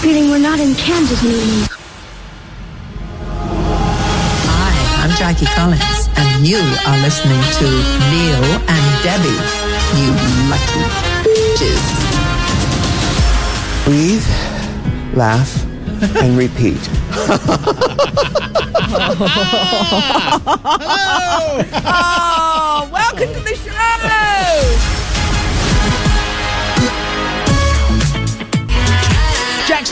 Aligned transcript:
feeling 0.00 0.30
we're 0.30 0.38
not 0.38 0.58
in 0.58 0.74
Kansas 0.76 1.22
anymore. 1.22 1.68
Hi, 4.48 5.04
I'm 5.04 5.12
Jackie 5.16 5.44
Collins, 5.44 6.08
and 6.16 6.46
you 6.46 6.56
are 6.88 6.98
listening 7.04 7.42
to 7.60 7.68
Neil 8.08 8.40
and 8.64 8.84
Debbie. 9.04 9.40
You 10.00 10.08
lucky 10.48 10.80
bitches. 11.20 11.84
Breathe, 13.84 14.24
laugh, 15.14 15.52
and 16.16 16.38
repeat. 16.38 16.80
Oh, 22.72 22.88
welcome 22.92 23.32
to 23.34 23.40
the 23.40 23.54
show. 23.54 24.49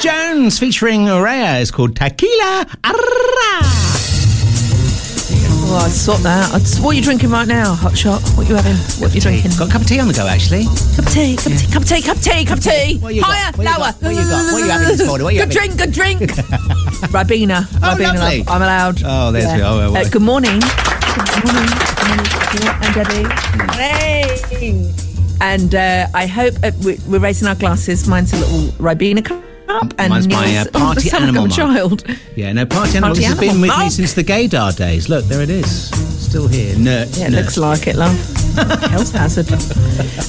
Jones 0.01 0.59
featuring 0.61 1.07
RAYE 1.07 1.61
is 1.61 1.71
called 1.73 1.97
Tequila. 1.97 2.67
Arra. 2.85 2.95
Oh, 5.71 5.83
I'd 5.85 5.91
sort 5.91 6.23
that. 6.23 6.53
I'd- 6.55 6.81
What 6.81 6.91
are 6.91 6.95
you 6.95 7.03
drinking 7.03 7.31
right 7.31 7.49
now? 7.49 7.75
Hot 7.75 7.97
shot? 7.99 8.23
What 8.37 8.47
are 8.47 8.51
you 8.51 8.55
having? 8.57 8.77
What 9.03 9.11
are 9.11 9.15
you 9.15 9.21
drinking? 9.21 9.51
Got 9.59 9.69
a 9.69 9.73
cup 9.73 9.81
of 9.83 9.87
tea 9.89 9.99
on 9.99 10.07
the 10.09 10.15
go, 10.15 10.27
actually. 10.27 10.65
Cup 10.97 11.05
of 11.07 11.13
tea, 11.13 11.37
cup 11.37 11.47
of 11.53 11.59
tea, 11.59 11.67
cup 11.73 11.83
of 11.83 11.89
tea, 11.89 12.03
cup 12.03 12.17
of 12.17 12.23
tea, 12.23 12.45
cup 12.45 12.59
of 12.59 12.65
tea. 12.65 12.99
What 12.99 13.15
you 13.15 13.23
got? 13.23 13.35
Higher, 13.35 13.53
What 13.57 13.65
lower. 13.67 13.93
What 14.01 14.15
you 14.15 14.29
got? 14.31 14.53
What 14.53 14.59
you 14.65 14.71
having 14.71 14.89
this 14.89 15.07
morning? 15.07 15.25
What 15.25 15.35
you 15.35 15.45
good 15.45 15.53
having? 15.55 15.77
drink, 15.77 15.79
good 15.79 15.93
drink. 15.93 16.21
Ribena. 17.11 17.61
Ribena, 17.83 18.15
Oh, 18.15 18.19
lovely. 18.21 18.45
I'm 18.47 18.63
allowed. 18.63 19.03
Oh, 19.05 19.33
there's 19.33 19.45
the- 19.47 19.67
oh, 19.67 19.77
well, 19.79 19.93
well. 19.93 20.07
Uh, 20.07 20.09
good 20.09 20.23
morning. 20.23 20.61
Good 20.61 21.45
morning. 21.45 21.71
Good 21.99 22.07
morning. 22.07 22.29
And 22.83 22.95
Debbie. 22.95 23.27
Hey. 23.75 24.93
And 25.41 25.75
uh, 25.75 26.07
I 26.15 26.27
hope 26.27 26.55
uh, 26.63 26.71
we- 26.85 26.99
we're 27.09 27.19
raising 27.21 27.49
our 27.49 27.55
glasses. 27.57 28.07
Mine's 28.09 28.33
a 28.33 28.37
little 28.37 28.73
Ribena 28.79 29.25
cup. 29.25 29.43
And 29.69 30.09
Mine's 30.11 30.29
my, 30.29 30.57
uh, 30.57 30.65
party 30.73 31.11
animal 31.11 31.45
of 31.45 31.51
mark. 31.51 31.53
child. 31.53 32.05
Yeah, 32.35 32.53
no, 32.53 32.65
Party 32.65 32.97
Animal. 32.97 33.11
Party 33.11 33.21
This 33.21 33.29
has 33.29 33.39
been 33.39 33.49
Animal 33.51 33.69
with 33.69 33.79
me 33.79 33.91
since 33.91 34.15
the 34.15 34.25
gaydar 34.25 34.75
days. 34.77 35.09
Look, 35.09 35.25
there 35.27 35.43
it 35.43 35.51
is. 35.51 35.91
Still 36.25 36.49
here. 36.49 36.75
Nerd. 36.75 37.19
Yeah, 37.19 37.27
it 37.27 37.33
looks 37.33 37.57
like 37.59 37.87
it, 37.87 37.97
love. 37.97 38.17
Health 38.91 39.13
hazard. 39.13 39.51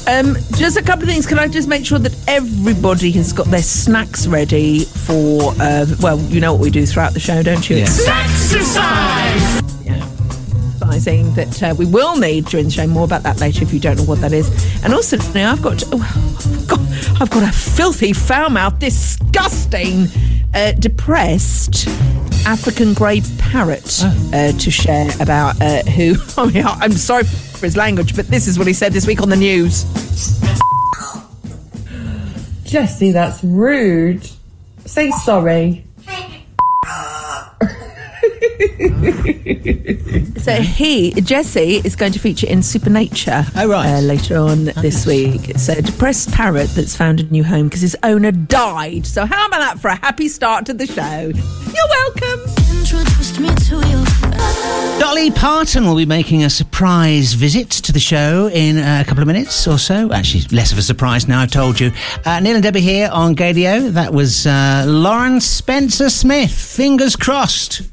Um, 0.07 0.35
just 0.57 0.77
a 0.77 0.81
couple 0.83 1.03
of 1.03 1.09
things. 1.09 1.25
Can 1.25 1.39
I 1.39 1.47
just 1.47 1.67
make 1.67 1.85
sure 1.85 1.99
that 1.99 2.15
everybody 2.27 3.11
has 3.11 3.33
got 3.33 3.47
their 3.47 3.61
snacks 3.61 4.27
ready 4.27 4.85
for? 4.85 5.53
Uh, 5.59 5.85
well, 6.01 6.19
you 6.19 6.39
know 6.41 6.53
what 6.53 6.61
we 6.61 6.69
do 6.69 6.85
throughout 6.85 7.13
the 7.13 7.19
show, 7.19 7.41
don't 7.41 7.69
you? 7.69 7.77
Yeah. 7.77 7.87
Yeah. 8.53 9.68
Advising 10.89 11.31
that 11.35 11.61
uh, 11.61 11.75
we 11.77 11.85
will 11.85 12.17
need 12.17 12.45
during 12.45 12.65
the 12.65 12.71
show. 12.71 12.87
More 12.87 13.03
about 13.03 13.21
that 13.21 13.39
later 13.39 13.63
if 13.63 13.71
you 13.71 13.79
don't 13.79 13.97
know 13.97 14.05
what 14.05 14.21
that 14.21 14.33
is. 14.33 14.49
And 14.83 14.91
also, 14.91 15.17
now 15.33 15.51
I've 15.51 15.61
got, 15.61 15.83
oh, 15.91 16.01
I've 16.01 16.67
got, 16.67 16.79
I've 17.21 17.29
got 17.29 17.47
a 17.47 17.51
filthy, 17.51 18.11
foul 18.11 18.49
mouth, 18.49 18.79
disgusting, 18.79 20.07
uh, 20.55 20.71
depressed 20.71 21.87
African 22.47 22.95
grey 22.95 23.21
parrot 23.37 24.01
uh, 24.03 24.51
to 24.51 24.71
share 24.71 25.11
about 25.19 25.61
uh, 25.61 25.83
who. 25.83 26.15
I 26.41 26.47
mean, 26.47 26.65
I'm 26.65 26.93
sorry 26.93 27.25
for 27.25 27.67
his 27.67 27.77
language, 27.77 28.15
but 28.15 28.27
this 28.27 28.47
is 28.47 28.57
what 28.57 28.65
he 28.65 28.73
said 28.73 28.91
this 28.91 29.05
week 29.05 29.21
on 29.21 29.29
the 29.29 29.35
news. 29.35 29.83
Jesse, 32.63 33.11
that's 33.11 33.43
rude. 33.43 34.27
Say 34.85 35.11
sorry. 35.11 35.85
So 40.49 40.61
he, 40.63 41.11
Jesse, 41.21 41.75
is 41.83 41.95
going 41.95 42.11
to 42.13 42.19
feature 42.19 42.47
in 42.47 42.63
Supernature 42.63 43.45
Oh, 43.55 43.69
right. 43.69 43.87
uh, 43.97 43.99
later 44.01 44.37
on 44.37 44.65
this 44.65 45.05
week. 45.05 45.47
It's 45.49 45.69
a 45.69 45.79
depressed 45.81 46.31
parrot 46.31 46.69
that's 46.71 46.95
found 46.95 47.19
a 47.19 47.23
new 47.25 47.43
home 47.43 47.67
because 47.67 47.81
his 47.81 47.95
owner 48.01 48.31
died. 48.31 49.05
So 49.05 49.25
how 49.27 49.45
about 49.47 49.59
that 49.59 49.79
for 49.79 49.89
a 49.89 49.95
happy 49.95 50.27
start 50.27 50.65
to 50.65 50.73
the 50.73 50.87
show? 50.87 51.31
You're 51.31 51.89
welcome. 51.89 52.55
Dolly 54.99 55.29
Parton 55.31 55.85
will 55.85 55.95
be 55.95 56.05
making 56.07 56.43
a 56.43 56.49
surprise 56.49 57.33
visit 57.33 57.69
to 57.69 57.91
the 57.91 57.99
show 57.99 58.49
in 58.51 58.77
uh, 58.77 59.03
a 59.03 59.07
couple 59.07 59.21
of 59.21 59.27
minutes 59.27 59.67
or 59.67 59.77
so. 59.77 60.11
Actually, 60.11 60.43
less 60.55 60.71
of 60.71 60.77
a 60.77 60.81
surprise 60.81 61.27
now, 61.27 61.41
I've 61.41 61.51
told 61.51 61.79
you. 61.79 61.91
Uh, 62.25 62.39
Neil 62.39 62.55
and 62.55 62.63
Debbie 62.63 62.81
here 62.81 63.09
on 63.13 63.35
Gaydio. 63.35 63.91
That 63.91 64.13
was 64.13 64.47
uh, 64.47 64.85
Lauren 64.87 65.39
Spencer 65.41 66.09
Smith. 66.09 66.51
Fingers 66.51 67.15
crossed. 67.15 67.83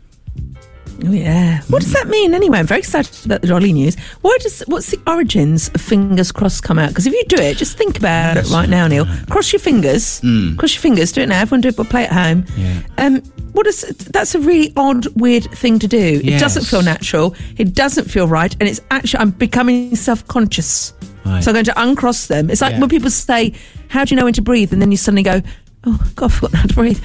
Oh 1.04 1.12
yeah. 1.12 1.60
What 1.68 1.82
does 1.82 1.92
that 1.92 2.08
mean 2.08 2.32
anyway? 2.34 2.58
I'm 2.58 2.66
very 2.66 2.80
excited 2.80 3.24
about 3.26 3.42
the 3.42 3.48
Dolly 3.48 3.72
news. 3.72 3.96
Why 4.22 4.36
does 4.40 4.60
what's 4.66 4.90
the 4.90 4.98
origins 5.06 5.68
of 5.74 5.80
fingers 5.80 6.32
crossed 6.32 6.62
come 6.62 6.78
out? 6.78 6.88
Because 6.88 7.06
if 7.06 7.12
you 7.12 7.22
do 7.28 7.36
it, 7.36 7.56
just 7.58 7.76
think 7.76 7.98
about 7.98 8.36
it 8.38 8.48
right 8.50 8.68
now, 8.68 8.86
Neil. 8.86 9.06
Cross 9.28 9.52
your 9.52 9.60
fingers. 9.60 10.20
Cross 10.56 10.74
your 10.74 10.80
fingers. 10.82 11.12
Do 11.12 11.20
it 11.22 11.28
now. 11.28 11.40
Everyone 11.40 11.60
do 11.60 11.68
it, 11.68 11.76
but 11.76 11.88
play 11.90 12.04
at 12.04 12.12
home. 12.12 12.44
Mm. 12.44 12.58
Yeah. 12.98 13.04
Um, 13.06 13.16
what 13.52 13.66
is 13.66 13.82
that's 14.12 14.34
a 14.34 14.38
really 14.40 14.72
odd, 14.76 15.06
weird 15.20 15.44
thing 15.52 15.78
to 15.80 15.86
do. 15.88 16.20
It 16.24 16.38
doesn't 16.40 16.64
feel 16.64 16.82
natural. 16.82 17.34
It 17.58 17.74
doesn't 17.74 18.10
feel 18.10 18.26
right, 18.28 18.54
and 18.60 18.68
it's 18.68 18.80
actually 18.90 19.20
I'm 19.20 19.30
becoming 19.30 19.94
self 19.96 20.26
conscious. 20.28 20.92
Right. 21.24 21.42
So 21.42 21.50
I'm 21.50 21.54
going 21.54 21.64
to 21.66 21.80
uncross 21.82 22.26
them. 22.28 22.50
It's 22.50 22.60
like 22.62 22.72
Yeah. 22.74 22.80
when 22.80 22.88
people 22.88 23.10
say, 23.10 23.52
"How 23.88 24.04
do 24.04 24.14
you 24.14 24.18
know 24.18 24.24
when 24.24 24.34
to 24.34 24.42
breathe?" 24.42 24.72
and 24.72 24.80
then 24.80 24.90
you 24.90 24.96
suddenly 24.96 25.22
go, 25.24 25.42
"Oh 25.84 26.00
God, 26.14 26.26
I've 26.26 26.34
forgotten 26.34 26.56
how 26.58 26.66
to 26.66 26.74
breathe." 26.74 27.00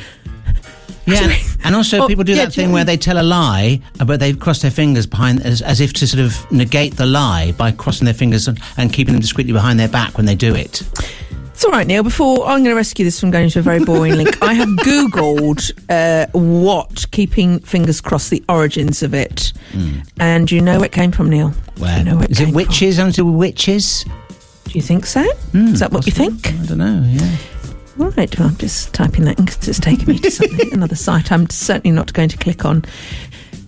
Yeah, 1.05 1.33
and 1.63 1.75
also 1.75 2.03
Oh, 2.03 2.07
people 2.07 2.23
do 2.23 2.33
yeah, 2.33 2.45
that 2.45 2.53
do 2.53 2.61
thing 2.61 2.71
where 2.71 2.83
they 2.83 2.97
tell 2.97 3.19
a 3.19 3.23
lie, 3.23 3.81
uh, 3.99 4.05
but 4.05 4.19
they 4.19 4.33
cross 4.33 4.61
their 4.61 4.71
fingers 4.71 5.05
behind, 5.07 5.41
as, 5.45 5.61
as 5.61 5.81
if 5.81 5.93
to 5.93 6.07
sort 6.07 6.23
of 6.23 6.51
negate 6.51 6.95
the 6.97 7.05
lie 7.05 7.53
by 7.53 7.71
crossing 7.71 8.05
their 8.05 8.13
fingers 8.13 8.47
and, 8.47 8.59
and 8.77 8.93
keeping 8.93 9.13
them 9.13 9.21
discreetly 9.21 9.53
behind 9.53 9.79
their 9.79 9.89
back 9.89 10.15
when 10.17 10.25
they 10.25 10.35
do 10.35 10.53
it. 10.53 10.83
It's 11.53 11.65
all 11.65 11.71
right, 11.71 11.85
Neil. 11.85 12.01
Before 12.01 12.39
I'm 12.45 12.59
going 12.63 12.65
to 12.71 12.75
rescue 12.75 13.05
this 13.05 13.19
from 13.19 13.29
going 13.29 13.49
to 13.51 13.59
a 13.59 13.61
very 13.61 13.83
boring 13.83 14.15
link, 14.15 14.41
I 14.41 14.53
have 14.53 14.67
Googled 14.69 15.71
uh, 15.89 16.25
what 16.31 17.05
keeping 17.11 17.59
fingers 17.59 18.01
crossed, 18.01 18.31
the 18.31 18.43
origins 18.49 19.03
of 19.03 19.13
it, 19.13 19.53
and 20.19 20.51
you 20.51 20.61
know 20.61 20.77
where 20.77 20.85
it 20.85 20.91
came 20.91 21.11
from, 21.11 21.29
Neil. 21.29 21.49
Where 21.77 21.99
You 21.99 22.03
know 22.05 22.15
where 22.15 22.25
it 22.25 22.31
is 22.31 22.39
it 22.39 22.53
witches? 22.55 22.99
Onto 22.99 23.25
witches? 23.25 24.05
Do 24.65 24.71
you 24.71 24.81
think 24.81 25.05
so? 25.05 25.23
Is 25.53 25.79
that 25.81 25.91
what 25.91 26.05
you 26.05 26.11
think? 26.11 26.47
I 26.47 26.65
don't 26.65 26.77
know. 26.77 27.03
Yeah. 27.07 27.35
Right. 28.09 28.37
Well, 28.39 28.47
I'm 28.49 28.57
just 28.57 28.93
typing 28.93 29.25
that 29.25 29.37
in 29.39 29.45
because 29.45 29.67
it's 29.67 29.79
taken 29.79 30.07
me 30.07 30.19
to 30.19 30.31
something, 30.39 30.73
another 30.73 30.95
site. 30.95 31.31
I'm 31.31 31.49
certainly 31.49 31.95
not 31.95 32.13
going 32.13 32.29
to 32.29 32.37
click 32.37 32.65
on. 32.65 32.83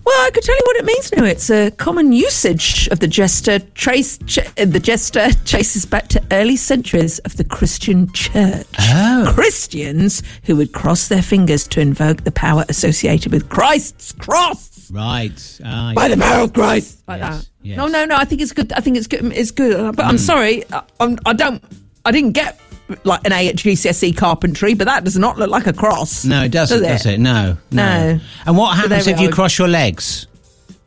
Well, 0.06 0.26
I 0.26 0.30
could 0.34 0.42
tell 0.42 0.54
you 0.54 0.62
what 0.66 0.76
it 0.76 0.84
means 0.84 1.12
now. 1.12 1.24
It's 1.24 1.48
a 1.48 1.70
common 1.70 2.12
usage 2.12 2.88
of 2.88 3.00
the 3.00 3.06
jester. 3.08 3.58
Trace 3.74 4.18
ch- 4.26 4.38
uh, 4.58 4.66
the 4.66 4.78
jester 4.80 5.28
traces 5.46 5.86
back 5.86 6.08
to 6.08 6.22
early 6.30 6.56
centuries 6.56 7.20
of 7.20 7.36
the 7.38 7.44
Christian 7.44 8.12
Church. 8.12 8.66
Oh. 8.78 9.32
Christians 9.34 10.22
who 10.44 10.56
would 10.56 10.72
cross 10.72 11.08
their 11.08 11.22
fingers 11.22 11.66
to 11.68 11.80
invoke 11.80 12.24
the 12.24 12.32
power 12.32 12.64
associated 12.68 13.32
with 13.32 13.48
Christ's 13.48 14.12
cross. 14.12 14.90
Right. 14.90 15.60
Ah, 15.64 15.92
By 15.96 16.08
the 16.08 16.18
power 16.18 16.42
of 16.44 16.52
Christ. 16.52 17.02
Like 17.08 17.20
Yes, 17.22 17.38
that. 17.44 17.48
yes. 17.62 17.76
No, 17.78 17.86
no, 17.86 18.04
no. 18.04 18.16
I 18.16 18.26
think 18.26 18.42
it's 18.42 18.52
good. 18.52 18.72
I 18.74 18.80
think 18.80 18.98
it's 18.98 19.06
good. 19.06 19.24
It's 19.32 19.52
good. 19.52 19.80
Uh, 19.80 19.92
But 19.92 20.04
I'm 20.04 20.18
sorry. 20.18 20.64
I, 20.70 20.82
I'm, 21.00 21.18
I 21.24 21.32
don't. 21.32 21.64
I 22.04 22.10
didn't 22.12 22.32
get 22.32 22.60
like 23.04 23.20
an 23.24 23.32
A 23.32 23.48
at 23.48 23.56
GCSE 23.56 24.16
carpentry, 24.16 24.74
but 24.74 24.86
that 24.86 25.04
does 25.04 25.16
not 25.18 25.38
look 25.38 25.50
like 25.50 25.66
a 25.66 25.72
cross. 25.72 26.24
No, 26.24 26.44
it 26.44 26.52
doesn't, 26.52 26.82
does 26.82 27.06
it? 27.06 27.18
No, 27.18 27.56
No. 27.70 28.20
And 28.46 28.56
what 28.56 28.76
happens 28.76 29.06
if 29.06 29.20
you 29.20 29.30
cross 29.30 29.58
your 29.58 29.68
legs? 29.68 30.26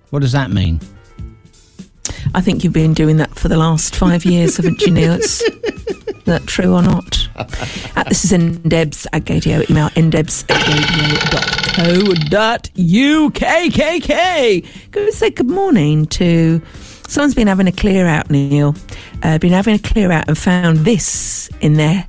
What 0.10 0.20
does 0.20 0.32
that 0.32 0.52
mean? 0.52 0.80
I 2.34 2.42
think 2.42 2.64
you've 2.64 2.74
been 2.74 2.94
doing 2.94 3.18
that 3.18 3.36
for 3.36 3.48
the 3.48 3.58
last 3.58 3.96
five 3.96 4.24
years, 4.26 4.58
haven't 4.58 4.82
you, 4.82 4.92
Neil? 4.92 5.14
It's, 5.14 5.42
is 5.42 6.24
that 6.26 6.46
true 6.46 6.74
or 6.74 6.82
not? 6.82 7.28
Uh, 7.36 8.04
this 8.08 8.26
is 8.26 8.32
ndebs 8.32 9.06
at 9.14 9.24
gaydio. 9.26 9.70
Email 9.70 9.90
ndebs 9.90 10.46
at. 10.50 10.62
Go 14.92 15.10
say 15.10 15.30
good 15.30 15.50
morning 15.50 16.06
to 16.08 16.62
someone's 17.08 17.36
been 17.36 17.48
having 17.48 17.68
a 17.68 17.72
clear 17.72 18.06
out, 18.06 18.30
Neil. 18.30 18.76
Uh, 19.24 19.38
been 19.38 19.54
having 19.54 19.76
a 19.76 19.80
clear 19.80 20.12
out 20.12 20.28
and 20.28 20.38
found 20.38 20.80
this 20.80 21.50
in 21.62 21.74
their 21.74 22.08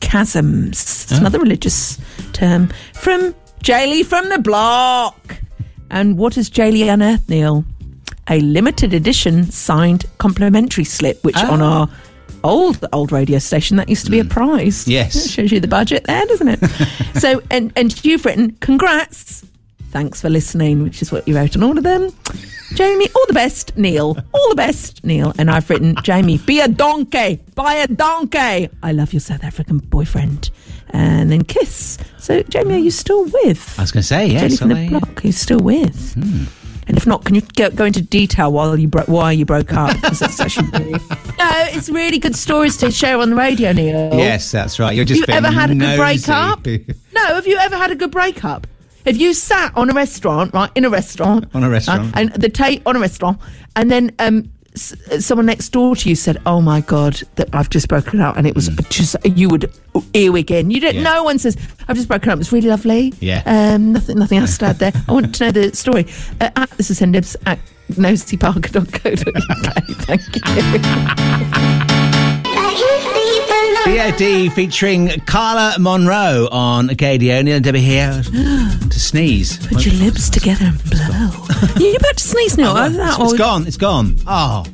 chasms. 0.00 1.04
It's 1.04 1.12
another 1.12 1.38
religious 1.38 1.98
term 2.32 2.68
from 2.94 3.34
Jaylee 3.62 4.04
from 4.04 4.28
the 4.28 4.38
block. 4.38 5.36
And 5.90 6.18
what 6.18 6.34
has 6.34 6.50
Jaylee 6.50 6.92
unearthed, 6.92 7.28
Neil? 7.28 7.64
A 8.30 8.40
limited 8.40 8.92
edition 8.92 9.50
signed 9.50 10.04
complimentary 10.18 10.84
slip, 10.84 11.24
which 11.24 11.36
on 11.36 11.62
our 11.62 11.88
old 12.44 12.84
old 12.92 13.10
radio 13.10 13.38
station 13.38 13.76
that 13.78 13.88
used 13.88 14.04
to 14.04 14.10
be 14.10 14.18
a 14.18 14.24
prize. 14.24 14.86
Yes. 14.86 15.26
It 15.26 15.30
shows 15.30 15.52
you 15.52 15.60
the 15.60 15.68
budget 15.68 16.04
there, 16.04 16.24
doesn't 16.26 16.48
it? 16.48 16.60
so, 17.20 17.40
and 17.50 17.72
and 17.74 18.04
you've 18.04 18.24
written 18.24 18.52
congrats, 18.60 19.44
thanks 19.90 20.20
for 20.20 20.28
listening, 20.28 20.82
which 20.82 21.00
is 21.00 21.10
what 21.10 21.26
you 21.26 21.36
wrote 21.36 21.56
on 21.56 21.62
all 21.62 21.76
of 21.76 21.84
them. 21.84 22.10
Jamie, 22.74 23.08
all 23.14 23.24
the 23.26 23.34
best, 23.34 23.76
Neil. 23.76 24.16
All 24.32 24.48
the 24.50 24.54
best, 24.54 25.02
Neil. 25.04 25.32
And 25.38 25.50
I've 25.50 25.68
written, 25.70 25.96
Jamie, 26.02 26.38
be 26.38 26.60
a 26.60 26.68
donkey, 26.68 27.40
buy 27.54 27.74
a 27.74 27.86
donkey. 27.86 28.68
I 28.82 28.92
love 28.92 29.12
your 29.12 29.20
South 29.20 29.44
African 29.44 29.78
boyfriend. 29.78 30.50
And 30.90 31.30
then 31.30 31.44
kiss. 31.44 31.98
So, 32.18 32.42
Jamie, 32.44 32.74
are 32.74 32.78
you 32.78 32.90
still 32.90 33.24
with? 33.24 33.78
I 33.78 33.82
was 33.82 33.92
going 33.92 34.02
to 34.02 34.06
say 34.06 34.26
yes. 34.26 34.40
Jelly 34.40 34.56
from 34.56 34.72
are 34.72 34.74
the 34.74 34.88
block, 34.88 35.20
who's 35.20 35.36
still 35.36 35.60
with. 35.60 36.14
Hmm. 36.14 36.44
And 36.88 36.96
if 36.96 37.06
not, 37.06 37.26
can 37.26 37.34
you 37.34 37.42
go, 37.54 37.68
go 37.70 37.84
into 37.84 38.00
detail 38.00 38.50
while 38.50 38.78
you 38.78 38.88
bro- 38.88 39.04
why 39.04 39.32
you 39.32 39.44
broke 39.44 39.74
up? 39.74 39.94
Because 39.94 40.20
that's 40.20 40.40
actually 40.40 40.70
really, 40.70 40.92
no, 41.38 41.50
it's 41.68 41.90
really 41.90 42.18
good 42.18 42.34
stories 42.34 42.78
to 42.78 42.90
share 42.90 43.18
on 43.18 43.28
the 43.28 43.36
radio, 43.36 43.72
Neil. 43.72 44.14
Yes, 44.14 44.50
that's 44.50 44.78
right. 44.78 44.96
You're 44.96 45.04
just 45.04 45.20
have 45.20 45.28
you 45.28 45.34
ever 45.34 45.50
had 45.50 45.70
a 45.70 45.74
good 45.74 45.98
breakup? 45.98 46.66
no, 47.14 47.26
have 47.26 47.46
you 47.46 47.58
ever 47.58 47.76
had 47.76 47.90
a 47.90 47.94
good 47.94 48.10
breakup? 48.10 48.66
Have 49.06 49.16
you 49.16 49.32
sat 49.34 49.72
on 49.76 49.90
a 49.90 49.94
restaurant, 49.94 50.52
right, 50.54 50.70
in 50.74 50.84
a 50.84 50.90
restaurant, 50.90 51.46
On 51.54 51.62
a 51.64 51.70
restaurant. 51.70 52.14
uh, 52.14 52.20
and 52.20 52.32
the 52.32 52.48
tape 52.48 52.82
on 52.86 52.96
a 52.96 53.00
restaurant, 53.00 53.38
and 53.76 53.90
then 53.90 54.10
um, 54.18 54.50
s- 54.74 54.94
someone 55.24 55.46
next 55.46 55.70
door 55.70 55.96
to 55.96 56.08
you 56.08 56.14
said, 56.14 56.36
"Oh 56.44 56.60
my 56.60 56.80
god, 56.82 57.22
that 57.36 57.48
I've 57.54 57.70
just 57.70 57.88
broken 57.88 58.20
up," 58.20 58.36
and 58.36 58.46
it 58.46 58.54
was 58.54 58.68
just 58.90 59.16
you 59.24 59.48
would 59.48 59.72
earwig 60.14 60.50
in. 60.50 60.70
You 60.70 60.80
don't. 60.80 60.92
Mm. 60.94 60.96
Yeah. 60.96 61.02
No 61.14 61.22
one 61.24 61.38
says, 61.38 61.56
"I've 61.88 61.96
just 61.96 62.08
broken 62.08 62.30
up." 62.30 62.38
It's 62.40 62.52
really 62.52 62.68
lovely. 62.68 63.14
Yeah. 63.20 63.42
Um, 63.46 63.92
nothing, 63.92 64.18
nothing 64.18 64.38
else 64.38 64.58
to 64.58 64.66
add 64.66 64.78
there. 64.78 64.92
I 65.08 65.12
want 65.12 65.34
to 65.36 65.44
know 65.46 65.50
the 65.52 65.74
story. 65.74 66.06
Uh, 66.40 66.50
at 66.56 66.70
this 66.72 66.90
is 66.90 67.00
Nibs 67.00 67.34
at 67.46 67.58
nosyparker.co.uk. 67.92 69.02
Thank 70.06 70.22
you. 70.36 70.42
BOD 73.88 74.52
featuring 74.52 75.08
Carla 75.24 75.74
Monroe 75.78 76.46
on 76.52 76.88
Gaydio. 76.88 77.42
Neil 77.42 77.56
and 77.56 77.64
Debbie 77.64 77.80
here 77.80 78.22
to 78.22 79.00
sneeze. 79.00 79.66
Put 79.66 79.86
your 79.86 79.94
lips 79.94 80.28
together 80.28 80.66
and 80.66 80.84
blow. 80.90 81.30
You're 81.78 81.96
about 81.96 82.18
to 82.18 82.22
sneeze 82.22 82.58
now? 82.58 82.74
Oh, 82.76 82.80
Either 82.84 82.96
that 82.98 83.14
it's, 83.14 83.22
it's 83.24 83.32
or- 83.32 83.36
gone. 83.38 83.66
It's 83.66 83.76
gone. 83.78 84.16
Oh, 84.26 84.66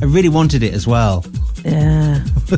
I 0.00 0.04
really 0.06 0.30
wanted 0.30 0.62
it 0.62 0.72
as 0.72 0.86
well. 0.86 1.26
Yeah. 1.62 2.24
Oh, 2.50 2.56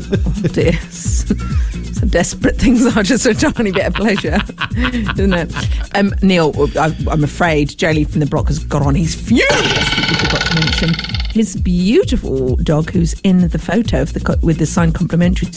dear. 0.53 0.73
Some 0.91 2.09
desperate 2.09 2.57
things 2.57 2.87
are 2.97 3.03
just 3.03 3.27
a 3.27 3.35
tiny 3.35 3.73
bit 3.73 3.87
of 3.87 3.95
pleasure, 3.95 4.39
isn't 4.79 5.33
it? 5.35 5.97
Um, 5.97 6.15
Neil, 6.23 6.55
I, 6.79 6.97
I'm 7.11 7.25
afraid 7.25 7.71
Jolie 7.77 8.05
from 8.05 8.21
the 8.21 8.27
block 8.27 8.47
has 8.47 8.61
got 8.61 8.83
on. 8.83 8.95
He's 8.95 9.17
furious 9.17 9.49
that 9.51 10.07
we 10.09 10.15
forgot 10.25 10.47
to 10.47 10.55
mention 10.55 10.95
his 11.31 11.57
beautiful 11.57 12.55
dog 12.57 12.91
who's 12.93 13.19
in 13.23 13.49
the 13.49 13.59
photo 13.59 14.03
of 14.03 14.13
the 14.13 14.21
co- 14.21 14.37
with 14.43 14.59
the 14.59 14.67
signed 14.67 14.95
complimentary. 14.95 15.49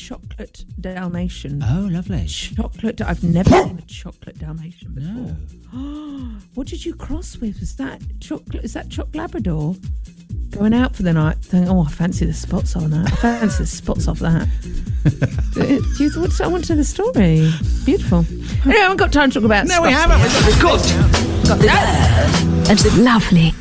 It's 0.00 0.10
a 0.10 0.14
chocolate 0.14 0.64
Dalmatian. 0.80 1.62
Oh, 1.62 1.88
lovely. 1.90 2.26
Chocolate. 2.26 3.00
I've 3.02 3.22
never 3.22 3.50
seen 3.50 3.78
a 3.78 3.82
chocolate 3.82 4.38
Dalmatian 4.38 4.94
before. 4.94 5.36
No. 5.72 6.36
what 6.54 6.66
did 6.66 6.84
you 6.84 6.94
cross 6.94 7.36
with? 7.36 7.60
Was 7.60 7.76
that 7.76 8.00
chocolate? 8.20 8.64
Is 8.64 8.72
that 8.74 8.88
chocolate 8.88 9.16
Labrador? 9.16 9.76
Going 10.50 10.74
out 10.74 10.96
for 10.96 11.02
the 11.02 11.12
night, 11.12 11.38
thinking, 11.38 11.70
oh, 11.70 11.84
I 11.84 11.90
fancy 11.90 12.24
the 12.24 12.32
spots 12.32 12.74
on 12.76 12.90
that. 12.90 13.12
I 13.12 13.16
fancy 13.16 13.58
the 13.64 13.66
spots 13.66 14.08
off 14.08 14.18
that. 14.20 14.48
Do 15.54 16.04
you, 16.04 16.10
what, 16.20 16.40
I 16.40 16.46
want 16.48 16.64
to 16.64 16.72
know 16.72 16.76
the 16.78 16.84
story. 16.84 17.50
Beautiful. 17.84 18.24
Anyway, 18.64 18.76
I 18.78 18.82
haven't 18.82 18.96
got 18.96 19.12
time 19.12 19.30
to 19.30 19.34
talk 19.34 19.44
about 19.44 19.66
No, 19.66 19.82
we 19.82 19.90
haven't. 19.90 20.18
yet. 20.20 20.62
Got 20.62 21.58
the- 21.58 21.66
That's 22.66 22.96
lovely. 22.98 23.52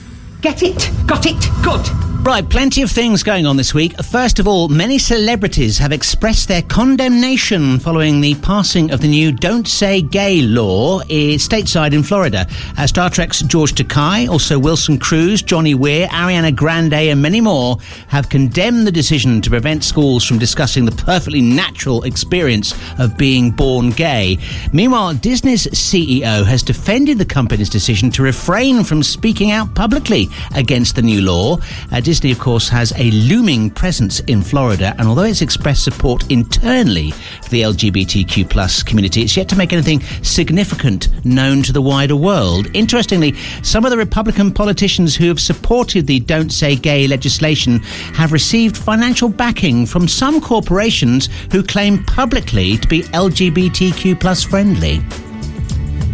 Get 0.41 0.63
it? 0.63 0.89
Got 1.05 1.25
it? 1.25 1.37
Good. 1.63 2.08
Right, 2.21 2.47
plenty 2.47 2.81
of 2.81 2.91
things 2.91 3.23
going 3.23 3.45
on 3.45 3.55
this 3.55 3.73
week. 3.73 3.95
First 4.03 4.39
of 4.39 4.47
all, 4.47 4.67
many 4.67 4.99
celebrities 4.99 5.77
have 5.77 5.93
expressed 5.93 6.49
their 6.49 6.61
condemnation 6.61 7.79
following 7.79 8.19
the 8.19 8.35
passing 8.35 8.91
of 8.91 8.99
the 8.99 9.07
new 9.07 9.31
Don't 9.31 9.65
Say 9.65 10.01
Gay 10.01 10.41
law 10.41 10.99
stateside 10.99 11.93
in 11.93 12.03
Florida. 12.03 12.45
Uh, 12.77 12.85
Star 12.85 13.09
Trek's 13.09 13.41
George 13.43 13.73
Takei, 13.73 14.27
also 14.27 14.59
Wilson 14.59 14.99
Cruz, 14.99 15.41
Johnny 15.41 15.73
Weir, 15.73 16.07
Ariana 16.09 16.53
Grande, 16.53 16.93
and 16.93 17.21
many 17.21 17.39
more 17.39 17.77
have 18.09 18.27
condemned 18.27 18.85
the 18.85 18.91
decision 18.91 19.39
to 19.39 19.49
prevent 19.49 19.85
schools 19.85 20.25
from 20.25 20.37
discussing 20.37 20.83
the 20.83 20.91
perfectly 20.91 21.41
natural 21.41 22.03
experience 22.03 22.75
of 22.99 23.17
being 23.17 23.49
born 23.49 23.91
gay. 23.91 24.37
Meanwhile, 24.73 25.13
Disney's 25.15 25.67
CEO 25.67 26.45
has 26.45 26.63
defended 26.63 27.17
the 27.17 27.25
company's 27.25 27.69
decision 27.69 28.11
to 28.11 28.23
refrain 28.23 28.83
from 28.83 29.03
speaking 29.03 29.51
out 29.51 29.73
publicly 29.73 30.27
against 30.53 30.95
the 30.95 31.01
new 31.01 31.21
law. 31.21 31.57
Uh, 31.91 32.01
Disney, 32.09 32.31
of 32.31 32.39
course, 32.39 32.67
has 32.69 32.91
a 32.97 33.11
looming 33.11 33.69
presence 33.69 34.19
in 34.21 34.41
Florida, 34.41 34.95
and 34.97 35.07
although 35.07 35.25
it's 35.25 35.43
expressed 35.43 35.83
support 35.83 36.31
internally 36.31 37.11
for 37.11 37.49
the 37.49 37.61
LGBTQ 37.61 38.49
plus 38.49 38.81
community, 38.81 39.21
it's 39.21 39.37
yet 39.37 39.47
to 39.49 39.55
make 39.55 39.73
anything 39.73 40.01
significant 40.23 41.23
known 41.23 41.61
to 41.61 41.71
the 41.71 41.83
wider 41.83 42.15
world. 42.15 42.65
Interestingly, 42.73 43.35
some 43.61 43.85
of 43.85 43.91
the 43.91 43.97
Republican 43.97 44.51
politicians 44.51 45.15
who 45.15 45.27
have 45.27 45.39
supported 45.39 46.07
the 46.07 46.19
Don't 46.21 46.49
Say 46.51 46.75
Gay 46.75 47.07
legislation 47.07 47.77
have 48.15 48.31
received 48.31 48.75
financial 48.75 49.29
backing 49.29 49.85
from 49.85 50.07
some 50.07 50.41
corporations 50.41 51.29
who 51.51 51.61
claim 51.61 52.03
publicly 52.05 52.75
to 52.77 52.87
be 52.87 53.03
LGBTQ 53.03 54.19
plus 54.19 54.43
friendly. 54.43 54.99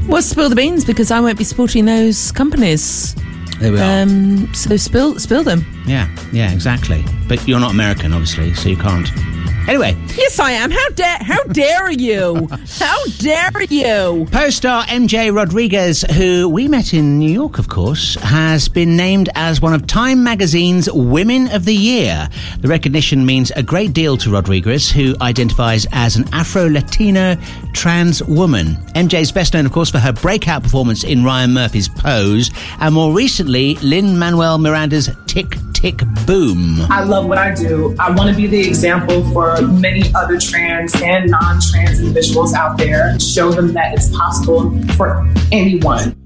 Well, 0.10 0.22
spill 0.22 0.50
the 0.50 0.58
beans 0.58 0.84
because 0.84 1.10
I 1.10 1.22
won't 1.22 1.38
be 1.38 1.46
supporting 1.46 1.86
those 1.86 2.34
companies. 2.34 3.16
There 3.60 3.72
we 3.72 3.80
are. 3.80 4.02
Um, 4.04 4.54
so 4.54 4.75
spill 4.78 5.19
spill 5.19 5.44
them. 5.44 5.66
yeah, 5.88 6.07
yeah, 6.31 6.52
exactly. 6.52 7.04
But 7.28 7.48
you're 7.48 7.60
not 7.60 7.72
American, 7.72 8.13
obviously, 8.13 8.54
so 8.54 8.69
you 8.69 8.78
can't. 8.78 9.07
Anyway, 9.68 9.98
Yes, 10.16 10.40
I 10.40 10.52
am. 10.52 10.69
How 10.69 10.90
dare 10.90 11.18
how 11.22 11.42
dare 11.46 11.90
you? 11.92 12.48
How 12.80 13.04
dare 13.18 13.63
you? 13.63 14.28
Co-star 14.31 14.84
MJ 14.86 15.36
Rodriguez, 15.36 16.04
who 16.04 16.48
we 16.48 16.68
met 16.68 16.94
in 16.94 17.18
New 17.19 17.31
York, 17.31 17.57
of 17.57 17.68
course, 17.68 18.13
has 18.16 18.69
been 18.69 18.96
named 18.96 19.30
as 19.34 19.62
one 19.62 19.74
of 19.74 19.88
Time 19.88 20.24
Magazine's 20.24 20.88
Women 20.92 21.48
of 21.51 21.66
the 21.66 21.74
Year. 21.75 22.30
The 22.60 22.68
recognition 22.68 23.25
means 23.25 23.51
a 23.51 23.63
great 23.63 23.94
deal 23.94 24.18
to 24.18 24.30
Rodriguez, 24.31 24.90
who 24.92 25.16
identifies 25.22 25.88
as 25.92 26.16
an 26.16 26.25
Afro-Latino 26.31 27.36
trans 27.74 28.22
woman. 28.24 28.75
MJ 28.96 29.22
is 29.22 29.31
best 29.31 29.54
known, 29.54 29.66
of 29.66 29.72
course, 29.72 29.90
for 29.90 30.00
her 30.00 30.13
breakout 30.13 30.63
performance 30.63 31.04
in 31.04 31.24
Ryan 31.24 31.54
Murphy's 31.54 31.90
Pose, 31.90 32.51
and 32.80 32.94
more 32.94 33.13
recently, 33.13 33.45
Lin-Manuel 33.46 34.58
Miranda's 34.58 35.10
Tick 35.28 35.56
Tick 35.74 36.02
Boom. 36.26 36.82
I 36.90 37.04
love 37.04 37.28
what 37.28 37.38
I 37.38 37.54
do. 37.54 37.96
I 38.00 38.12
want 38.12 38.30
to 38.30 38.36
be 38.36 38.48
the 38.48 38.68
example 38.68 39.24
for 39.32 39.62
many 39.62 40.04
other 40.16 40.40
trans 40.40 41.00
and 41.02 41.30
non 41.30 41.60
trans 41.62 42.00
individuals 42.00 42.54
out 42.54 42.78
there. 42.78 43.20
Show 43.20 43.52
them 43.52 43.74
that 43.74 43.94
it's 43.94 44.10
possible 44.16 44.82
for 44.94 45.28
anyone. 45.52 46.25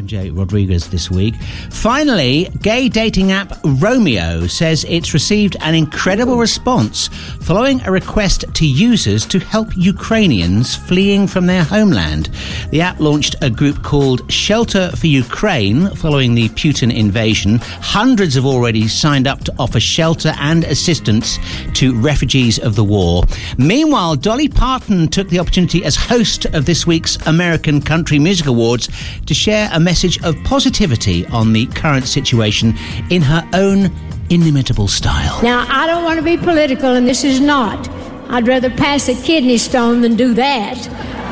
MJ 0.00 0.34
Rodriguez 0.34 0.88
this 0.88 1.10
week. 1.10 1.34
Finally, 1.70 2.48
gay 2.62 2.88
dating 2.88 3.32
app 3.32 3.52
Romeo 3.64 4.46
says 4.46 4.84
it's 4.88 5.12
received 5.12 5.56
an 5.60 5.74
incredible 5.74 6.38
response 6.38 7.08
following 7.42 7.82
a 7.82 7.90
request 7.90 8.46
to 8.54 8.66
users 8.66 9.26
to 9.26 9.38
help 9.38 9.68
Ukrainians 9.76 10.74
fleeing 10.74 11.26
from 11.26 11.44
their 11.44 11.62
homeland. 11.62 12.30
The 12.70 12.80
app 12.80 12.98
launched 12.98 13.36
a 13.42 13.50
group 13.50 13.82
called 13.82 14.32
Shelter 14.32 14.90
for 14.96 15.06
Ukraine 15.06 15.94
following 15.96 16.34
the 16.34 16.48
Putin 16.50 16.94
invasion. 16.94 17.58
Hundreds 17.82 18.36
have 18.36 18.46
already 18.46 18.88
signed 18.88 19.26
up 19.26 19.44
to 19.44 19.54
offer 19.58 19.80
shelter 19.80 20.32
and 20.38 20.64
assistance 20.64 21.38
to 21.74 21.94
refugees 22.00 22.58
of 22.58 22.74
the 22.74 22.84
war. 22.84 23.24
Meanwhile, 23.58 24.16
Dolly 24.16 24.48
Parton 24.48 25.08
took 25.08 25.28
the 25.28 25.40
opportunity 25.40 25.84
as 25.84 25.96
host 25.96 26.46
of 26.46 26.64
this 26.64 26.86
week's 26.86 27.16
American 27.26 27.82
Country 27.82 28.18
Music 28.18 28.46
Awards 28.46 28.88
to 29.26 29.34
share 29.34 29.68
a 29.72 29.80
message 29.90 30.22
of 30.22 30.40
positivity 30.44 31.26
on 31.26 31.52
the 31.52 31.66
current 31.66 32.06
situation 32.06 32.72
in 33.10 33.20
her 33.20 33.42
own 33.54 33.90
inimitable 34.30 34.86
style. 34.86 35.42
Now, 35.42 35.66
I 35.68 35.88
don't 35.88 36.04
want 36.04 36.16
to 36.16 36.24
be 36.24 36.36
political, 36.36 36.90
and 36.90 37.08
this 37.08 37.24
is 37.24 37.40
not. 37.40 37.88
I'd 38.28 38.46
rather 38.46 38.70
pass 38.70 39.08
a 39.08 39.16
kidney 39.20 39.58
stone 39.58 40.00
than 40.00 40.14
do 40.14 40.32
that. 40.34 40.76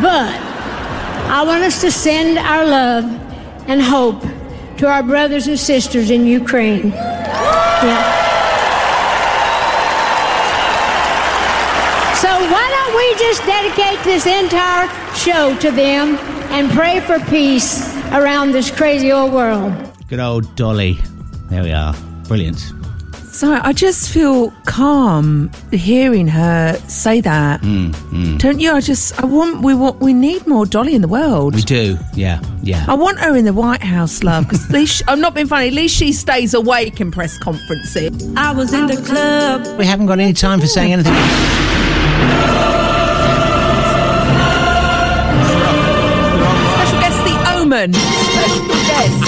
But 0.03 0.35
I 1.31 1.45
want 1.45 1.63
us 1.63 1.81
to 1.83 1.93
send 1.93 2.37
our 2.37 2.67
love 2.67 3.05
and 3.69 3.81
hope 3.81 4.23
to 4.79 4.89
our 4.89 5.05
brothers 5.05 5.47
and 5.47 5.57
sisters 5.57 6.11
in 6.11 6.27
Ukraine. 6.27 6.89
Yeah. 6.89 8.03
So, 12.23 12.31
why 12.53 12.67
don't 12.75 12.95
we 13.01 13.07
just 13.25 13.41
dedicate 13.47 14.03
this 14.03 14.27
entire 14.27 14.89
show 15.15 15.57
to 15.61 15.71
them 15.71 16.17
and 16.51 16.69
pray 16.73 16.99
for 16.99 17.21
peace 17.31 17.98
around 18.13 18.53
this 18.53 18.71
crazy 18.71 19.13
old 19.13 19.33
world? 19.33 19.73
Good 20.09 20.21
old 20.21 20.55
Dolly. 20.57 20.99
There 21.51 21.63
we 21.63 21.73
are. 21.73 21.95
Brilliant. 22.27 22.73
So 23.39 23.53
I 23.53 23.73
just 23.73 24.11
feel 24.11 24.51
calm 24.67 25.51
hearing 25.71 26.27
her 26.27 26.75
say 26.89 27.21
that. 27.21 27.61
Mm, 27.61 27.93
mm. 27.93 28.39
Don't 28.41 28.59
you? 28.59 28.73
I 28.73 28.81
just 28.81 29.23
I 29.23 29.27
want 29.27 29.63
we 29.63 29.75
want 29.75 30.01
we 30.01 30.13
need 30.13 30.45
more 30.47 30.67
Dolly 30.67 30.95
in 30.95 31.03
the 31.03 31.09
world. 31.09 31.55
We 31.55 31.63
do. 31.63 31.97
Yeah. 32.15 32.43
Yeah. 32.63 32.85
I 32.89 32.95
want 32.95 33.21
her 33.21 33.37
in 33.37 33.45
the 33.45 33.53
White 33.53 33.83
House, 33.83 34.25
love, 34.25 34.45
because 34.45 34.65
at 34.65 34.73
least 34.73 35.03
I'm 35.07 35.21
not 35.21 35.35
being 35.35 35.47
funny. 35.47 35.69
At 35.69 35.75
least 35.75 35.95
she 35.95 36.13
stays 36.13 36.53
awake 36.53 37.01
in 37.01 37.13
press 37.13 37.39
conferences. 37.39 38.29
I 38.37 38.53
was 38.53 38.73
in 38.73 38.87
the 38.89 39.01
club. 39.03 39.79
We 39.79 39.87
haven't 39.87 40.07
got 40.07 40.19
any 40.19 40.33
time 40.33 40.59
for 40.61 40.67
saying 40.67 40.93
anything 40.93 41.15
Special 47.79 48.67
guest. 48.67 49.21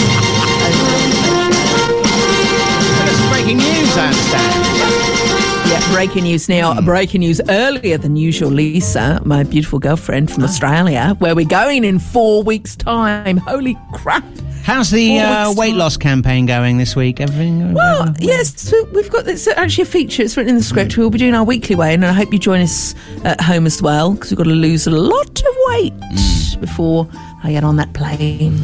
That's 2.98 3.28
breaking 3.30 3.58
news, 3.58 3.96
I 3.96 4.06
understand. 4.08 5.70
Yeah, 5.70 5.92
breaking 5.92 6.24
news 6.24 6.48
now. 6.48 6.74
Hmm. 6.74 6.84
Breaking 6.84 7.20
news 7.20 7.40
earlier 7.48 7.96
than 7.96 8.16
usual. 8.16 8.50
Lisa, 8.50 9.22
my 9.24 9.44
beautiful 9.44 9.78
girlfriend 9.78 10.32
from 10.32 10.42
ah. 10.42 10.46
Australia, 10.46 11.14
where 11.20 11.36
we're 11.36 11.46
going 11.46 11.84
in 11.84 12.00
four 12.00 12.42
weeks' 12.42 12.74
time. 12.74 13.36
Holy 13.36 13.78
crap! 13.92 14.24
How's 14.62 14.90
the 14.90 15.18
uh, 15.18 15.52
weight 15.54 15.74
loss 15.74 15.96
campaign 15.96 16.46
going 16.46 16.78
this 16.78 16.94
week? 16.94 17.20
Everything? 17.20 17.74
Well, 17.74 18.14
yes, 18.18 18.60
so 18.60 18.84
we've 18.92 19.10
got 19.10 19.26
it's 19.26 19.46
actually 19.48 19.82
a 19.82 19.86
feature. 19.86 20.22
It's 20.22 20.36
written 20.36 20.50
in 20.50 20.56
the 20.56 20.62
script. 20.62 20.96
We'll 20.96 21.10
be 21.10 21.18
doing 21.18 21.34
our 21.34 21.44
weekly 21.44 21.74
weigh, 21.74 21.94
and 21.94 22.04
I 22.04 22.12
hope 22.12 22.32
you 22.32 22.38
join 22.38 22.60
us 22.60 22.94
at 23.24 23.40
home 23.40 23.66
as 23.66 23.82
well 23.82 24.12
because 24.12 24.30
we've 24.30 24.38
got 24.38 24.44
to 24.44 24.50
lose 24.50 24.86
a 24.86 24.90
lot 24.90 25.40
of 25.40 25.56
weight 25.68 25.94
before 26.60 27.08
I 27.42 27.52
get 27.52 27.64
on 27.64 27.76
that 27.76 27.92
plane. 27.94 28.58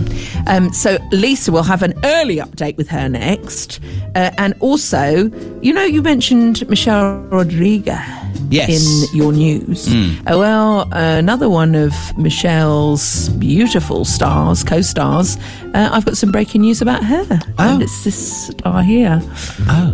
Um, 0.46 0.72
so 0.72 0.98
Lisa 1.12 1.50
will 1.50 1.62
have 1.62 1.82
an 1.82 1.94
early 2.04 2.36
update 2.36 2.76
with 2.76 2.88
her 2.88 3.08
next, 3.08 3.80
uh, 4.14 4.30
and 4.38 4.54
also, 4.60 5.30
you 5.62 5.72
know, 5.72 5.84
you 5.84 6.02
mentioned 6.02 6.68
Michelle 6.68 7.18
Rodriguez. 7.30 8.25
Yes. 8.50 9.10
In 9.10 9.16
your 9.16 9.32
news. 9.32 9.88
Uh, 9.88 10.38
well, 10.38 10.80
uh, 10.92 11.18
another 11.18 11.48
one 11.48 11.74
of 11.74 11.92
Michelle's 12.16 13.28
beautiful 13.30 14.04
stars, 14.04 14.62
co 14.62 14.80
stars, 14.80 15.36
uh, 15.74 15.90
I've 15.92 16.04
got 16.04 16.16
some 16.16 16.32
breaking 16.32 16.62
news 16.62 16.80
about 16.80 17.04
her. 17.04 17.26
And 17.58 17.82
it's 17.82 18.04
this 18.04 18.46
star 18.48 18.82
here. 18.82 19.20
Oh. 19.68 19.90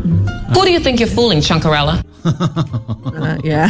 Who 0.54 0.64
do 0.64 0.70
you 0.72 0.80
think 0.80 1.00
you're 1.00 1.08
fooling, 1.08 1.38
Chunkarella? 1.38 2.04
Uh, 2.24 3.38
yeah. 3.42 3.66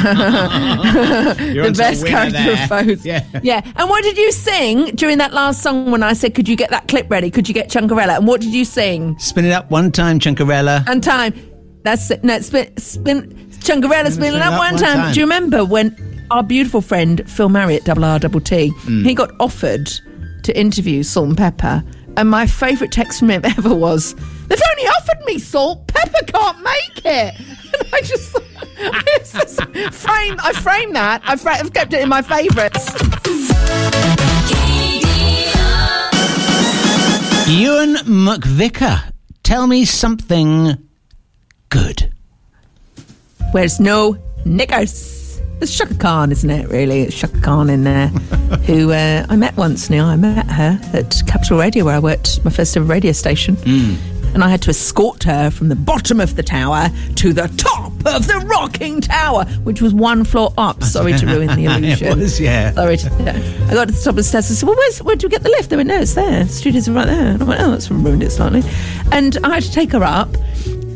The 1.62 1.75
best 1.77 2.07
character 2.07 2.39
there. 2.43 2.65
of 2.65 2.69
both. 2.69 3.05
Yeah. 3.05 3.25
Yeah. 3.43 3.62
And 3.77 3.89
what 3.89 4.03
did 4.03 4.17
you 4.19 4.31
sing 4.33 4.95
during 4.95 5.19
that 5.19 5.33
last 5.33 5.62
song 5.62 5.91
when 5.91 6.03
I 6.03 6.12
said, 6.12 6.35
could 6.35 6.49
you 6.49 6.57
get 6.57 6.71
that 6.71 6.89
clip 6.89 7.11
ready? 7.11 7.31
Could 7.31 7.49
you 7.49 7.55
get 7.55 7.69
Chunkarella? 7.71 8.17
And 8.19 8.27
what 8.27 8.41
did 8.41 8.53
you 8.53 8.65
sing? 8.65 9.19
Spin 9.19 9.45
it 9.45 9.53
up 9.53 9.71
one 9.71 9.91
time, 9.93 10.19
Chunkarella. 10.19 10.87
And 10.89 11.03
time. 11.03 11.35
That's 11.85 12.11
it. 12.11 12.23
No, 12.23 12.39
spin, 12.41 12.77
spin, 12.77 13.51
Chunkarella, 13.62 14.11
spin 14.11 14.35
it 14.35 14.42
up 14.42 14.59
one 14.59 14.76
time. 14.76 15.12
Do 15.12 15.21
you 15.21 15.25
remember 15.26 15.64
when 15.64 16.25
our 16.31 16.42
beautiful 16.42 16.81
friend 16.81 17.23
Phil 17.31 17.49
Marriott, 17.49 17.85
double 17.85 18.04
R, 18.04 18.19
double 18.19 18.40
T, 18.40 18.71
Mm. 18.85 19.04
he 19.04 19.14
got 19.14 19.31
offered 19.40 19.87
to 20.42 20.59
interview 20.59 21.02
Salt 21.02 21.28
and 21.28 21.37
Pepper? 21.37 21.83
And 22.16 22.28
my 22.28 22.47
favourite 22.47 22.92
text 22.92 23.21
from 23.21 23.31
him 23.31 23.42
ever 23.57 23.75
was, 23.75 24.14
They've 24.49 24.61
only 24.73 24.88
offered 24.88 25.25
me 25.25 25.38
salt, 25.38 25.87
Pepper 25.87 26.25
can't 26.26 26.59
make 26.62 27.04
it. 27.07 27.35
And 27.73 27.88
I 27.95 28.00
just, 28.02 28.37
it's 28.76 29.33
just 29.33 29.62
framed, 29.95 30.38
I 30.42 30.52
framed 30.52 30.95
that. 30.95 31.23
I've, 31.25 31.40
fra- 31.40 31.57
I've 31.57 31.73
kept 31.73 31.95
it 31.95 32.02
in 32.02 32.09
my 32.11 32.21
favourites. 32.21 32.92
Ewan 37.49 37.97
McVicker, 38.07 39.12
tell 39.42 39.66
me 39.66 39.85
something 39.87 40.76
good. 41.71 42.12
Where's 43.52 43.78
no 43.80 44.16
knickers? 44.44 45.40
It's 45.61 45.76
Chaka 45.76 45.94
Khan, 45.94 46.32
isn't 46.32 46.50
it? 46.50 46.68
Really, 46.71 47.02
it's 47.02 47.16
Chaka 47.16 47.40
Khan 47.40 47.71
in 47.71 47.85
there, 47.85 48.09
who 48.66 48.90
uh, 48.92 49.26
I 49.28 49.37
met 49.37 49.56
once. 49.56 49.90
Now 49.90 50.06
I 50.06 50.16
met 50.16 50.47
her 50.50 50.80
at 50.94 51.23
Capital 51.26 51.59
Radio, 51.59 51.85
where 51.85 51.94
I 51.94 51.99
worked 52.00 52.44
my 52.44 52.50
first 52.50 52.76
ever 52.76 52.85
radio 52.87 53.12
station, 53.12 53.56
and 54.35 54.42
I 54.42 54.49
had 54.49 54.62
to 54.62 54.71
escort 54.71 55.23
her 55.25 55.50
from 55.50 55.68
the 55.68 55.76
bottom 55.76 56.18
of 56.18 56.35
the 56.35 56.42
tower 56.42 56.88
to 57.16 57.32
the 57.32 57.47
top 57.59 57.92
of 58.06 58.26
the 58.26 58.42
rocking 58.47 59.00
tower, 59.02 59.44
which 59.62 59.80
was 59.82 59.94
one 59.94 60.25
floor 60.25 60.52
up. 60.59 60.82
Sorry 60.85 61.12
to 61.12 61.26
ruin 61.26 61.49
the 61.49 61.64
illusion. 61.66 62.09
It 62.09 62.16
was, 62.18 62.40
yeah. 62.40 62.73
Sorry. 62.73 62.97
To, 62.97 63.09
yeah. 63.21 63.66
I 63.71 63.75
got 63.75 63.87
to 63.88 63.92
the 63.92 64.00
top 64.00 64.11
of 64.11 64.16
the 64.16 64.25
stairs. 64.25 64.50
I 64.50 64.54
said, 64.54 64.66
"Well, 64.66 64.76
where's, 64.76 65.02
where 65.02 65.14
do 65.14 65.26
we 65.28 65.30
get 65.30 65.42
the 65.42 65.50
lift?" 65.50 65.68
They 65.71 65.76
went, 65.76 65.88
"No, 65.88 66.00
it's 66.00 66.14
there. 66.14 66.44
The 66.44 66.50
studios 66.50 66.88
are 66.88 66.92
right 66.92 67.06
there." 67.06 67.26
And 67.26 67.42
I 67.42 67.44
went, 67.47 67.61
"Oh, 67.61 67.71
that's 67.71 67.90
ruined 67.90 68.23
it 68.23 68.30
slightly." 68.32 68.62
And 69.12 69.37
I 69.44 69.54
had 69.54 69.62
to 69.62 69.71
take 69.73 69.92
her 69.92 70.02
up. 70.02 70.30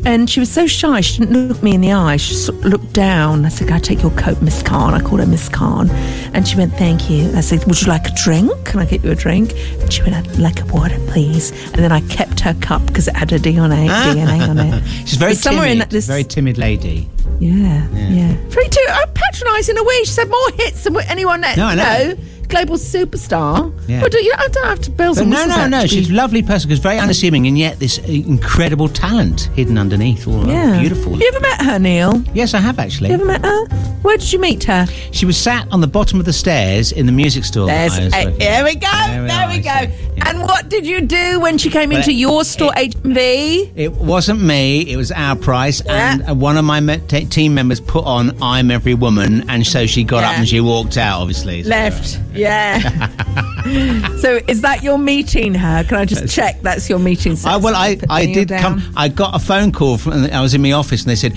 And 0.07 0.31
she 0.31 0.39
was 0.39 0.49
so 0.49 0.69
shy, 0.69 1.01
she 1.01 1.19
didn't 1.19 1.49
look 1.49 1.63
me 1.65 1.75
in 1.75 1.81
the 1.81 1.93
eye. 1.93 2.17
She 2.17 2.35
sort 2.35 2.59
of 2.59 2.65
looked 2.67 2.93
down. 2.93 3.45
I 3.45 3.49
said, 3.49 3.67
Can 3.67 3.77
I 3.77 3.81
take 3.81 4.03
your 4.03 4.13
coat, 4.13 4.41
Miss 4.41 4.63
Khan? 4.63 4.95
I 4.95 5.01
called 5.01 5.19
her 5.19 5.27
Miss 5.27 5.49
Khan. 5.49 5.91
And 6.33 6.47
she 6.47 6.57
went, 6.57 6.73
Thank 6.75 7.11
you. 7.11 7.29
I 7.35 7.41
said, 7.41 7.65
Would 7.65 7.83
you 7.83 7.89
like 7.89 8.07
a 8.07 8.15
drink? 8.15 8.53
Can 8.65 8.79
I 8.79 8.85
get 8.85 9.03
you 9.03 9.11
a 9.11 9.17
drink? 9.17 9.53
And 9.81 9.93
she 9.93 10.03
went, 10.03 10.15
I'd 10.15 10.39
like 10.39 10.61
a 10.63 10.67
water, 10.67 10.97
please. 11.09 11.51
And 11.73 11.77
then 11.83 11.91
I 11.91 12.01
kept 12.09 12.39
her 12.41 12.55
cup 12.55 12.87
because 12.87 13.09
it 13.09 13.17
had 13.17 13.33
a 13.33 13.39
DNA, 13.41 13.89
DNA 13.89 14.49
on 14.49 14.59
it. 14.59 14.87
She's 15.09 15.15
very 15.19 15.35
somewhere 15.35 15.67
timid. 15.67 15.83
in 15.83 15.89
this- 15.91 16.07
Very 16.07 16.25
timid 16.25 16.57
lady. 16.57 17.11
Yeah, 17.41 17.87
yeah. 17.93 18.35
Very 18.49 18.69
too 18.69 18.87
uh, 18.89 19.07
patronising 19.13 19.77
a 19.77 19.83
way. 19.85 19.99
She 20.05 20.07
said 20.07 20.29
more 20.31 20.51
hits 20.53 20.85
than 20.85 20.97
anyone 21.09 21.43
else. 21.45 21.57
No, 21.57 21.67
I 21.67 21.75
know. 21.75 21.83
Know, 22.15 22.19
global 22.49 22.77
superstar. 22.77 23.73
Yeah. 23.89 24.01
Well, 24.01 24.11
do 24.11 24.23
you, 24.23 24.33
I 24.37 24.49
don't 24.49 24.67
have 24.67 24.81
to 24.81 24.91
bells 24.91 25.19
and 25.19 25.31
no, 25.31 25.37
whistles 25.37 25.57
no, 25.57 25.69
no. 25.69 25.87
She's 25.87 26.11
a 26.11 26.13
lovely 26.13 26.43
person 26.43 26.69
because 26.69 26.81
very 26.81 26.99
unassuming, 26.99 27.47
and 27.47 27.59
yet 27.59 27.79
this 27.79 27.99
incredible 27.99 28.89
talent 28.89 29.43
hidden 29.55 29.79
underneath. 29.79 30.27
All 30.27 30.47
yeah. 30.47 30.81
beautiful. 30.81 31.13
Have 31.13 31.21
you 31.21 31.29
ever 31.29 31.41
met 31.41 31.63
her, 31.63 31.79
Neil? 31.79 32.23
Yes, 32.35 32.55
I 32.55 32.59
have 32.59 32.79
actually. 32.79 33.09
You 33.09 33.15
ever 33.15 33.25
met 33.25 33.45
her? 33.45 33.67
Where 34.03 34.17
did 34.17 34.33
you 34.33 34.39
meet 34.39 34.65
her? 34.65 34.87
She 35.13 35.27
was 35.27 35.37
sat 35.37 35.67
on 35.73 35.81
the 35.81 35.87
bottom 35.87 36.19
of 36.21 36.27
the 36.27 36.33
stairs 36.33 36.93
in 36.93 37.07
the 37.07 37.13
music 37.13 37.45
store. 37.45 37.67
There's, 37.67 37.99
working 37.99 38.39
there 38.39 38.65
we 38.65 38.75
go. 38.75 38.89
There 38.91 39.23
we 39.23 39.29
There 39.29 39.49
we 39.49 39.59
go. 39.61 40.06
Yeah. 40.17 40.31
And 40.31 40.41
what 40.43 40.69
did 40.69 40.87
you 40.87 41.03
do 41.03 41.41
when 41.41 41.59
she 41.59 41.69
came 41.71 41.91
Well, 41.91 41.99
into 41.99 42.13
your 42.13 42.43
store, 42.45 42.73
HMV? 42.73 43.73
It 43.77 43.93
wasn't 43.93 44.41
me. 44.41 44.81
It 44.91 44.97
was 44.97 45.13
Our 45.13 45.37
Price, 45.37 45.81
and 45.83 46.21
Yeah. 46.23 46.31
uh, 46.31 46.35
one 46.35 46.57
of 46.57 46.65
my 46.65 46.81
me- 46.81 47.01
t- 47.09 47.25
team 47.27 47.55
members 47.55 47.81
put 47.81 48.05
on 48.05 48.37
"I'm 48.41 48.71
Every 48.71 48.95
Woman," 48.95 49.45
and 49.49 49.67
so 49.67 49.87
she 49.87 50.05
got 50.05 50.25
up 50.25 50.39
and 50.39 50.49
she 50.49 50.61
walked 50.61 50.97
out. 50.97 51.21
Obviously, 51.21 51.63
So- 51.63 51.69
Left. 51.71 52.19
Yeah. 52.35 52.79
so 54.21 54.41
is 54.49 54.63
that 54.63 54.83
your 54.83 54.99
meeting 54.99 55.55
her? 55.55 55.85
Can 55.85 55.99
I 55.99 56.05
just 56.05 56.33
check 56.35 56.61
that's 56.63 56.89
your 56.89 56.99
meeting? 56.99 57.37
I, 57.45 57.57
well, 57.57 57.75
I, 57.77 57.99
I 58.09 58.27
did 58.27 58.49
down. 58.49 58.61
come. 58.63 58.83
I 58.97 59.09
got 59.09 59.35
a 59.35 59.39
phone 59.39 59.73
call 59.73 59.99
from. 59.99 60.25
I 60.25 60.41
was 60.41 60.55
in 60.55 60.63
my 60.63 60.73
office, 60.73 61.03
and 61.03 61.11
they 61.11 61.17
said, 61.17 61.37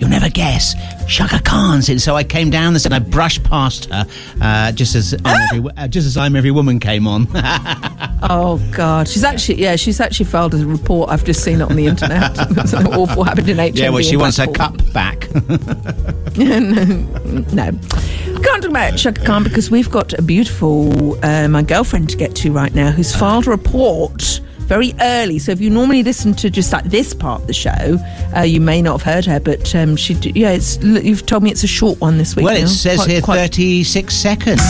"You'll 0.00 0.10
never 0.10 0.28
guess, 0.28 0.74
Chaka 1.06 1.40
Khan's 1.42 1.88
in." 1.88 1.98
So 2.00 2.16
I 2.16 2.24
came 2.24 2.50
down 2.50 2.74
and 2.74 2.94
I 2.94 2.98
brushed 2.98 3.44
past 3.44 3.84
her, 3.86 4.06
uh, 4.40 4.72
just 4.72 4.94
as 4.96 5.14
I'm 5.24 5.40
every, 5.52 5.70
uh, 5.76 5.86
just 5.88 6.06
as 6.06 6.16
I'm 6.16 6.34
every 6.34 6.50
woman 6.50 6.80
came 6.80 7.06
on. 7.06 7.28
Oh 8.22 8.60
God, 8.72 9.08
she's 9.08 9.24
actually 9.24 9.62
yeah, 9.62 9.76
she's 9.76 9.98
actually 9.98 10.26
filed 10.26 10.52
a 10.52 10.58
report. 10.66 11.08
I've 11.08 11.24
just 11.24 11.42
seen 11.42 11.62
it 11.62 11.70
on 11.70 11.74
the 11.74 11.86
internet. 11.86 12.36
Something 12.68 12.92
awful 12.92 13.24
happened 13.24 13.48
in 13.48 13.56
HMV. 13.56 13.76
yeah, 13.78 13.88
well, 13.88 14.02
she 14.02 14.16
wants 14.18 14.36
her 14.36 14.46
cup 14.46 14.76
back. 14.92 15.26
No, 16.36 17.70
can't 17.72 18.62
talk 18.62 18.64
about 18.64 18.96
Chaka 18.96 19.24
Khan 19.24 19.42
because 19.42 19.70
we've 19.70 19.90
got 19.90 20.12
a 20.12 20.22
beautiful 20.22 21.18
uh, 21.24 21.48
my 21.48 21.62
girlfriend 21.62 22.08
to 22.10 22.16
get 22.16 22.34
to 22.36 22.52
right 22.52 22.74
now 22.74 22.90
who's 22.90 23.14
filed 23.14 23.46
a 23.46 23.50
report 23.50 24.40
very 24.70 24.94
early. 25.00 25.40
So 25.40 25.50
if 25.50 25.60
you 25.60 25.68
normally 25.68 26.04
listen 26.04 26.32
to 26.34 26.48
just 26.48 26.72
like 26.72 26.84
this 26.84 27.12
part 27.12 27.40
of 27.40 27.48
the 27.48 27.52
show, 27.52 27.98
uh, 28.36 28.42
you 28.42 28.60
may 28.60 28.80
not 28.80 29.00
have 29.00 29.14
heard 29.14 29.26
her, 29.26 29.40
but 29.40 29.74
um, 29.74 29.96
she 29.96 30.14
d- 30.14 30.30
yeah, 30.36 30.50
it's 30.52 30.78
you've 30.78 31.26
told 31.26 31.42
me 31.42 31.50
it's 31.50 31.64
a 31.64 31.66
short 31.66 32.00
one 32.00 32.18
this 32.18 32.36
week. 32.36 32.44
well, 32.44 32.54
now. 32.56 32.62
it 32.64 32.68
says 32.68 32.98
Quite- 32.98 33.10
here 33.10 33.20
quite- 33.20 33.38
36 33.50 34.14
seconds. 34.14 34.62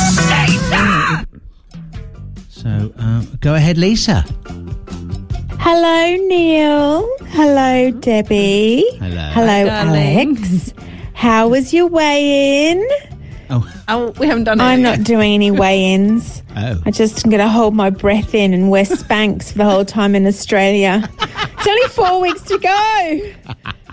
So 2.48 2.92
uh, 2.98 3.22
go 3.40 3.54
ahead, 3.54 3.76
Lisa. 3.76 4.24
Hello, 5.58 6.16
Neil. 6.28 7.06
Hello, 7.28 7.90
Debbie. 7.90 8.84
Hello. 9.00 9.30
Hello, 9.34 9.66
darling. 9.66 10.38
Alex. 10.38 10.72
How 11.12 11.48
was 11.48 11.74
your 11.74 11.88
weigh 11.88 12.70
in? 12.70 12.88
Oh, 13.50 13.72
Oh, 13.88 14.10
we 14.18 14.26
haven't 14.26 14.44
done 14.44 14.60
it. 14.60 14.62
I'm 14.62 14.82
not 14.82 15.02
doing 15.02 15.34
any 15.34 15.50
weigh 15.50 15.92
ins. 15.92 16.42
oh. 16.56 16.80
I 16.86 16.90
just 16.90 17.24
am 17.24 17.30
going 17.30 17.42
to 17.42 17.48
hold 17.48 17.74
my 17.74 17.90
breath 17.90 18.34
in 18.34 18.54
and 18.54 18.70
wear 18.70 18.84
Spanx 18.84 19.52
for 19.52 19.58
the 19.58 19.64
whole 19.64 19.84
time 19.84 20.14
in 20.14 20.26
Australia. 20.26 21.08
It's 21.20 21.66
only 21.66 21.88
four 21.88 22.20
weeks 22.20 22.42
to 22.42 22.58
go. 22.58 23.32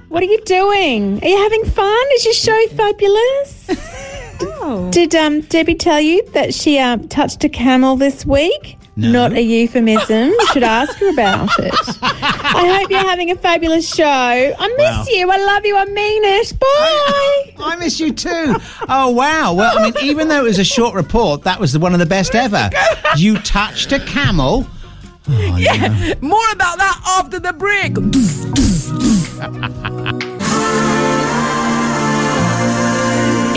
What 0.09 0.23
are 0.23 0.27
you 0.27 0.39
doing? 0.45 1.21
Are 1.23 1.27
you 1.27 1.37
having 1.37 1.65
fun? 1.65 2.05
Is 2.13 2.25
your 2.25 2.33
show 2.33 2.67
fabulous? 2.75 3.69
Oh. 4.39 4.91
Did 4.91 5.15
um, 5.15 5.41
Debbie 5.41 5.73
tell 5.73 5.99
you 5.99 6.23
that 6.33 6.53
she 6.53 6.77
uh, 6.77 6.97
touched 7.09 7.43
a 7.43 7.49
camel 7.49 7.95
this 7.95 8.23
week? 8.23 8.76
No. 8.99 9.11
Not 9.11 9.33
a 9.33 9.41
euphemism. 9.41 10.29
You 10.29 10.47
should 10.47 10.63
ask 10.63 10.97
her 10.97 11.09
about 11.11 11.49
it. 11.59 11.71
I 12.01 12.77
hope 12.79 12.89
you're 12.89 12.99
having 12.99 13.29
a 13.29 13.35
fabulous 13.35 13.87
show. 13.87 14.03
I 14.05 14.67
miss 14.75 14.79
Wow. 14.79 15.05
you. 15.09 15.29
I 15.31 15.37
love 15.37 15.65
you. 15.67 15.77
I 15.77 15.85
mean 15.85 16.23
it. 16.25 16.59
Bye. 16.59 17.63
I 17.63 17.75
miss 17.79 17.99
you 17.99 18.11
too. 18.11 18.55
Oh 18.89 19.11
wow! 19.11 19.53
Well, 19.53 19.77
I 19.77 19.83
mean, 19.83 19.93
even 20.01 20.29
though 20.29 20.39
it 20.39 20.43
was 20.45 20.57
a 20.57 20.63
short 20.63 20.95
report, 20.95 21.43
that 21.43 21.59
was 21.59 21.73
the, 21.73 21.79
one 21.79 21.93
of 21.93 21.99
the 21.99 22.05
best 22.07 22.33
ever. 22.33 22.71
You 23.15 23.37
touched 23.39 23.91
a 23.91 23.99
camel. 23.99 24.65
Oh, 25.29 25.57
yeah, 25.57 26.15
more 26.21 26.49
about 26.53 26.77
that 26.79 27.01
after 27.19 27.39
the 27.39 27.53
break. 27.53 27.97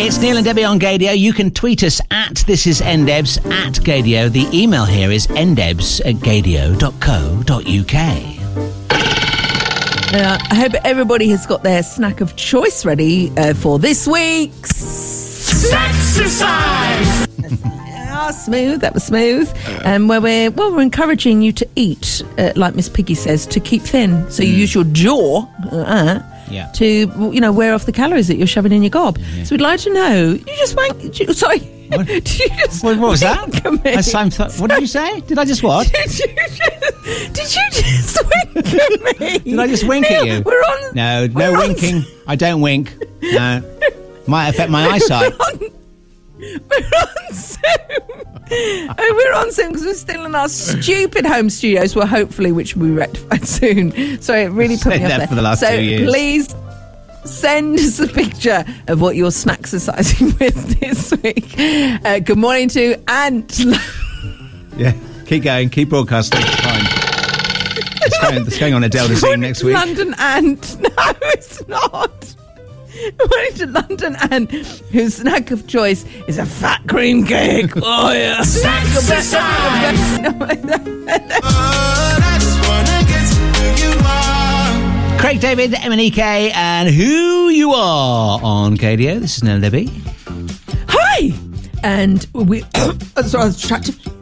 It's 0.03 0.19
Neil 0.19 0.39
and 0.39 0.45
Debbie 0.47 0.65
on 0.65 0.81
Gaydio. 0.81 1.17
You 1.17 1.35
can 1.35 1.51
tweet 1.51 1.83
us 1.83 2.01
at 2.11 2.37
this 2.47 2.67
is 2.67 2.81
ndebs 2.81 3.37
at 3.53 3.75
Gaydio. 3.75 4.33
The 4.33 4.49
email 4.59 4.87
here 4.87 5.11
is 5.11 5.27
ndebs 5.27 6.01
at 6.07 6.15
gaydio.co.uk. 6.17 7.95
Uh, 10.13 10.39
I 10.51 10.55
hope 10.55 10.73
everybody 10.87 11.29
has 11.29 11.45
got 11.47 11.63
their 11.63 11.83
snack 11.83 12.23
of 12.23 12.35
choice 12.35 12.87
ready 12.87 13.31
uh, 13.37 13.53
for 13.53 13.79
this 13.79 14.09
week's 14.09 15.71
exercise. 15.71 17.27
Ah, 18.13 18.33
smooth. 18.33 18.81
That 18.81 18.93
was 18.93 19.05
smooth. 19.05 19.49
And 19.85 20.09
where 20.09 20.21
we're 20.21 20.51
well, 20.51 20.73
we're 20.73 20.83
encouraging 20.83 21.43
you 21.43 21.53
to 21.53 21.69
eat, 21.77 22.23
uh, 22.39 22.53
like 22.57 22.75
Miss 22.75 22.89
Piggy 22.89 23.15
says, 23.15 23.47
to 23.47 23.61
keep 23.61 23.83
thin. 23.83 24.29
So 24.31 24.43
you 24.43 24.53
use 24.53 24.75
your 24.75 24.83
jaw. 24.85 25.47
Uh, 25.71 26.21
Yeah. 26.51 26.71
To 26.73 26.85
you 27.33 27.41
know, 27.41 27.53
wear 27.53 27.75
off 27.75 27.87
the 27.87 27.93
calories 27.93 28.29
that 28.29 28.37
you're 28.37 28.47
shoving 28.47 28.73
in 28.73 28.83
your 28.83 28.91
gob. 28.91 29.19
So 29.45 29.55
we'd 29.55 29.61
like 29.61 29.81
to 29.81 29.93
know. 29.93 30.31
You 30.33 30.45
just 30.59 30.77
wank. 30.77 31.19
you- 31.21 31.33
Sorry. 31.33 31.61
What? 31.91 32.07
Did 32.09 32.39
you 32.39 32.49
just 32.51 32.85
What, 32.85 32.99
what 32.99 33.11
was 33.11 33.21
that? 33.21 33.49
wink 33.51 33.65
at 33.67 33.85
me? 33.97 34.03
Same 34.03 34.31
th- 34.31 34.61
what 34.61 34.71
did 34.71 34.81
you 34.81 34.87
say? 34.87 35.21
Did 35.23 35.39
I 35.41 35.45
just 35.45 35.65
what? 35.65 35.89
Did 35.93 36.19
you 36.21 36.27
just, 36.29 37.33
did 37.35 37.57
you 37.57 37.71
just 37.73 38.19
wink 38.25 38.57
at 38.75 39.21
me? 39.21 39.39
Did 39.41 39.59
I 39.59 39.67
just 39.67 39.83
wink 39.89 40.09
at 40.09 40.25
you? 40.25 40.41
We're 40.47 40.55
on. 40.61 40.95
No, 40.95 41.27
no 41.27 41.53
on- 41.55 41.59
winking. 41.59 42.05
I 42.29 42.37
don't 42.37 42.61
wink. 42.61 42.95
No. 43.23 43.61
Might 44.29 44.51
affect 44.51 44.71
my 44.71 44.87
eyesight. 44.87 45.33
We're 46.41 46.91
on 47.01 47.33
Zoom. 47.35 48.27
Oh, 48.53 49.15
we're 49.17 49.33
on 49.35 49.53
Zoom 49.53 49.69
because 49.69 49.85
we're 49.85 49.95
still 49.95 50.25
in 50.25 50.35
our 50.35 50.49
stupid 50.49 51.25
home 51.25 51.51
studios. 51.51 51.95
Well, 51.95 52.09
hopefully, 52.09 52.51
which 52.51 52.75
will 52.75 52.87
be 52.89 52.93
rectified 52.93 53.47
soon. 53.49 54.21
So 54.21 54.35
it 54.35 54.47
really 54.47 54.77
put 54.77 54.87
me 54.99 55.05
off 55.05 55.19
there. 55.19 55.27
for 55.29 55.37
the 55.37 55.43
last 55.43 55.61
so 55.61 55.71
two 55.71 55.81
years. 55.81 56.11
please 56.11 56.55
send 57.25 57.79
us 57.79 58.01
a 58.01 58.09
picture 58.09 58.65
of 58.89 59.01
what 59.01 59.15
you're 59.15 59.31
snack 59.31 59.61
exercising 59.61 60.27
with 60.41 60.81
this 60.81 61.13
week. 61.23 61.55
Uh, 62.05 62.19
good 62.19 62.39
morning 62.39 62.69
to 62.71 62.97
Ant. 63.09 63.57
Yeah. 64.77 64.95
Keep 65.27 65.45
going. 65.45 65.71
Keep 65.71 65.91
broadcasting. 65.91 66.41
Fine. 66.41 66.87
It's 68.03 68.19
going, 68.19 68.47
it's 68.49 68.59
going 68.59 68.75
on 68.75 68.83
Adele 68.83 69.07
Dazeem 69.07 69.39
next 69.39 69.63
week. 69.63 69.75
London 69.75 70.13
Ant. 70.19 70.81
No, 70.81 70.89
it's 71.23 71.69
not. 71.69 72.35
Morning 73.31 73.55
to 73.55 73.67
London 73.67 74.17
and 74.31 74.51
whose 74.51 75.15
snack 75.15 75.51
of 75.51 75.67
choice 75.67 76.05
is 76.29 76.39
a 76.39 76.47
fat 76.47 76.83
cream 76.87 77.25
cake. 77.25 77.71
Oh 77.83 78.13
yeah. 78.13 78.43
Craig 85.19 85.41
David, 85.41 85.73
MNEK, 85.73 86.19
and 86.55 86.89
who 86.89 87.49
you 87.49 87.73
are 87.73 88.41
on 88.43 88.77
Gaydio. 88.77 89.21
This 89.21 89.37
is 89.37 89.43
Nell 89.43 89.61
Debbie. 89.61 89.91
And 91.83 92.27
we, 92.35 92.65
sorry. 93.25 93.53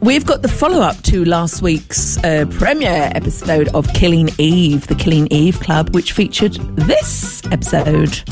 We've 0.01 0.25
got 0.25 0.41
the 0.41 0.47
follow 0.47 0.81
up 0.81 1.01
to 1.03 1.25
last 1.25 1.61
week's 1.61 2.17
uh, 2.23 2.45
premiere 2.49 3.11
episode 3.15 3.67
of 3.69 3.87
Killing 3.93 4.29
Eve, 4.37 4.87
the 4.87 4.95
Killing 4.95 5.27
Eve 5.27 5.59
Club, 5.59 5.93
which 5.93 6.13
featured 6.13 6.53
this 6.75 7.41
episode. 7.51 8.23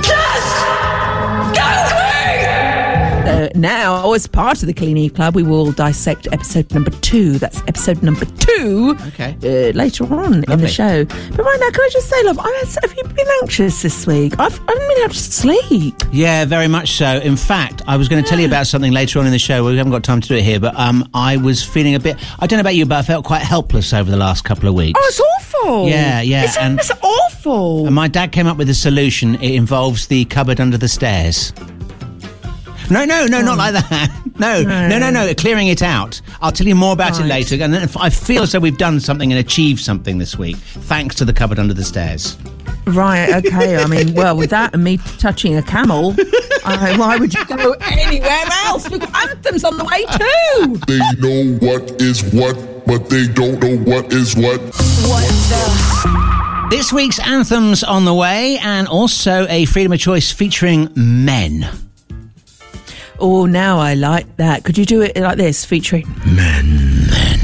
Uh, 3.28 3.50
now, 3.56 4.14
as 4.14 4.26
part 4.28 4.62
of 4.62 4.68
the 4.68 4.74
Killing 4.74 4.98
Eve 4.98 5.14
Club, 5.14 5.36
we 5.36 5.44
will 5.44 5.72
dissect 5.72 6.28
episode 6.32 6.72
number 6.74 6.92
two. 6.92 7.38
That's 7.40 7.60
episode 7.68 8.02
number 8.04 8.26
two. 8.26 8.96
Okay. 9.08 9.36
Uh, 9.44 9.72
later 9.74 10.06
on 10.14 10.44
in 10.50 10.60
the 10.60 10.68
show. 10.68 11.06
But 11.06 11.40
right 11.40 11.58
now, 11.60 11.70
can 11.72 11.82
I 11.82 11.90
just 11.92 12.10
say, 12.10 12.24
love, 12.24 12.40
I 12.40 12.64
have 12.82 12.96
you 12.96 13.04
been 13.04 13.28
anxious 13.42 13.82
this 13.82 14.08
week? 14.08 14.34
I've, 14.40 14.60
I 14.68 14.72
haven't 14.74 14.88
been 14.88 14.98
able 15.04 15.14
to 15.14 15.20
sleep. 15.20 15.96
Yeah, 16.12 16.46
very 16.46 16.68
much 16.68 16.92
so. 16.94 17.18
In 17.20 17.36
fact, 17.36 17.82
I 17.88 17.98
was 17.98 18.08
going 18.08 18.24
to 18.24 18.30
tell 18.30 18.40
you 18.40 18.48
about 18.48 18.68
something 18.68 18.92
later 18.92 19.20
on 19.20 19.26
in 19.26 19.32
the 19.32 19.40
show. 19.40 19.66
We 19.66 19.78
haven't 19.78 19.92
got 19.92 20.04
time 20.04 20.22
to 20.22 20.28
do 20.28 20.36
it 20.36 20.44
here, 20.44 20.60
but 20.60 20.78
um, 20.80 21.08
I 21.14 21.38
was 21.38 21.64
feeling 21.64 21.96
a 21.96 22.00
bit. 22.00 22.18
I 22.40 22.48
don't 22.48 22.58
know 22.58 22.62
about 22.62 22.76
you, 22.76 22.86
but 22.86 22.98
I 22.98 23.02
felt 23.02 23.26
quite 23.26 23.42
helpless 23.42 23.94
over 23.94 24.10
the 24.10 24.18
last 24.18 24.44
couple 24.44 24.68
of 24.70 24.76
weeks. 24.76 25.00
Oh, 25.02 25.08
it's 25.08 25.20
awful. 25.20 25.88
Yeah, 25.90 26.22
yeah, 26.22 26.44
It's, 26.46 26.58
and- 26.58 26.80
it's 26.80 26.92
awful. 27.02 27.86
And 27.86 27.96
my 27.96 28.08
dad 28.08 28.32
came 28.32 28.48
up 28.48 28.58
with 28.58 28.70
a 28.70 28.74
solution. 28.74 29.36
It 29.36 29.56
involves 29.56 30.08
the 30.08 30.26
cupboard 30.26 30.60
under 30.60 30.78
the 30.78 30.88
stairs. 30.88 31.54
No, 32.90 33.04
no, 33.06 33.26
no, 33.26 33.42
not 33.42 33.58
like 33.58 33.74
that. 33.74 34.12
No, 34.40 34.62
no, 34.62 35.00
no, 35.00 35.10
no. 35.10 35.34
Clearing 35.34 35.68
it 35.68 35.82
out. 35.82 36.22
I'll 36.42 36.52
tell 36.52 36.68
you 36.68 36.76
more 36.76 36.94
about 36.94 37.20
it 37.20 37.24
later. 37.24 37.56
And 37.60 37.74
if 37.76 37.98
I 37.98 38.12
feel 38.12 38.44
as 38.44 38.52
though 38.52 38.60
we've 38.60 38.78
done 38.78 39.00
something 39.00 39.32
and 39.32 39.40
achieved 39.40 39.80
something 39.80 40.20
this 40.20 40.38
week, 40.38 40.58
thanks 40.58 41.16
to 41.16 41.26
the 41.26 41.34
cupboard 41.34 41.58
under 41.58 41.74
the 41.74 41.84
stairs. 41.84 42.38
Right, 42.86 43.34
okay. 43.34 43.78
I 43.78 43.88
mean, 43.88 44.14
well, 44.14 44.38
with 44.38 44.52
that 44.52 44.76
and 44.76 44.84
me 44.84 44.98
touching 45.18 45.58
a 45.58 45.64
camel, 45.64 46.16
I, 46.64 46.96
why 47.00 47.18
would 47.18 47.34
you 47.34 47.44
go 47.46 47.72
anywhere 47.82 48.44
else? 48.66 48.88
We've 48.92 49.00
got 49.00 49.28
anthems 49.28 49.64
on 49.64 49.76
the 49.78 49.86
way 49.86 50.06
too. 50.06 50.78
They 50.86 51.00
know 51.20 51.58
what 51.68 52.00
is 52.00 52.24
what, 52.32 52.86
but 52.86 53.10
they 53.10 53.28
don't 53.28 53.60
know 53.60 53.78
what 53.92 54.14
is 54.14 54.36
what. 54.36 54.62
This 56.70 56.94
week's 56.94 57.20
anthems 57.20 57.84
on 57.84 58.06
the 58.06 58.14
way, 58.14 58.60
and 58.60 58.88
also 58.88 59.48
a 59.50 59.66
freedom 59.66 59.94
of 59.94 60.00
choice 60.00 60.32
featuring 60.32 60.90
men. 60.96 61.68
Oh, 63.20 63.46
now 63.46 63.80
I 63.80 63.94
like 63.96 64.38
that. 64.38 64.64
Could 64.64 64.78
you 64.78 64.86
do 64.86 65.02
it 65.02 65.16
like 65.18 65.38
this, 65.38 65.66
featuring 65.66 66.08
Men, 66.26 67.08
men. 67.10 67.40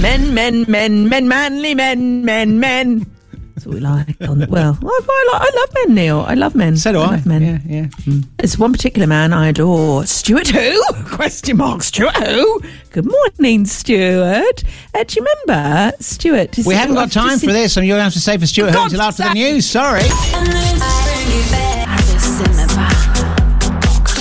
men, 0.00 0.34
men, 0.34 0.64
men, 0.68 1.08
men, 1.08 1.28
manly 1.28 1.74
men, 1.74 2.24
men, 2.24 2.60
men? 2.60 3.06
That's 3.54 3.64
what 3.64 3.74
we 3.76 3.80
like. 3.80 4.08
On 4.28 4.38
the, 4.38 4.46
well, 4.50 4.78
I, 4.82 4.86
I, 4.86 5.28
like, 5.32 5.42
I 5.42 5.56
love 5.56 5.70
men, 5.74 5.94
Neil. 5.94 6.20
I 6.20 6.34
love 6.34 6.54
men. 6.54 6.76
So 6.76 6.92
do 6.92 7.00
I. 7.00 7.12
love 7.12 7.24
men. 7.24 7.40
Yeah, 7.42 7.58
yeah. 7.64 7.86
Mm. 8.04 8.26
There's 8.36 8.58
one 8.58 8.72
particular 8.72 9.06
man 9.06 9.32
I 9.32 9.48
adore. 9.48 10.04
Stuart 10.04 10.48
who? 10.48 10.82
Question 11.06 11.56
mark. 11.56 11.82
Stuart 11.82 12.16
who? 12.16 12.60
Good 12.90 13.06
morning, 13.06 13.64
Stuart. 13.64 14.62
Uh, 14.94 15.04
do 15.04 15.14
you 15.18 15.26
remember 15.46 15.96
Stuart? 16.00 16.58
We 16.66 16.74
haven't 16.74 16.96
got 16.96 17.10
time 17.10 17.38
for 17.38 17.46
this, 17.46 17.78
and 17.78 17.86
you're 17.86 17.94
going 17.94 18.00
to 18.00 18.04
have 18.04 18.12
to 18.12 18.20
stay 18.20 18.36
for 18.36 18.46
Stuart 18.46 18.72
Hill 18.72 18.80
God's 18.80 18.92
until 18.92 19.06
after 19.06 19.22
the 19.22 19.32
news. 19.32 19.64
Sorry. 19.64 20.02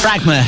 Fragma, 0.06 0.46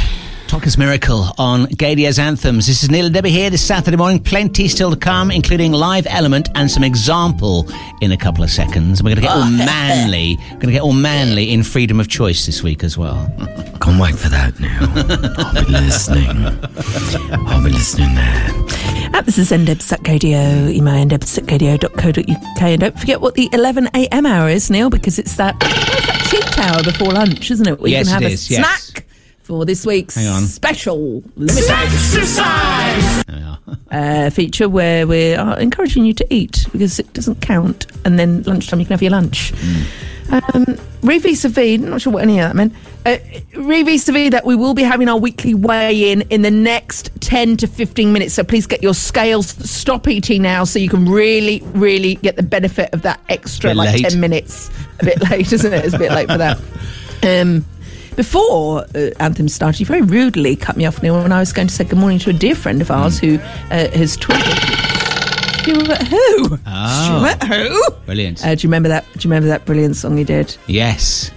Toca's 0.48 0.78
Miracle 0.78 1.26
on 1.39 1.65
Gaydio's 1.65 2.20
Anthems. 2.20 2.67
This 2.67 2.84
is 2.84 2.91
Neil 2.91 3.06
and 3.06 3.13
Debbie 3.15 3.32
here 3.32 3.50
this 3.50 3.65
Saturday 3.65 3.98
morning. 3.98 4.22
Plenty 4.22 4.67
still 4.67 4.91
to 4.91 4.96
come, 4.96 5.32
including 5.32 5.72
live 5.72 6.06
element 6.08 6.50
and 6.54 6.70
some 6.70 6.84
example 6.84 7.67
in 8.02 8.12
a 8.12 8.17
couple 8.17 8.43
of 8.43 8.52
seconds. 8.52 9.02
We're 9.02 9.15
going 9.15 9.15
to 9.15 9.22
get 9.24 9.32
all 9.32 9.50
manly. 9.50 10.38
We're 10.38 10.60
going 10.60 10.67
to 10.67 10.72
get 10.74 10.82
all 10.84 10.93
manly 10.93 11.52
in 11.52 11.63
freedom 11.63 12.00
of 12.00 12.08
choice 12.08 12.46
this 12.46 12.62
week 12.62 12.84
as 12.84 13.00
well. 13.00 13.15
Can't 13.82 14.00
wait 14.00 14.13
for 14.13 14.30
that 14.30 14.60
now. 14.60 14.78
I'll 15.39 15.65
be 15.65 15.72
listening. 15.72 16.38
I'll 17.48 17.63
be 17.63 17.72
listening 17.72 18.13
there. 18.13 18.48
Ah, 19.15 19.22
this 19.26 19.39
is 19.39 19.50
ndebs 19.50 19.91
at 19.91 20.02
Gaydio, 20.02 20.72
email 20.72 21.04
ndebs 21.04 21.36
at 21.36 21.46
gaydio.co.uk. 21.46 22.62
And 22.62 22.82
don't 22.82 23.00
forget 23.00 23.22
what 23.22 23.34
the 23.34 23.50
11am 23.50 24.28
hour 24.28 24.50
is, 24.50 24.70
Neil, 24.70 24.91
because 24.91 25.17
it's 25.17 25.36
that, 25.38 25.60
that 25.62 26.28
cheat 26.30 26.60
hour 26.60 26.84
before 26.84 27.12
lunch, 27.13 27.50
isn't 27.50 27.67
it? 27.67 27.80
Where 27.80 27.89
Yes, 27.89 28.06
you 28.06 28.13
can 28.13 28.22
it 28.22 28.24
have 28.26 28.32
is, 28.32 28.52
a 28.52 28.54
yes. 28.54 28.91
Snack 29.47 29.57
for 29.57 29.65
this 29.65 29.86
week's 29.86 30.15
Hang 30.15 30.27
on. 30.27 30.43
special 30.43 31.23
limited 31.36 31.69
uh, 33.91 34.29
feature 34.29 34.69
where 34.69 35.07
we 35.07 35.33
are 35.33 35.60
encouraging 35.60 36.05
you 36.05 36.13
to 36.13 36.33
eat 36.33 36.65
because 36.71 36.99
it 36.99 37.12
doesn't 37.13 37.41
count. 37.41 37.88
And 38.05 38.19
then 38.19 38.43
lunchtime, 38.43 38.79
you 38.79 38.86
can 38.86 38.93
have 38.93 39.01
your 39.01 39.12
lunch. 39.12 39.53
Um, 40.29 40.77
re 41.01 41.19
vis-a-vis, 41.19 41.79
not 41.79 42.01
sure 42.01 42.13
what 42.13 42.23
any 42.23 42.39
of 42.39 42.49
that 42.49 42.55
meant. 42.55 42.73
Uh, 43.05 43.17
re 43.55 43.83
vis-a-vis 43.83 44.31
that 44.31 44.45
we 44.45 44.55
will 44.55 44.73
be 44.73 44.83
having 44.83 45.07
our 45.07 45.17
weekly 45.17 45.53
weigh-in 45.53 46.21
in 46.23 46.41
the 46.41 46.51
next 46.51 47.10
10 47.21 47.57
to 47.57 47.67
15 47.67 48.12
minutes. 48.12 48.33
So 48.33 48.43
please 48.43 48.67
get 48.67 48.83
your 48.83 48.93
scales, 48.93 49.47
stop 49.47 50.07
eating 50.07 50.41
now 50.41 50.65
so 50.65 50.79
you 50.79 50.89
can 50.89 51.05
really, 51.05 51.62
really 51.73 52.15
get 52.15 52.36
the 52.36 52.43
benefit 52.43 52.93
of 52.93 53.03
that 53.03 53.21
extra 53.29 53.69
Bit 53.69 53.77
like 53.77 53.93
late. 53.93 54.10
10 54.10 54.19
minutes. 54.19 54.69
A 54.99 55.05
bit 55.05 55.21
late, 55.29 55.53
isn't 55.53 55.73
it? 55.73 55.86
It's 55.86 55.93
a 55.93 55.99
bit 55.99 56.12
late 56.12 56.29
for 56.29 56.38
that. 56.38 56.60
Um, 57.23 57.65
before 58.17 58.84
uh, 58.95 59.12
Anthem 59.19 59.47
started, 59.47 59.80
you 59.80 59.86
very 59.86 60.01
rudely 60.01 60.58
cut 60.58 60.75
me 60.75 60.86
off, 60.86 61.01
Neil, 61.01 61.21
when 61.21 61.32
I 61.32 61.39
was 61.39 61.53
going 61.53 61.67
to 61.67 61.73
say 61.73 61.86
good 61.86 61.99
morning 61.99 62.19
to 62.19 62.32
a 62.32 62.34
dear 62.34 62.56
friend 62.56 62.82
of 62.82 62.91
ours 62.91 63.17
who 63.19 63.36
uh, 63.36 63.88
has 63.91 64.17
tweeted. 64.17 64.58
Stuart 65.62 66.08
who? 66.08 66.58
Oh. 66.65 67.27
Stuart 67.38 67.43
who? 67.43 67.91
Brilliant. 68.06 68.43
Uh, 68.45 68.56
do 68.56 68.65
you 68.65 68.69
remember 68.69 68.89
that? 68.89 69.06
Do 69.13 69.19
you 69.19 69.30
remember 69.30 69.47
that 69.49 69.65
brilliant 69.65 69.95
song 69.95 70.17
he 70.17 70.25
did? 70.25 70.58
yes. 70.67 71.32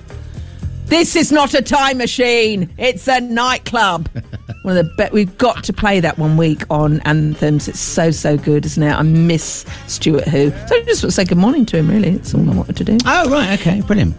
This 0.87 1.15
is 1.15 1.31
not 1.31 1.55
a 1.55 1.63
time 1.63 1.99
machine. 1.99 2.69
It's 2.77 3.07
a 3.07 3.21
nightclub. 3.21 4.09
one 4.63 4.77
of 4.77 4.85
the 4.85 4.93
be- 4.97 5.13
we've 5.13 5.39
got 5.39 5.63
to 5.63 5.73
play 5.73 6.01
that 6.01 6.19
one 6.19 6.37
week 6.37 6.65
on 6.69 6.99
anthems. 7.03 7.69
It's 7.69 7.79
so 7.79 8.11
so 8.11 8.37
good, 8.37 8.67
isn't 8.67 8.83
it? 8.83 8.93
I 8.93 9.03
miss 9.03 9.65
Stuart 9.87 10.27
Who. 10.27 10.51
So 10.51 10.57
I 10.77 10.83
just 10.83 11.05
want 11.05 11.11
to 11.11 11.11
say 11.13 11.25
good 11.25 11.39
morning 11.39 11.65
to 11.67 11.77
him. 11.77 11.89
Really, 11.89 12.17
that's 12.17 12.35
all 12.35 12.41
I 12.51 12.55
wanted 12.57 12.77
to 12.79 12.83
do. 12.85 12.99
Oh, 13.07 13.31
right. 13.31 13.61
Okay. 13.61 13.83
Brilliant. 13.83 14.17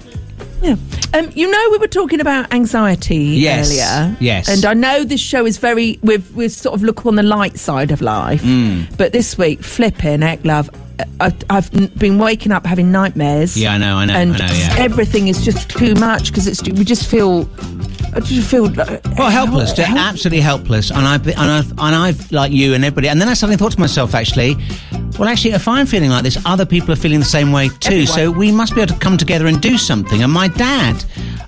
Yeah. 0.62 0.76
Um, 1.14 1.30
you 1.34 1.50
know, 1.50 1.68
we 1.72 1.78
were 1.80 1.88
talking 1.88 2.22
about 2.22 2.54
anxiety 2.54 3.18
Yes, 3.18 3.68
earlier. 3.70 4.16
yes. 4.20 4.48
And 4.48 4.64
I 4.66 4.74
know 4.74 5.04
this 5.04 5.20
show 5.20 5.46
is 5.46 5.58
very, 5.58 6.00
we've, 6.04 6.34
we 6.36 6.48
sort 6.50 6.76
of 6.76 6.84
look 6.84 7.06
on 7.06 7.16
the 7.16 7.24
light 7.24 7.58
side 7.60 7.92
of 7.92 8.02
life. 8.02 8.42
Mm. 8.44 8.96
But 8.98 9.12
this 9.12 9.38
week, 9.38 9.64
flipping 9.64 10.22
heck, 10.22 10.46
love, 10.46 10.70
uh, 11.00 11.06
I've, 11.20 11.44
I've 11.50 11.98
been 11.98 12.18
waking 12.20 12.52
up 12.52 12.66
having 12.66 12.92
nightmares. 12.92 13.58
Yeah, 13.58 13.74
I 13.74 13.78
know, 13.78 13.96
I 13.98 14.06
know, 14.06 14.14
And 14.14 14.36
I 14.36 14.38
know, 14.48 14.54
yeah. 14.54 14.76
everything 14.78 15.28
is 15.28 15.44
just 15.44 15.70
too 15.70 15.96
much 15.96 16.28
because 16.28 16.48
it's, 16.48 16.62
we 16.64 16.84
just 16.86 17.10
feel, 17.10 17.50
I 18.14 18.20
just 18.20 18.50
feel 18.50 18.70
like, 18.72 19.04
Well, 19.18 19.30
helpless, 19.32 19.76
help- 19.76 19.98
absolutely 20.00 20.42
helpless. 20.42 20.92
And 20.92 21.00
I've, 21.08 21.24
been- 21.24 21.38
and 21.38 21.50
I've, 21.52 21.72
and 21.72 21.96
I've, 21.96 22.32
like 22.32 22.52
you 22.52 22.74
and 22.74 22.86
everybody. 22.86 23.10
And 23.10 23.20
then 23.20 23.28
I 23.28 23.34
suddenly 23.34 23.58
thought 23.58 23.72
to 23.74 23.80
myself, 23.80 24.14
actually, 24.14 24.56
well, 25.18 25.30
actually, 25.30 25.52
if 25.52 25.68
I'm 25.68 25.86
feeling 25.86 26.10
like 26.10 26.24
this, 26.24 26.38
other 26.46 26.66
people 26.66 26.92
are 26.92 26.98
feeling 26.98 27.20
the 27.20 27.26
same 27.26 27.52
way 27.52 27.70
too. 27.70 28.06
So 28.06 28.32
we 28.32 28.52
must 28.52 28.76
be 28.76 28.82
able 28.82 28.94
to 28.94 29.00
come 29.00 29.18
together 29.18 29.48
and 29.48 29.62
do 29.62 29.78
something. 29.78 30.24
And 30.24 30.32
my 30.32 30.48
dad, 30.48 31.04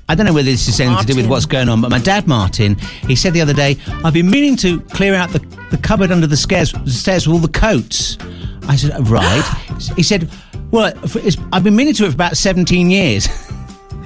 I 0.10 0.16
don't 0.16 0.26
know 0.26 0.34
whether 0.34 0.50
this 0.50 0.68
is 0.68 0.80
anything 0.80 1.06
to 1.06 1.14
do 1.14 1.16
with 1.16 1.28
what's 1.28 1.46
going 1.46 1.70
on, 1.70 1.82
but 1.82 1.90
my 1.90 2.00
dad, 2.00 2.28
Martin, 2.28 2.76
he 3.08 3.16
said 3.16 3.34
the 3.34 3.42
other 3.42 3.54
day, 3.54 3.78
I've 4.04 4.14
been 4.14 4.30
meaning 4.30 4.56
to 4.58 4.82
clear 4.82 5.16
out 5.16 5.30
the, 5.30 5.40
the 5.72 5.78
cupboard 5.78 6.12
under 6.12 6.28
the 6.28 6.38
stairs, 6.38 6.72
the 6.72 6.92
stairs 6.92 7.28
with 7.28 7.36
all 7.36 7.42
the 7.42 7.48
coats. 7.48 8.18
I 8.68 8.76
said, 8.76 9.08
right. 9.08 9.44
he 9.96 10.04
said, 10.04 10.30
well, 10.72 10.94
it's, 11.04 11.38
I've 11.52 11.64
been 11.64 11.76
meaning 11.76 11.94
to 11.96 12.06
it 12.06 12.10
for 12.10 12.16
about 12.16 12.38
17 12.38 12.90
years. 12.90 13.28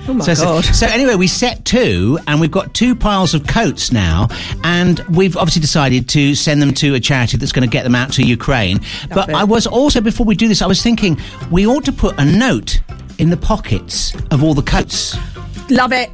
Oh 0.07 0.13
my 0.13 0.25
so, 0.25 0.33
so- 0.33 0.45
God. 0.45 0.65
So, 0.65 0.87
anyway, 0.87 1.15
we 1.15 1.27
set 1.27 1.65
two, 1.65 2.17
and 2.27 2.39
we've 2.39 2.51
got 2.51 2.73
two 2.73 2.95
piles 2.95 3.33
of 3.33 3.45
coats 3.47 3.91
now, 3.91 4.27
and 4.63 4.99
we've 5.09 5.35
obviously 5.35 5.61
decided 5.61 6.07
to 6.09 6.35
send 6.35 6.61
them 6.61 6.73
to 6.75 6.95
a 6.95 6.99
charity 6.99 7.37
that's 7.37 7.51
going 7.51 7.67
to 7.67 7.71
get 7.71 7.83
them 7.83 7.95
out 7.95 8.13
to 8.13 8.23
Ukraine. 8.23 8.79
but 9.09 9.29
it. 9.29 9.35
I 9.35 9.43
was 9.43 9.67
also 9.67 10.01
before 10.01 10.25
we 10.25 10.35
do 10.35 10.47
this, 10.47 10.61
I 10.61 10.67
was 10.67 10.81
thinking 10.81 11.19
we 11.51 11.67
ought 11.67 11.85
to 11.85 11.91
put 11.91 12.19
a 12.19 12.25
note 12.25 12.79
in 13.17 13.29
the 13.29 13.37
pockets 13.37 14.15
of 14.31 14.43
all 14.43 14.53
the 14.53 14.61
coats. 14.61 15.17
Love 15.69 15.91
it. 15.91 16.09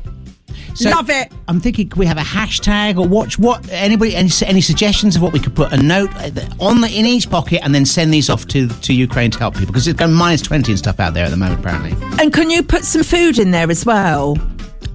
So 0.75 0.89
Love 0.89 1.09
it. 1.09 1.31
I'm 1.47 1.59
thinking, 1.59 1.87
can 1.89 1.99
we 1.99 2.05
have 2.05 2.17
a 2.17 2.21
hashtag 2.21 2.97
or 2.97 3.07
watch 3.07 3.37
what 3.37 3.67
anybody 3.71 4.15
any, 4.15 4.29
any 4.45 4.61
suggestions 4.61 5.15
of 5.15 5.21
what 5.21 5.31
we 5.31 5.39
could 5.39 5.55
put 5.55 5.71
a 5.71 5.77
note 5.77 6.09
uh, 6.15 6.31
on 6.59 6.81
the 6.81 6.87
in 6.87 7.05
each 7.05 7.29
pocket 7.29 7.61
and 7.63 7.75
then 7.75 7.85
send 7.85 8.11
these 8.13 8.29
off 8.29 8.47
to, 8.47 8.67
to 8.67 8.93
Ukraine 8.93 9.29
to 9.31 9.39
help 9.39 9.53
people 9.53 9.67
because 9.67 9.87
it's 9.87 9.99
going 9.99 10.13
minus 10.13 10.41
twenty 10.41 10.71
and 10.71 10.79
stuff 10.79 10.99
out 10.99 11.13
there 11.13 11.25
at 11.25 11.29
the 11.31 11.37
moment 11.37 11.59
apparently. 11.59 11.91
And 12.21 12.33
can 12.33 12.49
you 12.49 12.63
put 12.63 12.83
some 12.85 13.03
food 13.03 13.37
in 13.39 13.51
there 13.51 13.69
as 13.69 13.85
well? 13.85 14.35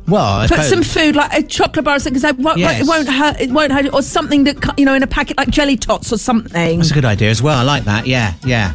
Well, 0.09 0.25
I 0.41 0.47
Put 0.49 0.55
suppose- 0.63 0.71
some 0.71 0.83
food 0.83 1.17
like 1.17 1.33
a 1.35 1.43
chocolate 1.43 1.85
bar 1.85 1.99
because 2.03 2.25
it 2.25 2.39
won't, 2.39 2.59
Yes. 2.59 2.81
it 2.81 2.89
won't 2.89 3.09
hurt. 3.09 3.39
It 3.41 3.51
won't 3.51 3.71
hurt, 3.73 3.93
or 3.93 4.01
something 4.03 4.45
that 4.45 4.75
you 4.79 4.87
know 4.87 4.95
in 4.95 5.03
a 5.03 5.07
packet 5.07 5.37
like 5.37 5.51
jelly 5.51 5.77
tots 5.77 6.11
or 6.13 6.17
something, 6.19 6.79
That's 6.79 6.91
a 6.91 6.95
good 6.95 7.05
idea 7.05 7.29
as 7.31 7.43
well. 7.43 7.59
I 7.59 7.63
like 7.63 7.85
that. 7.85 8.07
Yeah, 8.07 8.33
yeah. 8.45 8.73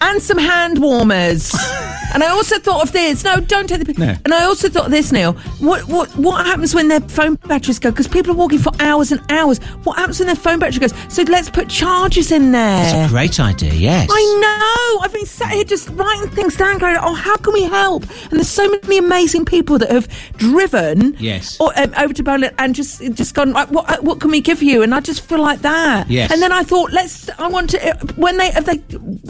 And 0.00 0.22
some 0.22 0.38
hand 0.38 0.80
warmers. 0.80 1.52
and 2.14 2.22
I 2.22 2.28
also 2.28 2.58
thought 2.58 2.82
of 2.82 2.92
this. 2.92 3.24
No, 3.24 3.40
don't 3.40 3.68
take 3.68 3.84
the. 3.84 3.92
No. 3.94 4.14
And 4.24 4.32
I 4.34 4.44
also 4.44 4.68
thought 4.68 4.86
of 4.86 4.90
this, 4.90 5.12
Neil. 5.12 5.32
What 5.60 5.86
what 5.88 6.14
what 6.16 6.44
happens 6.46 6.74
when 6.74 6.88
their 6.88 7.00
phone 7.00 7.34
batteries 7.46 7.78
go? 7.78 7.90
Because 7.90 8.08
people 8.08 8.32
are 8.32 8.36
walking 8.36 8.58
for 8.58 8.72
hours 8.80 9.12
and 9.12 9.20
hours. 9.30 9.58
What 9.84 9.98
happens 9.98 10.18
when 10.20 10.26
their 10.26 10.36
phone 10.36 10.58
battery 10.58 10.80
goes? 10.80 10.94
So 11.08 11.22
let's 11.24 11.50
put 11.50 11.68
chargers 11.68 12.32
in 12.32 12.52
there. 12.52 12.82
That's 12.82 13.10
a 13.10 13.12
great 13.12 13.38
idea. 13.40 13.72
Yes. 13.72 14.08
I 14.10 14.38
know. 14.40 15.00
I've 15.04 15.12
been 15.12 15.26
sat 15.26 15.50
here 15.50 15.64
just 15.64 15.88
writing 15.90 16.30
things 16.30 16.56
down, 16.56 16.78
going, 16.78 16.96
"Oh, 17.00 17.14
how 17.14 17.36
can 17.36 17.52
we 17.52 17.62
help?" 17.64 18.02
And 18.30 18.32
there's 18.32 18.48
so 18.48 18.68
many 18.68 18.98
amazing 18.98 19.44
people 19.44 19.78
that 19.78 19.90
have 19.90 20.08
driven, 20.36 21.14
Yes. 21.18 21.58
or 21.60 21.72
um, 21.78 21.92
over 21.98 22.14
to 22.14 22.22
Berlin 22.22 22.50
and 22.58 22.74
just 22.74 23.00
just 23.14 23.34
gone. 23.34 23.52
Like, 23.52 23.70
what 23.70 24.02
what 24.02 24.20
can 24.20 24.30
we 24.30 24.40
give 24.40 24.62
you? 24.62 24.82
And 24.82 24.94
I 24.94 25.00
just 25.00 25.20
feel 25.20 25.40
like 25.42 25.60
that. 25.60 26.08
Yes. 26.08 26.32
And 26.32 26.40
then 26.40 26.52
I 26.52 26.62
thought, 26.62 26.92
let's. 26.92 27.28
I 27.38 27.48
want 27.48 27.70
to 27.70 27.78
when 28.16 28.38
they 28.38 28.48
if 28.48 28.64
they 28.64 28.80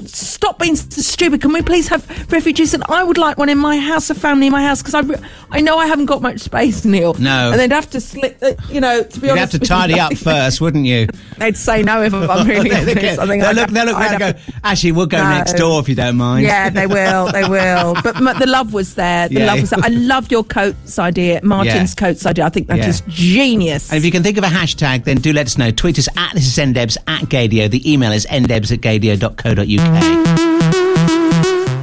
stop 0.07 0.45
being 0.54 0.76
so 0.76 1.02
stupid. 1.02 1.40
Can 1.40 1.52
we 1.52 1.62
please 1.62 1.88
have 1.88 2.06
refugees? 2.32 2.74
And 2.74 2.82
I 2.88 3.02
would 3.04 3.18
like 3.18 3.37
one 3.38 3.48
in 3.48 3.59
my 3.59 3.78
house, 3.78 4.09
a 4.11 4.14
family 4.14 4.46
in 4.46 4.52
my 4.52 4.62
house, 4.62 4.80
because 4.82 4.94
I 4.94 5.00
re- 5.00 5.16
I 5.50 5.61
know 5.61 5.78
I 5.78 5.87
haven't 5.87 6.06
got 6.06 6.22
much 6.22 6.40
space, 6.40 6.85
Neil. 6.85 7.14
No. 7.14 7.50
And 7.52 7.61
they'd 7.61 7.72
have 7.72 7.90
to 7.90 8.00
slip. 8.00 8.38
Uh, 8.42 8.52
you 8.70 8.80
know, 8.80 9.02
to 9.02 9.20
be 9.20 9.28
honest. 9.30 9.35
You'd 9.35 9.38
have 9.38 9.50
to 9.50 9.59
tidy 9.61 10.00
up 10.00 10.16
first, 10.16 10.61
wouldn't 10.61 10.87
you? 10.87 11.06
They'd 11.38 11.56
say 11.56 11.82
no 11.82 12.02
if 12.02 12.12
I'm 12.14 12.46
really 12.46 12.70
They- 12.70 12.85
they 12.94 13.09
honest. 13.18 13.18
I 13.20 13.26
think 13.26 13.42
they'll 13.42 13.50
I'd 13.50 13.56
look, 13.56 13.64
have- 13.66 13.74
they'll 13.74 13.85
look 13.87 13.96
around 13.96 14.22
and 14.22 14.35
go, 14.37 14.40
actually, 14.64 14.92
we'll 14.92 15.06
go 15.06 15.18
No. 15.22 15.28
next 15.30 15.52
door 15.54 15.80
if 15.80 15.88
you 15.88 15.94
don't 15.94 16.16
mind. 16.16 16.44
Yeah, 16.46 16.70
they 16.70 16.87
will. 16.87 17.30
They 17.32 17.44
will. 17.48 17.94
But 18.02 18.16
m- 18.16 18.38
the 18.38 18.46
love 18.46 18.72
was 18.72 18.94
there. 18.94 19.28
The 19.28 19.35
Yeah. 19.40 19.46
love 19.46 19.61
was 19.61 19.70
there. 19.70 19.80
I 19.82 19.88
love 19.88 20.30
your 20.30 20.44
coats 20.44 20.98
idea, 20.98 21.40
Martin's 21.42 21.94
Yeah. 21.98 22.06
coats 22.09 22.24
idea. 22.26 22.44
I 22.46 22.48
think 22.48 22.66
that 22.68 22.78
is 22.80 23.02
Yeah. 23.06 23.12
genius. 23.14 23.90
And 23.90 23.98
if 23.98 24.04
you 24.04 24.11
can 24.12 24.22
think 24.22 24.38
of 24.38 24.44
a 24.44 24.48
hashtag, 24.48 25.04
then 25.04 25.16
do 25.18 25.32
let 25.32 25.46
us 25.46 25.59
know. 25.59 25.70
Tweet 25.70 25.98
us 25.98 26.09
at 26.16 26.32
this 26.35 26.46
is 26.46 26.56
ndebs 26.56 26.96
at 27.06 27.22
gaydio. 27.22 27.70
The 27.70 27.90
email 27.90 28.12
is 28.12 28.26
ndebs 28.26 28.72
at 28.72 28.80
gaydio.co.uk. 28.80 30.36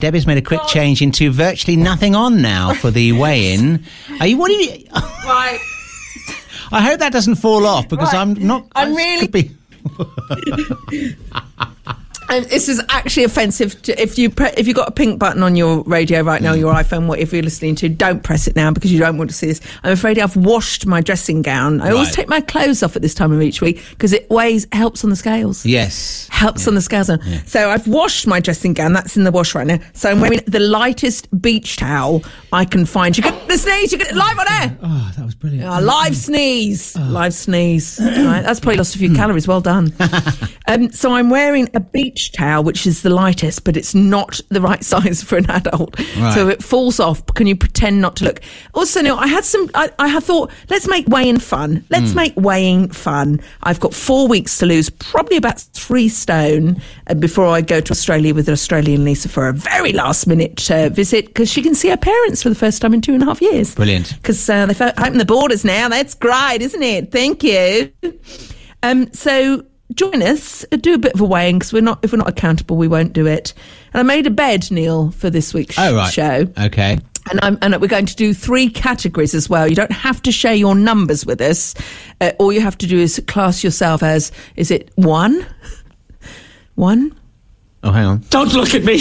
Debbie's 0.03 0.27
made 0.27 0.37
a 0.37 0.41
quick 0.41 0.59
change 0.67 1.01
into 1.01 1.31
virtually 1.31 1.77
nothing 1.77 2.13
on 2.13 2.41
now 2.41 2.73
for 2.73 2.91
the 2.91 3.13
weigh-in. 3.21 3.85
Are 4.19 4.27
you? 4.27 4.35
What 4.37 4.51
are 4.51 4.53
you? 4.53 4.83
right. 4.93 5.57
I 6.73 6.81
hope 6.81 6.99
that 6.99 7.13
doesn't 7.13 7.35
fall 7.35 7.65
off 7.65 7.87
because 7.87 8.11
Right. 8.11 8.19
I'm 8.19 8.33
not. 8.33 8.65
I'm 8.75 8.91
I 8.93 8.95
really- 8.97 9.51
And 12.29 12.45
this 12.45 12.67
is 12.69 12.81
actually 12.89 13.23
offensive. 13.25 13.79
To, 13.83 14.01
if 14.01 14.17
you 14.17 14.29
pre- 14.29 14.51
if 14.57 14.67
you 14.67 14.73
got 14.73 14.87
a 14.87 14.91
pink 14.91 15.19
button 15.19 15.43
on 15.43 15.55
your 15.55 15.83
radio 15.83 16.21
right 16.21 16.41
Mm. 16.41 16.45
now, 16.45 16.53
your 16.53 16.73
iPhone, 16.73 17.07
whatever 17.07 17.35
you're 17.35 17.43
listening 17.43 17.75
to, 17.75 17.89
don't 17.89 18.23
press 18.23 18.47
it 18.47 18.55
now 18.55 18.71
because 18.71 18.91
you 18.91 18.99
don't 18.99 19.17
want 19.17 19.29
to 19.29 19.35
see 19.35 19.47
this. 19.47 19.61
I'm 19.83 19.91
afraid 19.93 20.17
I've 20.19 20.35
washed 20.35 20.85
my 20.85 21.01
dressing 21.01 21.41
gown. 21.41 21.81
I 21.81 21.91
always 21.91 22.13
take 22.15 22.27
my 22.29 22.41
clothes 22.41 22.81
off 22.83 22.95
at 22.95 23.01
this 23.01 23.13
time 23.13 23.31
of 23.31 23.41
each 23.41 23.61
week 23.61 23.83
because 23.91 24.13
it 24.13 24.29
weighs 24.29 24.65
helps 24.71 25.03
on 25.03 25.09
the 25.09 25.15
scales. 25.15 25.65
Yes. 25.65 26.27
helps 26.31 26.67
on 26.67 26.75
the 26.75 26.81
scales. 26.81 27.09
So 27.45 27.69
I've 27.69 27.87
washed 27.87 28.25
my 28.27 28.39
dressing 28.39 28.73
gown. 28.73 28.93
That's 28.93 29.15
in 29.17 29.23
the 29.23 29.31
wash 29.31 29.53
right 29.55 29.67
now. 29.67 29.79
So 29.93 30.09
I'm 30.09 30.19
wearing 30.21 30.39
the 30.47 30.59
lightest 30.59 31.27
beach 31.41 31.77
towel 31.77 32.23
I 32.51 32.65
can 32.65 32.85
find. 32.85 33.15
You 33.17 33.23
get 33.23 33.47
the 33.47 33.57
sneeze. 33.57 33.91
You 33.91 33.97
get 33.97 34.15
live 34.15 34.39
on 34.39 34.45
air. 34.61 34.77
Oh, 34.81 35.11
that 35.17 35.25
was 35.25 35.35
brilliant. 35.35 35.67
Ah, 35.67 35.79
live 35.79 36.15
sneeze. 36.17 36.95
Live 36.97 37.33
sneeze. 37.33 37.99
right, 38.01 38.41
that's 38.41 38.59
probably 38.59 38.77
lost 38.77 38.95
a 38.95 38.99
few 38.99 39.13
calories. 39.13 39.47
Well 39.47 39.61
done. 39.61 39.93
um, 40.67 40.91
so 40.91 41.13
I'm 41.13 41.29
wearing 41.29 41.69
a 41.73 41.79
beach 41.79 42.12
towel, 42.33 42.63
which 42.63 42.85
is 42.85 43.01
the 43.01 43.09
lightest, 43.09 43.63
but 43.63 43.75
it's 43.75 43.93
not 43.95 44.39
the 44.49 44.61
right 44.61 44.83
size 44.93 45.23
for 45.23 45.37
an 45.37 45.49
adult. 45.49 45.97
Right. 46.17 46.33
So 46.33 46.47
it 46.47 46.63
falls 46.63 46.99
off. 46.99 47.25
Can 47.35 47.47
you 47.47 47.55
pretend 47.55 48.01
not 48.01 48.15
to 48.17 48.25
look? 48.25 48.41
Also, 48.73 49.01
Neil, 49.01 49.15
I 49.15 49.27
had 49.27 49.43
some. 49.45 49.69
I, 49.73 49.89
I 49.99 50.07
had 50.07 50.23
thought, 50.23 50.51
let's 50.69 50.87
make 50.87 51.07
weighing 51.07 51.39
fun. 51.39 51.83
Let's 51.89 52.11
Mm. 52.11 52.15
make 52.15 52.33
weighing 52.35 52.89
fun. 52.89 53.39
I've 53.63 53.79
got 53.79 53.93
four 53.93 54.27
weeks 54.27 54.57
to 54.59 54.65
lose, 54.65 54.89
probably 54.89 55.37
about 55.37 55.59
three 55.59 56.09
stone 56.09 56.81
uh, 57.07 57.13
before 57.15 57.47
I 57.47 57.61
go 57.61 57.79
to 57.81 57.91
Australia 57.91 58.33
with 58.33 58.47
Australian 58.49 59.03
Lisa 59.03 59.29
for 59.29 59.47
a 59.47 59.53
very 59.53 59.91
last 59.93 60.27
minute 60.27 60.69
uh, 60.69 60.89
visit 60.89 61.27
because 61.27 61.49
she 61.51 61.61
can 61.61 61.73
see 61.75 61.89
her 61.89 61.97
parents 61.97 62.43
for 62.43 62.49
the 62.49 62.55
first 62.55 62.81
time 62.81 62.93
in 62.93 63.01
two 63.01 63.13
and 63.13 63.23
a 63.23 63.25
half 63.25 63.41
years. 63.41 63.73
Brilliant. 63.75 64.13
Because 64.21 64.49
uh, 64.49 64.65
they've 64.65 64.81
opened 64.81 65.19
the 65.19 65.25
borders 65.25 65.63
now. 65.65 65.89
That's 65.89 66.13
great, 66.13 66.57
isn't 66.61 66.83
it? 66.83 67.11
Thank 67.11 67.43
you. 67.43 67.91
Um, 68.83 69.11
so 69.13 69.63
join 69.93 70.21
us. 70.21 70.65
uh, 70.71 70.77
Do 70.77 70.93
a 70.93 70.97
bit 70.97 71.13
of 71.13 71.21
a 71.21 71.25
weighing 71.25 71.59
because 71.59 71.73
we're 71.73 71.81
not. 71.81 71.99
If 72.03 72.11
we're 72.11 72.17
not 72.19 72.29
accountable, 72.29 72.77
we 72.77 72.87
won't 72.87 73.13
do 73.13 73.25
it. 73.27 73.53
And 73.93 73.99
I 73.99 74.03
made 74.03 74.25
a 74.27 74.31
bed, 74.31 74.69
Neil, 74.71 75.11
for 75.11 75.29
this 75.29 75.53
week's 75.53 75.77
Oh, 75.77 75.95
right. 75.95 76.11
show. 76.11 76.47
Okay. 76.59 76.99
And, 77.31 77.39
I'm, 77.41 77.57
and 77.61 77.79
we're 77.79 77.87
going 77.87 78.05
to 78.07 78.15
do 78.17 78.33
three 78.33 78.69
categories 78.69 79.33
as 79.33 79.49
well. 79.49 79.65
You 79.67 79.75
don't 79.75 79.91
have 79.93 80.21
to 80.23 80.31
share 80.31 80.55
your 80.55 80.75
numbers 80.75 81.25
with 81.25 81.39
us. 81.39 81.73
Uh, 82.19 82.31
all 82.37 82.51
you 82.51 82.59
have 82.59 82.77
to 82.79 82.87
do 82.87 82.99
is 82.99 83.21
class 83.27 83.63
yourself 83.63 84.03
as 84.03 84.31
is 84.57 84.71
it 84.71 84.91
one? 84.95 85.45
One? 86.75 87.13
Oh, 87.83 87.91
hang 87.91 88.05
on. 88.05 88.23
Don't 88.29 88.53
look 88.53 88.73
at 88.75 88.83
me. 88.83 88.99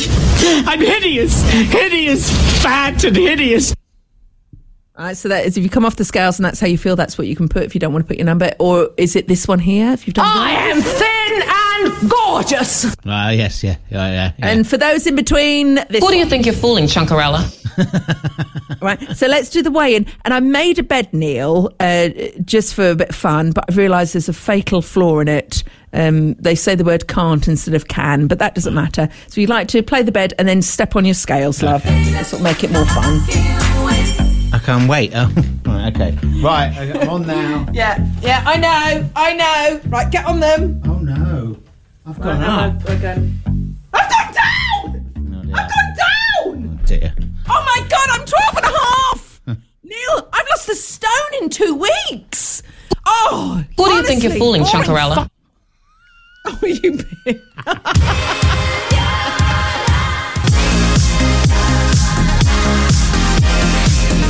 I'm 0.69 0.81
hideous, 0.81 1.43
hideous, 1.51 2.31
fat 2.63 3.03
and 3.05 3.17
hideous. 3.17 3.75
All 4.95 5.07
right, 5.07 5.17
so 5.17 5.29
that 5.31 5.47
is 5.47 5.57
if 5.57 5.65
you 5.65 5.71
come 5.71 5.87
off 5.87 5.97
the 5.97 6.05
scales 6.05 6.39
and 6.39 6.45
that's 6.45 6.61
how 6.61 6.67
you 6.67 6.77
feel, 6.77 6.97
that's 6.97 7.17
what 7.17 7.27
you 7.27 7.35
can 7.35 7.49
put 7.49 7.63
if 7.63 7.75
you 7.75 7.81
don't 7.81 7.95
want 7.95 8.05
to 8.05 8.09
put 8.09 8.19
your 8.19 8.27
number. 8.27 8.53
Or 8.59 8.91
is 8.99 9.17
it 9.17 9.27
this 9.27 9.49
one 9.49 9.59
here? 9.59 9.91
If 9.93 10.07
you've 10.07 10.13
done 10.13 10.27
I 10.29 10.53
that? 10.53 10.77
am 10.77 10.83
thin 10.83 12.03
and 12.03 12.11
gorgeous. 12.11 12.95
Ah, 13.07 13.31
yes, 13.31 13.65
yeah, 13.65 13.77
yeah, 13.91 14.11
yeah. 14.11 14.33
yeah. 14.37 14.47
And 14.47 14.69
for 14.69 14.77
those 14.77 15.07
in 15.07 15.17
between, 15.17 15.77
this 15.89 16.01
Who 16.01 16.09
do 16.09 16.19
you 16.19 16.27
think 16.27 16.45
you're 16.45 16.55
fooling, 16.55 16.85
Chunkarella? 16.85 17.59
Right, 18.83 19.01
so 19.17 19.29
let's 19.29 19.49
do 19.49 19.63
the 19.63 19.71
weigh-in. 19.71 20.07
And 20.25 20.35
I 20.35 20.41
made 20.41 20.77
a 20.81 20.83
bed, 20.83 21.13
Neil, 21.15 21.73
uh, 21.79 22.09
just 22.45 22.75
for 22.75 22.91
a 22.91 22.95
bit 22.97 23.11
of 23.11 23.15
fun, 23.15 23.53
but 23.53 23.65
I've 23.69 23.77
realised 23.77 24.15
there's 24.15 24.29
a 24.29 24.33
fatal 24.33 24.83
flaw 24.83 25.21
in 25.21 25.29
it. 25.29 25.63
Um, 25.93 26.35
they 26.35 26.57
say 26.57 26.75
the 26.75 26.83
word 26.83 27.07
can't 27.07 27.47
instead 27.47 27.75
of 27.75 27.87
can, 27.87 28.27
but 28.27 28.41
that 28.41 28.57
doesn't 28.57 28.75
matter. 28.75 29.09
So 29.29 29.41
you'd 29.41 29.51
like 29.51 29.69
to 29.69 29.85
play 29.85 30.03
the 30.03 30.11
bed 30.11 30.35
and 30.37 30.49
then 30.49 30.63
step 30.63 30.97
on 30.97 31.05
your 31.05 31.15
scales, 31.15 31.63
love. 31.63 31.85
This 31.85 32.33
will 32.33 32.41
make 32.41 32.65
it 32.65 32.73
more 32.73 32.87
fun. 32.87 33.21
I 34.53 34.59
can't 34.65 34.89
wait. 34.89 35.13
Oh, 35.15 35.29
right, 35.65 35.95
okay. 35.95 36.19
Right, 36.43 36.77
I'm 37.01 37.09
on 37.09 37.27
now. 37.27 37.67
Yeah, 37.73 38.07
yeah, 38.21 38.43
I 38.47 38.57
know, 38.57 39.09
I 39.17 39.35
know. 39.35 39.81
Right, 39.89 40.11
get 40.11 40.27
on 40.27 40.41
them. 40.41 40.83
Oh 40.87 40.99
no, 40.99 41.57
I've 42.07 42.19
Right, 42.19 42.25
gone 42.25 42.41
now 42.41 42.61
up. 42.67 42.75
I've, 42.75 42.91
I've 42.91 43.03
gone. 43.03 43.39
Down! 44.33 45.07
Oh. 45.25 45.53
I've 45.55 45.71
gone 45.71 45.95
down! 45.97 46.79
Oh, 46.81 46.87
dear. 46.87 47.15
Oh 47.49 47.65
my 47.77 47.87
god, 47.89 48.09
I'm 48.11 48.25
12 48.27 48.57
and 48.57 48.65
a 48.67 48.79
half! 48.79 49.41
Neil, 49.85 50.29
I've 50.33 50.47
lost 50.51 50.69
a 50.69 50.75
stone 50.75 51.11
in 51.43 51.49
two 51.49 51.75
weeks! 52.11 52.63
Oh! 53.07 53.65
Who 53.77 53.85
do 53.85 53.91
you 53.93 54.03
think 54.05 54.23
you're 54.23 54.33
honestly, 54.33 54.39
fooling, 54.39 54.63
boring 54.63 54.85
Chunkarella? 54.85 55.25
fu- 55.25 55.29
Oh, 56.45 56.59
you 56.67 56.99
big. 57.25 57.41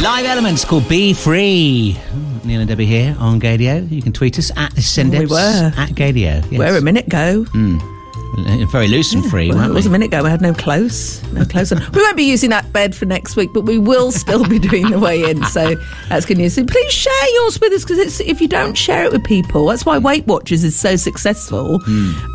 Live 0.03 0.27
Elements 0.27 0.65
called 0.65 0.89
Be 0.89 1.13
Free. 1.13 1.97
Neil 2.45 2.61
and 2.61 2.69
Debbie 2.69 2.87
here 2.87 3.15
on 3.21 3.41
Gaydio. 3.41 3.89
You 3.91 4.03
can 4.03 4.13
tweet 4.13 4.37
us 4.39 4.51
at 4.57 4.75
this 4.75 4.99
Oh, 4.99 5.05
we 5.05 5.27
were. 5.27 5.73
at 5.77 5.91
Gaydio. 5.91 6.45
Yes. 6.51 6.59
Where 6.59 6.77
a 6.77 6.81
minute 6.81 7.07
ago. 7.07 7.47
Uh, 7.55 8.67
Very 8.73 8.89
loose 8.89 9.13
and 9.13 9.25
free, 9.31 9.51
Well, 9.51 9.71
it 9.71 9.75
was 9.75 9.87
a 9.87 9.91
minute 9.91 10.07
ago. 10.07 10.25
We 10.25 10.31
had 10.31 10.41
no 10.41 10.55
clothes. 10.55 11.23
No 11.33 11.45
clothes 11.49 11.71
on. 11.71 11.79
We 11.93 12.01
won't 12.03 12.17
be 12.17 12.25
using 12.25 12.51
that 12.51 12.73
bed 12.73 12.97
for 12.97 13.05
next 13.05 13.37
week, 13.37 13.51
but 13.55 13.61
we 13.63 13.79
will 13.79 14.11
still 14.11 14.45
be 14.49 14.59
doing 14.59 14.91
the 14.91 14.99
way 14.99 15.23
in. 15.23 15.45
So 15.45 15.77
that's 16.09 16.27
good 16.27 16.39
news. 16.39 16.55
So 16.55 16.65
please 16.65 16.93
share 16.93 17.35
yours 17.35 17.61
with 17.61 17.73
us 17.73 17.85
because 17.85 18.21
if 18.21 18.41
you 18.41 18.49
don't 18.49 18.77
share 18.77 19.05
it 19.05 19.13
with 19.13 19.23
people, 19.25 19.67
that's 19.67 19.87
why 19.87 19.99
Weight 19.99 20.27
Watchers 20.27 20.65
is 20.65 20.75
so 20.79 20.97
successful. 20.97 21.81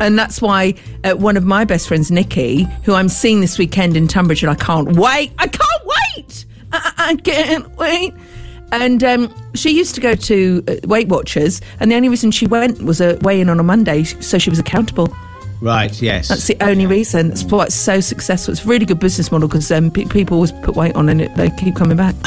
And 0.00 0.18
that's 0.18 0.40
why 0.40 0.74
uh, 1.04 1.14
one 1.16 1.36
of 1.36 1.44
my 1.44 1.66
best 1.66 1.86
friends, 1.88 2.10
Nikki, 2.10 2.62
who 2.84 2.94
I'm 2.94 3.08
seeing 3.10 3.40
this 3.42 3.58
weekend 3.58 3.94
in 3.96 4.08
Tunbridge, 4.08 4.42
and 4.42 4.50
I 4.50 4.54
can't 4.54 4.92
wait. 4.96 5.32
I 5.38 5.48
can't 5.48 5.82
wait. 6.16 6.46
I, 6.72 6.92
I 6.96 7.16
can't 7.16 7.68
wait. 7.76 8.14
And 8.70 9.02
um, 9.02 9.34
she 9.54 9.70
used 9.70 9.94
to 9.94 10.00
go 10.00 10.14
to 10.14 10.62
uh, 10.68 10.74
Weight 10.84 11.08
Watchers, 11.08 11.60
and 11.80 11.90
the 11.90 11.96
only 11.96 12.10
reason 12.10 12.30
she 12.30 12.46
went 12.46 12.82
was 12.82 13.00
a 13.00 13.16
weigh 13.22 13.40
in 13.40 13.48
on 13.48 13.58
a 13.58 13.62
Monday, 13.62 14.04
so 14.04 14.36
she 14.38 14.50
was 14.50 14.58
accountable. 14.58 15.14
Right, 15.60 16.00
yes. 16.00 16.28
That's 16.28 16.46
the 16.46 16.56
only 16.62 16.86
reason. 16.86 17.30
That's 17.30 17.44
why 17.44 17.64
it's 17.64 17.74
so 17.74 18.00
successful. 18.00 18.52
It's 18.52 18.64
a 18.64 18.68
really 18.68 18.86
good 18.86 19.00
business 19.00 19.32
model 19.32 19.48
because 19.48 19.72
um, 19.72 19.90
pe- 19.90 20.04
people 20.04 20.36
always 20.36 20.52
put 20.52 20.76
weight 20.76 20.94
on 20.94 21.08
and 21.08 21.22
it, 21.22 21.34
they 21.34 21.50
keep 21.50 21.76
coming 21.76 21.96
back. 21.96 22.14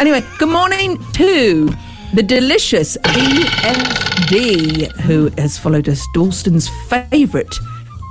Anyway, 0.00 0.22
good 0.38 0.48
morning 0.48 0.98
to 1.12 1.72
the 2.14 2.22
delicious 2.22 2.96
EFD, 3.04 4.90
who 5.02 5.30
has 5.38 5.56
followed 5.56 5.88
us, 5.88 6.04
Dalston's 6.14 6.68
favourite 6.88 7.54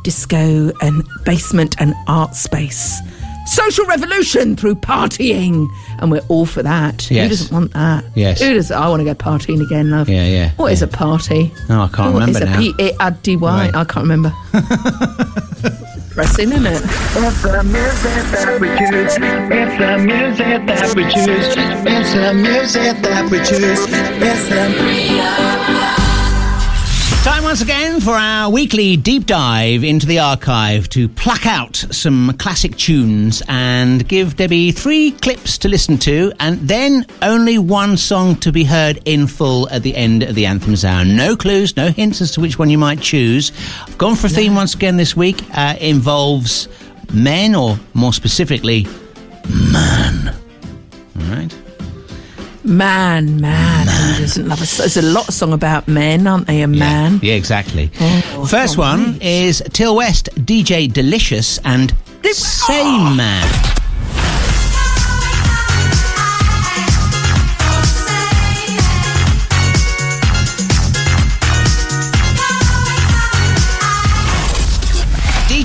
disco 0.04 0.72
and 0.82 1.04
basement 1.26 1.76
and 1.80 1.94
art 2.08 2.36
space. 2.36 3.02
Social 3.46 3.86
revolution 3.86 4.56
through 4.56 4.76
partying, 4.76 5.68
and 6.00 6.10
we're 6.12 6.22
all 6.30 6.46
for 6.46 6.64
that. 6.64 7.10
Yes. 7.12 7.24
Who 7.24 7.30
doesn't 7.30 7.54
want 7.54 7.74
that? 7.74 8.06
Yes. 8.16 8.40
Who 8.42 8.54
does? 8.54 8.72
I 8.72 8.88
want 8.88 9.02
to 9.02 9.04
go 9.06 9.14
partying 9.14 9.62
again, 9.64 9.90
love. 9.92 10.08
Yeah, 10.10 10.26
yeah, 10.26 10.52
What 10.56 10.72
is 10.72 10.82
a 10.82 10.88
party? 10.88 11.52
Oh, 11.70 11.82
I 11.82 11.88
can't 11.90 12.14
What 12.14 12.22
remember 12.22 12.30
is 12.30 12.42
a 12.42 12.46
now. 12.46 12.58
P-A-R-D-Y? 12.60 13.66
Right. 13.66 13.76
I 13.76 13.84
can't 13.84 14.04
remember. 14.08 14.34
Pressing, 16.12 16.52
isn't 16.52 16.66
it? 16.68 16.82
It's 16.84 17.42
the 17.42 17.64
music 17.64 18.24
that 18.32 18.60
we 18.62 18.68
choose. 18.78 19.18
It's 19.18 19.78
the 19.80 19.98
music 19.98 20.66
that 20.68 20.96
we 20.96 21.04
choose. 21.06 21.56
It's 21.86 22.14
the 22.14 22.34
music 22.36 23.02
that 23.02 23.30
we 23.32 23.38
choose. 23.40 23.80
It's 24.22 24.48
the. 24.50 25.83
Time 27.24 27.46
once 27.46 27.62
again 27.62 28.02
for 28.02 28.12
our 28.12 28.50
weekly 28.52 28.98
deep 28.98 29.26
dive 29.26 29.86
into 29.86 30.06
the 30.06 30.20
archive 30.20 30.90
to 30.90 31.08
pluck 31.08 31.46
out 31.46 31.78
some 31.78 32.36
classic 32.38 32.76
tunes 32.76 33.42
and 33.48 34.06
give 34.10 34.36
Debbie 34.36 34.74
three 34.74 35.12
clips 35.12 35.58
to 35.60 35.70
listen 35.70 35.98
to 36.00 36.34
and 36.42 36.60
then 36.68 37.06
only 37.22 37.58
one 37.58 37.96
song 37.96 38.36
to 38.42 38.52
be 38.52 38.66
heard 38.66 39.00
in 39.06 39.26
full 39.28 39.70
at 39.70 39.84
the 39.84 39.96
end 39.96 40.24
of 40.24 40.36
the 40.36 40.46
Anthems 40.46 40.84
Hour. 40.84 41.06
No 41.06 41.38
clues, 41.38 41.78
no 41.78 41.92
hints 41.92 42.20
as 42.20 42.32
to 42.32 42.42
which 42.42 42.60
one 42.60 42.70
you 42.70 42.78
might 42.78 43.00
choose. 43.00 43.54
I've 43.88 43.98
gone 43.98 44.18
for 44.18 44.28
a 44.28 44.30
theme 44.30 44.54
once 44.54 44.76
again 44.76 44.98
this 44.98 45.16
week. 45.16 45.42
Uh, 45.54 45.78
involves 45.80 46.68
men 47.14 47.56
or 47.56 47.80
more 47.94 48.12
specifically, 48.12 48.86
man. 49.72 50.36
All 51.18 51.24
right. 51.34 51.63
Man, 52.66 53.42
man, 53.42 53.88
who 53.88 54.22
doesn't 54.22 54.48
love 54.48 54.60
a 54.62 54.78
There's 54.78 54.96
a 54.96 55.02
lot 55.02 55.28
of 55.28 55.34
song 55.34 55.52
about 55.52 55.88
men, 55.88 56.26
aren't 56.26 56.48
they? 56.48 56.62
A 56.62 56.68
man. 56.68 57.20
Yeah, 57.22 57.34
exactly. 57.34 57.92
Oh, 58.00 58.46
First 58.50 58.78
one 58.78 59.18
is 59.22 59.62
Till 59.74 59.98
West, 59.98 60.30
DJ 60.36 60.92
Delicious, 60.92 61.58
and 61.66 61.94
Same 62.32 63.18
Man. 63.18 63.83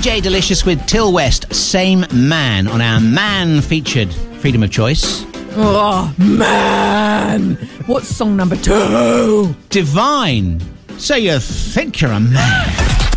DJ 0.09 0.23
Delicious 0.23 0.65
with 0.65 0.83
Till 0.87 1.13
West, 1.13 1.53
Same 1.53 2.03
Man 2.11 2.67
on 2.67 2.81
our 2.81 2.99
man 2.99 3.61
featured 3.61 4.11
Freedom 4.39 4.63
of 4.63 4.71
Choice. 4.71 5.23
Oh, 5.51 6.11
man. 6.17 7.53
What's 7.85 8.07
song 8.07 8.35
number 8.35 8.55
two? 8.55 9.55
Divine. 9.69 10.61
So 10.97 11.15
you 11.15 11.37
think 11.37 12.01
you're 12.01 12.09
a 12.09 12.19
man. 12.19 13.08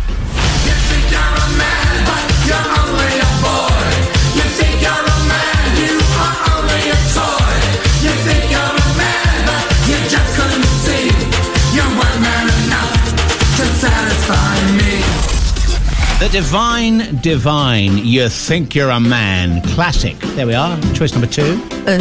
The 16.23 16.29
Divine 16.29 17.17
Divine. 17.19 17.97
You 17.97 18.29
think 18.29 18.73
you're 18.75 18.91
a 18.91 18.99
man. 19.01 19.61
Classic. 19.73 20.17
There 20.37 20.47
we 20.47 20.53
are. 20.53 20.79
Choice 20.93 21.11
number 21.11 21.27
two. 21.27 21.61
Uh, 21.85 21.99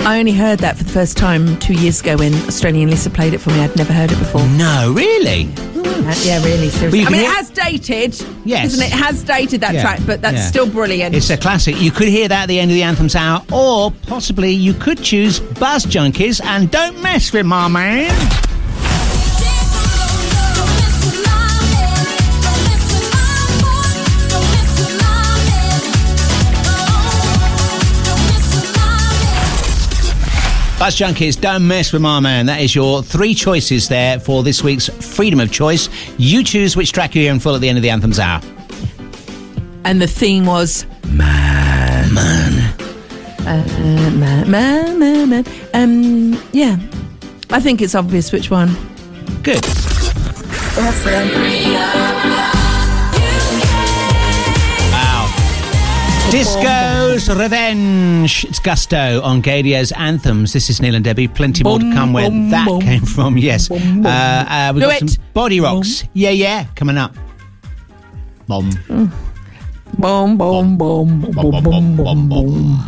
I 0.00 0.18
only 0.18 0.32
heard 0.32 0.58
that 0.58 0.76
for 0.76 0.84
the 0.84 0.90
first 0.90 1.16
time 1.16 1.58
two 1.60 1.72
years 1.72 2.02
ago 2.02 2.18
when 2.18 2.34
Australian 2.46 2.90
Lisa 2.90 3.08
played 3.08 3.32
it 3.32 3.38
for 3.38 3.48
me. 3.48 3.60
I'd 3.60 3.74
never 3.74 3.94
heard 3.94 4.12
it 4.12 4.18
before. 4.18 4.46
No, 4.48 4.92
really? 4.94 5.48
Uh, 5.76 6.14
yeah, 6.24 6.44
really, 6.44 6.68
seriously. 6.68 7.00
you 7.00 7.06
I 7.06 7.10
mean, 7.10 7.20
hear- 7.22 7.30
it 7.30 7.34
has 7.36 7.48
dated. 7.48 8.22
Yes. 8.44 8.74
Isn't 8.74 8.82
it? 8.84 8.92
It 8.92 8.98
has 8.98 9.22
dated 9.22 9.62
that 9.62 9.72
Yeah, 9.72 9.80
track, 9.80 10.00
but 10.04 10.20
that's 10.20 10.36
yeah. 10.36 10.46
still 10.46 10.68
brilliant. 10.68 11.14
It's 11.14 11.30
a 11.30 11.38
classic. 11.38 11.80
You 11.80 11.90
could 11.90 12.08
hear 12.08 12.28
that 12.28 12.42
at 12.42 12.48
the 12.48 12.60
end 12.60 12.70
of 12.70 12.74
the 12.74 12.82
Anthems 12.82 13.14
Hour, 13.16 13.42
or 13.50 13.92
possibly 14.06 14.50
you 14.50 14.74
could 14.74 15.02
choose 15.02 15.40
Buzz 15.40 15.86
Junkies 15.86 16.44
and 16.44 16.70
Don't 16.70 17.00
Mess 17.00 17.32
with 17.32 17.46
My 17.46 17.68
Man. 17.68 18.10
Buzz 30.84 30.96
Junkies, 30.96 31.40
Don't 31.40 31.66
Mess 31.66 31.94
with 31.94 32.02
My 32.02 32.20
Man. 32.20 32.44
That 32.44 32.60
is 32.60 32.74
your 32.74 33.02
three 33.02 33.34
choices 33.34 33.88
there 33.88 34.20
for 34.20 34.42
this 34.42 34.62
week's 34.62 34.86
Freedom 34.86 35.40
of 35.40 35.50
Choice. 35.50 35.88
You 36.18 36.44
choose 36.44 36.76
which 36.76 36.92
track 36.92 37.14
you 37.14 37.22
hear 37.22 37.32
in 37.32 37.40
full 37.40 37.54
at 37.54 37.62
the 37.62 37.70
end 37.70 37.78
of 37.78 37.82
the 37.82 37.88
Anthems 37.88 38.18
Hour. 38.18 38.42
and 39.86 39.98
the 39.98 40.06
theme 40.06 40.44
was 40.44 40.84
Man. 41.08 42.12
Man. 42.12 42.74
uh, 43.46 44.10
man, 44.14 44.50
man, 44.50 44.98
man, 44.98 45.30
man. 45.30 45.44
Um, 45.72 46.38
yeah. 46.52 46.76
I 47.48 47.60
think 47.60 47.80
it's 47.80 47.94
obvious 47.94 48.30
which 48.30 48.50
one. 48.50 48.76
Good. 49.42 49.64
Wow. 54.92 55.24
Disco's 57.14 57.38
Revenge. 57.38 58.44
It's 58.44 58.58
Gusto 58.58 59.20
on 59.22 59.40
Gaydio's 59.40 59.92
Anthems. 59.92 60.52
This 60.52 60.68
is 60.68 60.82
Neil 60.82 60.96
and 60.96 61.04
Debbie. 61.04 61.28
Plenty 61.28 61.62
more 61.62 61.78
to 61.78 61.92
come 61.92 62.12
where 62.12 62.28
boom, 62.28 62.50
that 62.50 62.66
boom. 62.66 62.80
came 62.80 63.02
from. 63.02 63.38
Yes. 63.38 63.70
Uh, 63.70 63.76
uh, 63.76 64.72
we've 64.74 64.82
Do 64.82 64.88
got 64.88 65.02
it. 65.02 65.10
some 65.10 65.22
body 65.32 65.60
rocks. 65.60 66.02
Yeah, 66.12 66.30
yeah. 66.30 66.66
Coming 66.74 66.98
up. 66.98 67.14
Bomb. 68.48 68.70
Boom, 69.96 70.36
boom, 70.36 70.76
boom, 70.76 71.20
boom, 71.20 71.62
boom, 71.62 71.96
boom, 71.96 72.28
boom. 72.28 72.78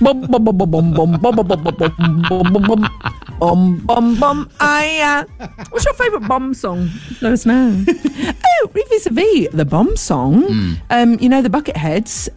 Bum 0.00 0.26
bum 0.26 0.44
bum 0.44 0.56
bum 0.56 0.70
bum 0.70 0.92
bum 0.92 1.16
bum 1.20 1.32
bum 1.36 1.46
bum 1.46 1.46
bum 1.46 1.76
bum 1.78 2.52
bum 2.52 2.62
bum 2.62 2.90
bum 3.38 3.78
bum 3.86 4.16
bum. 4.18 4.50
I. 4.58 5.24
Uh, 5.38 5.46
what's 5.70 5.84
your 5.84 5.94
favourite 5.94 6.26
bomb 6.26 6.52
song? 6.52 6.90
Let 7.22 7.32
us 7.32 7.46
know. 7.46 7.84
oh, 7.86 8.70
vis 8.74 9.06
a 9.06 9.10
vis 9.10 9.48
the 9.52 9.64
bomb 9.64 9.94
song. 9.96 10.78
Um, 10.90 11.16
you 11.20 11.28
know 11.28 11.42
the 11.42 11.50
Bucketheads. 11.50 12.28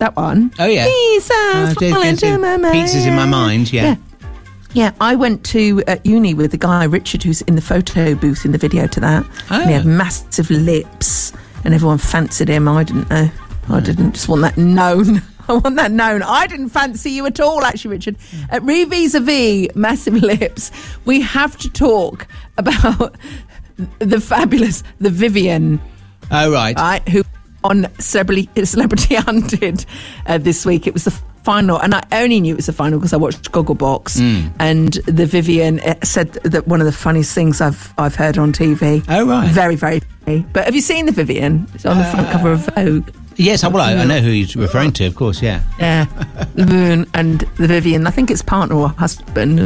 That 0.00 0.16
one. 0.16 0.52
Oh, 0.58 0.66
yeah. 0.66 0.86
Pizzas 0.86 1.30
Uh, 1.30 1.74
falling 1.92 2.16
did- 2.16 2.40
Pizzas 2.40 3.06
in 3.06 3.14
my 3.14 3.26
mind, 3.26 3.72
yeah. 3.72 3.82
Yeah. 3.84 3.96
Yeah, 4.72 4.92
I 5.00 5.14
went 5.16 5.44
to 5.46 5.82
uh, 5.88 5.96
uni 6.04 6.32
with 6.32 6.52
the 6.52 6.56
guy 6.56 6.84
Richard, 6.84 7.22
who's 7.24 7.42
in 7.42 7.54
the 7.56 7.60
photo 7.60 8.14
booth 8.14 8.44
in 8.44 8.52
the 8.52 8.58
video 8.58 8.86
to 8.86 9.00
that. 9.00 9.26
And 9.50 9.66
he 9.68 9.72
had 9.74 9.84
Oh. 9.84 9.88
massive 9.88 10.48
lips, 10.50 11.32
and 11.64 11.74
everyone 11.74 11.98
fancied 11.98 12.48
him. 12.48 12.68
I 12.68 12.84
didn't 12.84 13.10
know. 13.10 13.28
I 13.68 13.80
didn't 13.80 14.12
just 14.12 14.28
want 14.28 14.42
that 14.42 14.56
known. 14.56 15.22
I 15.48 15.54
want 15.54 15.74
that 15.76 15.90
known. 15.90 16.22
I 16.22 16.46
didn't 16.46 16.68
fancy 16.68 17.10
you 17.10 17.26
at 17.26 17.40
all, 17.40 17.64
actually, 17.64 17.90
Richard. 17.96 18.16
At 18.50 18.62
Re 18.62 18.84
vis 18.84 19.14
a 19.14 19.20
vis, 19.20 19.68
massive 19.74 20.14
lips. 20.22 20.70
We 21.04 21.20
have 21.20 21.56
to 21.58 21.68
talk 21.68 22.28
about 22.56 23.16
the 23.98 24.20
fabulous, 24.20 24.82
the 25.00 25.10
Vivienne 25.10 25.80
Oh, 26.30 26.52
right. 26.52 26.76
right, 26.76 27.08
who 27.08 27.24
on 27.64 27.86
Celebrity, 27.98 28.48
Celebrity 28.64 29.14
Hunted 29.26 29.84
uh, 30.26 30.38
this 30.38 30.64
week. 30.66 30.86
It 30.86 30.94
was 30.94 31.04
the 31.04 31.10
final, 31.42 31.80
and 31.80 31.94
I 31.94 32.02
only 32.12 32.38
knew 32.40 32.52
it 32.54 32.56
was 32.56 32.66
the 32.66 32.72
final 32.72 32.98
because 32.98 33.12
I 33.12 33.16
watched 33.16 33.50
Gogglebox, 33.52 34.20
Mm. 34.20 34.52
and 34.58 34.92
the 35.06 35.24
Vivienne 35.26 35.80
uh, 35.80 35.94
said 36.02 36.32
that 36.44 36.66
one 36.68 36.80
of 36.80 36.86
the 36.86 36.92
funniest 36.92 37.34
things 37.34 37.60
I've 37.60 37.92
I've 37.98 38.14
heard 38.14 38.36
on 38.38 38.52
TV. 38.52 39.02
Oh, 39.08 39.26
right. 39.26 39.48
very 39.50 39.76
very 39.76 40.00
funny. 40.24 40.44
But 40.52 40.64
have 40.66 40.74
you 40.74 40.80
seen 40.82 41.06
the 41.06 41.12
Vivienne? 41.12 41.66
It's 41.74 41.86
on 41.86 41.96
the 41.98 42.04
front 42.04 42.28
cover 42.30 42.52
of 42.52 42.68
Vogue. 42.74 43.10
Yes, 43.36 43.62
well, 43.64 43.78
I, 43.80 43.94
I 43.94 44.04
know 44.04 44.18
who 44.18 44.30
he's 44.30 44.54
referring 44.66 44.92
to, 44.92 45.06
of 45.06 45.14
course, 45.14 45.40
yeah. 45.40 45.62
Yeah, 45.78 46.04
the 46.56 46.64
Vivienne 46.66 47.06
and 47.14 47.40
the 47.56 47.68
Vivienne. 47.68 48.06
I 48.06 48.10
think 48.10 48.30
it's 48.30 48.42
partner 48.42 48.76
or 48.76 48.90
husband. 48.90 49.56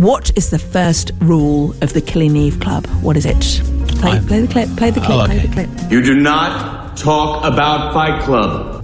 What 0.00 0.32
is 0.34 0.48
the 0.48 0.58
first 0.58 1.10
rule 1.20 1.74
of 1.82 1.92
the 1.92 2.00
Killing 2.00 2.34
Eve 2.34 2.58
Club? 2.58 2.86
What 3.02 3.18
is 3.18 3.26
it? 3.26 3.36
Play, 3.98 4.18
play 4.20 4.40
the 4.40 4.48
clip, 4.50 4.68
play 4.78 4.90
the 4.90 5.00
clip, 5.00 5.10
Oh, 5.10 5.26
play 5.26 5.40
the 5.40 5.52
clip. 5.52 5.68
You 5.92 6.00
do 6.00 6.18
not 6.18 6.96
talk 6.96 7.44
about 7.44 7.92
Fight 7.92 8.22
Club. 8.22 8.82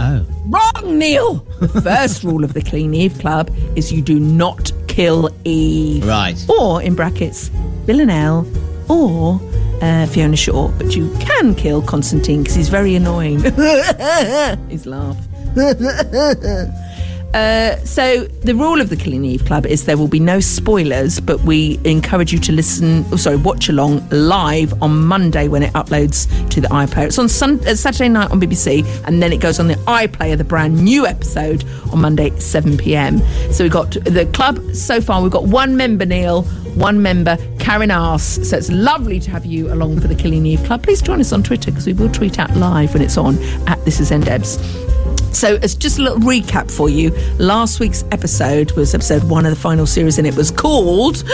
Oh. 0.00 0.26
Wrong, 0.46 0.98
Neil. 0.98 1.34
The 1.60 1.68
first 1.84 2.24
rule 2.24 2.42
of 2.42 2.54
the 2.54 2.62
Clean 2.62 2.92
Eve 2.92 3.16
Club 3.20 3.48
is 3.76 3.92
you 3.92 4.02
do 4.02 4.18
not 4.18 4.72
kill 4.88 5.30
Eve. 5.44 6.04
Right. 6.04 6.44
Or, 6.48 6.82
in 6.82 6.96
brackets, 6.96 7.46
Villanelle 7.86 8.44
or 8.90 9.40
uh, 9.82 10.06
Fiona 10.06 10.34
Shaw. 10.36 10.66
But 10.72 10.96
you 10.96 11.14
can 11.20 11.54
kill 11.54 11.80
Constantine 11.80 12.42
because 12.42 12.56
he's 12.56 12.70
very 12.70 12.96
annoying. 12.96 13.38
His 14.68 14.84
laugh. 14.84 15.16
Uh, 17.34 17.76
so 17.84 18.24
the 18.42 18.54
rule 18.54 18.80
of 18.80 18.88
the 18.88 18.96
Killing 18.96 19.24
Eve 19.24 19.44
Club 19.44 19.64
is 19.64 19.84
there 19.84 19.96
will 19.96 20.08
be 20.08 20.18
no 20.18 20.40
spoilers, 20.40 21.20
but 21.20 21.40
we 21.40 21.78
encourage 21.84 22.32
you 22.32 22.40
to 22.40 22.52
listen. 22.52 23.04
Oh, 23.12 23.16
sorry, 23.16 23.36
watch 23.36 23.68
along 23.68 24.08
live 24.10 24.80
on 24.82 25.06
Monday 25.06 25.46
when 25.46 25.62
it 25.62 25.72
uploads 25.74 26.26
to 26.50 26.60
the 26.60 26.68
iPlayer. 26.68 27.06
It's 27.06 27.18
on 27.18 27.28
sun, 27.28 27.60
uh, 27.68 27.76
Saturday 27.76 28.08
night 28.08 28.30
on 28.32 28.40
BBC, 28.40 28.84
and 29.06 29.22
then 29.22 29.32
it 29.32 29.40
goes 29.40 29.60
on 29.60 29.68
the 29.68 29.74
iPlayer, 29.74 30.36
the 30.36 30.44
brand 30.44 30.82
new 30.82 31.06
episode 31.06 31.64
on 31.92 32.00
Monday, 32.00 32.30
at 32.30 32.42
7 32.42 32.76
p.m. 32.76 33.20
So 33.52 33.62
we've 33.64 33.72
got 33.72 33.92
the 33.92 34.28
club 34.32 34.74
so 34.74 35.00
far. 35.00 35.22
We've 35.22 35.30
got 35.30 35.44
one 35.44 35.76
member, 35.76 36.04
Neil, 36.04 36.42
one 36.74 37.00
member, 37.00 37.36
Karen 37.60 37.92
Arse. 37.92 38.48
So 38.48 38.56
it's 38.56 38.72
lovely 38.72 39.20
to 39.20 39.30
have 39.30 39.46
you 39.46 39.72
along 39.72 40.00
for 40.00 40.08
the 40.08 40.16
Killing 40.16 40.46
Eve 40.46 40.64
Club. 40.64 40.82
Please 40.82 41.00
join 41.00 41.20
us 41.20 41.32
on 41.32 41.44
Twitter 41.44 41.70
because 41.70 41.86
we 41.86 41.92
will 41.92 42.10
tweet 42.10 42.40
out 42.40 42.54
live 42.56 42.92
when 42.92 43.02
it's 43.02 43.16
on 43.16 43.38
at 43.68 43.84
This 43.84 44.00
Is 44.00 44.10
NDebs. 44.10 44.89
So, 45.32 45.56
as 45.62 45.74
just 45.74 45.98
a 45.98 46.02
little 46.02 46.18
recap 46.18 46.70
for 46.70 46.88
you, 46.88 47.10
last 47.38 47.80
week's 47.80 48.04
episode 48.12 48.72
was 48.72 48.94
episode 48.94 49.24
one 49.24 49.46
of 49.46 49.54
the 49.54 49.60
final 49.60 49.86
series, 49.86 50.18
and 50.18 50.26
it 50.26 50.36
was 50.36 50.50
called 50.50 51.24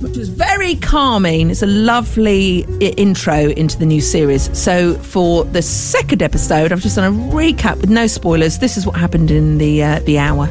which 0.00 0.18
was 0.18 0.28
very 0.28 0.74
calming. 0.76 1.48
It's 1.50 1.62
a 1.62 1.66
lovely 1.66 2.66
intro 2.80 3.50
into 3.50 3.78
the 3.78 3.86
new 3.86 4.00
series. 4.00 4.56
So, 4.58 4.94
for 4.94 5.44
the 5.44 5.62
second 5.62 6.22
episode, 6.22 6.72
I've 6.72 6.80
just 6.80 6.96
done 6.96 7.14
a 7.14 7.16
recap 7.32 7.80
with 7.80 7.88
no 7.88 8.06
spoilers. 8.06 8.58
This 8.58 8.76
is 8.76 8.84
what 8.84 8.96
happened 8.96 9.30
in 9.30 9.58
the 9.58 9.82
uh, 9.82 10.00
the 10.00 10.18
hour. 10.18 10.48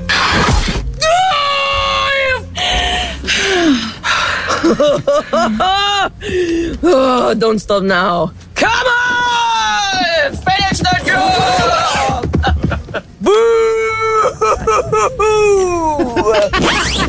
oh, 6.84 7.36
don't 7.40 7.60
stop 7.60 7.84
now. 7.84 8.34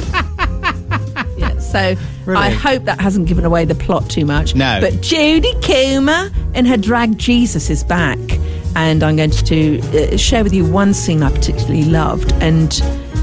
Yeah, 1.36 1.58
so 1.58 1.96
I 2.28 2.50
hope 2.50 2.84
that 2.84 3.00
hasn't 3.00 3.26
given 3.26 3.44
away 3.44 3.64
the 3.64 3.74
plot 3.74 4.08
too 4.08 4.24
much. 4.24 4.54
No. 4.54 4.78
But 4.80 4.94
Jodie 4.94 5.60
Comer 5.64 6.30
and 6.54 6.66
her 6.68 6.76
drag 6.76 7.18
Jesus 7.18 7.70
is 7.70 7.82
back. 7.82 8.18
And 8.74 9.02
I'm 9.02 9.16
going 9.16 9.30
to 9.30 9.80
uh, 9.80 10.16
share 10.16 10.42
with 10.44 10.54
you 10.54 10.64
one 10.64 10.94
scene 10.94 11.22
I 11.22 11.30
particularly 11.30 11.84
loved. 11.84 12.32
And 12.34 12.70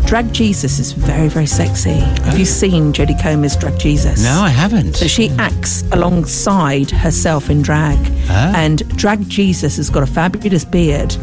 drag 0.06 0.32
Jesus 0.34 0.80
is 0.80 0.92
very, 0.92 1.28
very 1.28 1.46
sexy. 1.48 1.92
Have 1.92 2.38
you 2.38 2.46
seen 2.46 2.94
Jodie 2.94 3.20
Comer's 3.22 3.56
drag 3.56 3.80
Jesus? 3.80 4.24
No, 4.24 4.42
I 4.42 4.50
haven't. 4.50 4.96
So 4.96 5.08
she 5.08 5.30
acts 5.40 5.84
alongside 5.92 6.92
herself 6.92 7.50
in 7.50 7.62
drag. 7.62 7.98
Ah. 8.30 8.54
And 8.56 8.88
drag 8.98 9.28
Jesus 9.30 9.78
has 9.78 9.90
got 9.90 10.04
a 10.04 10.08
fabulous 10.08 10.66
beard 10.66 11.16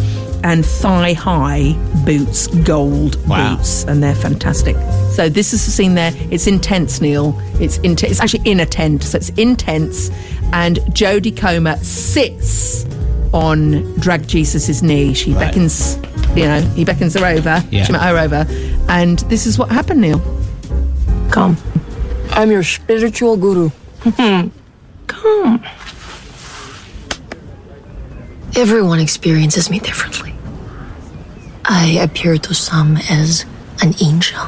and 0.45 0.65
thigh 0.65 1.13
high 1.13 1.75
boots, 2.05 2.47
gold 2.49 3.17
Wow. 3.29 3.57
boots, 3.57 3.85
and 3.85 4.03
they're 4.03 4.15
fantastic. 4.15 4.77
So 5.13 5.29
this 5.29 5.53
is 5.53 5.65
the 5.65 5.71
scene 5.73 5.95
there. 5.95 6.13
It's 6.31 6.47
intense, 6.47 7.01
Neil. 7.01 7.39
It's 7.61 7.79
intense. 7.79 8.13
It's 8.13 8.21
actually 8.21 8.49
in 8.51 8.61
a 8.61 8.67
tent, 8.67 9.03
so 9.03 9.17
it's 9.19 9.31
intense. 9.31 10.11
And 10.53 10.77
Jodie 10.93 11.37
Comer 11.37 11.77
sits 11.79 12.85
on 13.33 13.83
drag 13.99 14.27
Jesus's 14.29 14.83
knee. 14.83 15.13
She 15.15 15.33
Right. 15.33 15.47
beckons, 15.53 15.99
you 16.37 16.45
know, 16.47 16.61
he 16.77 16.85
beckons 16.85 17.15
her 17.15 17.27
over. 17.27 17.63
Yeah. 17.71 17.85
She 17.85 17.93
met 17.93 18.03
her 18.03 18.19
over, 18.19 18.47
and 18.89 19.19
this 19.29 19.47
is 19.47 19.59
what 19.59 19.71
happened, 19.71 20.01
Neil. 20.01 20.21
Come. 21.31 21.57
I'm 22.33 22.51
your 22.51 22.63
spiritual 22.63 23.37
guru. 23.37 23.71
Come. 25.07 25.63
Everyone 28.57 29.01
experiences 29.01 29.69
me 29.69 29.79
differently. 29.79 30.35
I 31.67 31.99
appear 32.01 32.39
to 32.39 32.55
some 32.55 32.97
as 33.11 33.45
an 33.83 33.95
angel, 34.03 34.43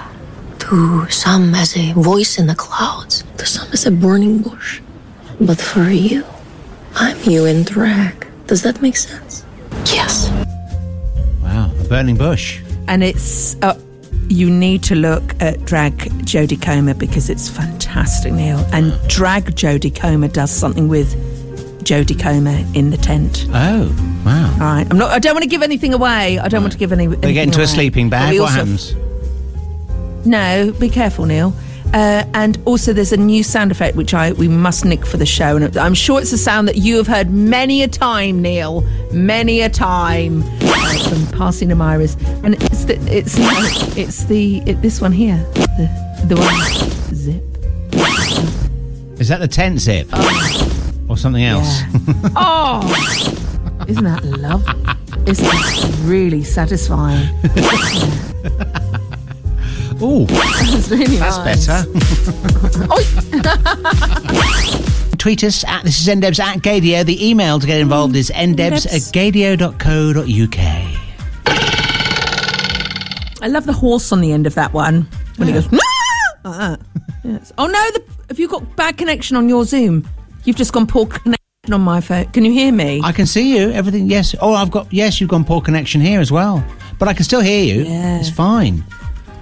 to 0.61 1.07
some 1.11 1.55
as 1.55 1.77
a 1.77 1.93
voice 1.93 2.39
in 2.39 2.47
the 2.47 2.55
clouds, 2.55 3.23
to 3.37 3.45
some 3.45 3.69
as 3.73 3.85
a 3.85 3.91
burning 3.91 4.39
bush. 4.39 4.81
But 5.41 5.61
for 5.61 5.91
you, 5.91 6.25
I'm 6.95 7.19
you 7.29 7.45
in 7.45 7.65
drag. 7.65 8.27
Does 8.47 8.63
that 8.63 8.81
make 8.81 8.97
sense? 8.97 9.45
Yes. 9.87 10.31
Wow, 11.43 11.71
a 11.79 11.85
burning 11.85 12.17
bush. 12.17 12.61
and 12.89 13.05
it's 13.05 13.57
uh, 13.61 13.79
you 14.31 14.49
need 14.49 14.83
to 14.85 14.95
look 14.95 15.35
at 15.43 15.67
drag 15.67 15.99
Jodie 16.25 16.61
Comer 16.61 16.95
because 16.95 17.29
it's 17.29 17.49
fantastic, 17.51 18.33
Neil. 18.33 18.65
And 18.73 18.99
drag 19.09 19.55
Jodie 19.55 19.95
Comer 19.95 20.29
does 20.29 20.51
something 20.51 20.89
with 20.89 21.15
Jodie 21.89 22.21
Comer 22.21 22.67
in 22.75 22.91
the 22.91 22.99
tent. 22.99 23.47
Oh, 23.49 23.89
wow. 24.27 24.53
All 24.53 24.59
right, 24.59 24.87
I'm 24.91 24.99
not. 24.99 25.11
I 25.11 25.19
don't 25.19 25.33
want 25.33 25.45
to 25.45 25.49
give 25.49 25.63
anything 25.63 25.95
away. 25.95 26.39
I 26.39 26.47
don't 26.49 26.61
want 26.61 26.75
to 26.75 26.79
give 26.79 26.93
any. 26.93 27.07
They 27.07 27.33
get 27.33 27.45
into 27.45 27.63
a 27.63 27.67
sleeping 27.67 28.11
bag. 28.11 28.39
What 28.39 28.51
happens? 28.51 28.95
No, 30.27 30.71
be 30.79 30.91
careful, 30.91 31.25
Neil. 31.25 31.55
Uh, 31.95 32.25
and 32.35 32.59
also, 32.67 32.93
there's 32.93 33.15
a 33.15 33.17
new 33.17 33.43
sound 33.43 33.71
effect 33.73 33.97
which 33.97 34.13
I 34.13 34.33
we 34.33 34.49
must 34.49 34.85
nick 34.85 35.07
for 35.07 35.17
the 35.17 35.25
show, 35.25 35.57
and 35.57 35.79
I'm 35.79 35.95
sure 35.95 36.21
it's 36.21 36.31
a 36.35 36.37
sound 36.37 36.69
that 36.69 36.77
you 36.77 36.99
have 36.99 37.07
heard 37.07 37.31
many 37.31 37.83
a 37.83 37.89
time, 37.89 38.43
Neil, 38.43 38.83
many 39.11 39.63
a 39.63 39.71
time 39.71 40.43
uh, 40.61 41.09
from 41.09 41.27
passing 41.39 41.71
Amira's, 41.71 42.17
and 42.45 42.63
it's 42.65 42.85
the 42.85 42.97
it's 43.11 43.37
it's 43.97 44.25
the 44.25 44.59
it, 44.67 44.83
this 44.83 45.01
one 45.01 45.13
here, 45.13 45.39
the 45.55 45.89
the 46.27 46.37
one 46.37 47.15
zip. 47.15 47.43
Is 49.19 49.29
that 49.29 49.41
the 49.41 49.49
tent 49.49 49.81
zip? 49.81 50.07
Or 51.09 51.17
something 51.17 51.45
else? 51.45 51.83
Oh, 52.37 52.83
isn't 53.89 54.05
that 54.05 54.23
lovely? 54.25 54.75
Isn't 55.27 55.45
that 55.47 56.01
really 56.05 56.43
satisfying? 56.45 57.29
oh, 60.01 60.27
That's 60.27 60.91
really 60.91 61.17
that's 61.17 61.39
nice. 61.39 61.67
better. 61.67 61.85
Tweet 65.19 65.43
us 65.45 65.65
at 65.65 65.85
this 65.85 66.01
is 66.01 66.07
ndebs 66.15 66.39
at 66.39 66.59
gaydio. 66.59 67.05
The 67.05 67.29
email 67.29 67.59
to 67.59 67.67
get 67.67 67.81
involved 67.81 68.15
is 68.17 68.31
mm. 68.31 68.55
ndebs 68.55 68.87
at 68.87 69.03
gaydio.co.uk. 69.13 70.59
I 73.41 73.47
love 73.49 73.67
the 73.67 73.73
horse 73.73 74.13
on 74.13 74.21
the 74.21 74.33
end 74.33 74.47
of 74.47 74.55
that 74.55 74.73
one 74.73 75.09
when 75.37 75.49
he 75.49 75.55
goes. 75.55 75.71
"No!" 75.73 75.79
Like 76.45 76.59
that. 76.59 76.81
Yes. 77.25 77.53
Oh 77.59 77.67
no! 77.67 77.91
The, 77.93 78.03
have 78.29 78.39
you 78.39 78.49
got 78.49 78.77
bad 78.77 78.97
connection 78.97 79.37
on 79.37 79.49
your 79.49 79.65
Zoom? 79.65 80.07
You've 80.49 80.57
just 80.57 80.73
gone 80.73 80.87
poor 80.87 81.05
connection 81.05 81.75
on 81.75 81.83
my 81.83 82.01
phone. 82.01 82.25
Can 82.33 82.43
you 82.43 82.53
hear 82.53 82.73
me? 82.73 83.03
I 83.05 83.13
can 83.13 83.27
see 83.27 83.55
you. 83.55 83.71
Everything. 83.71 84.09
Yes. 84.09 84.35
Oh, 84.41 84.55
I've 84.55 84.71
got. 84.71 84.91
Yes, 84.91 85.21
you've 85.21 85.29
gone 85.29 85.45
poor 85.45 85.61
connection 85.61 86.01
here 86.01 86.21
as 86.21 86.33
well. 86.33 86.65
But 86.99 87.07
I 87.07 87.13
can 87.13 87.25
still 87.25 87.43
hear 87.43 87.63
you. 87.63 87.83
Yeah. 87.83 88.19
It's 88.19 88.31
fine. 88.31 88.83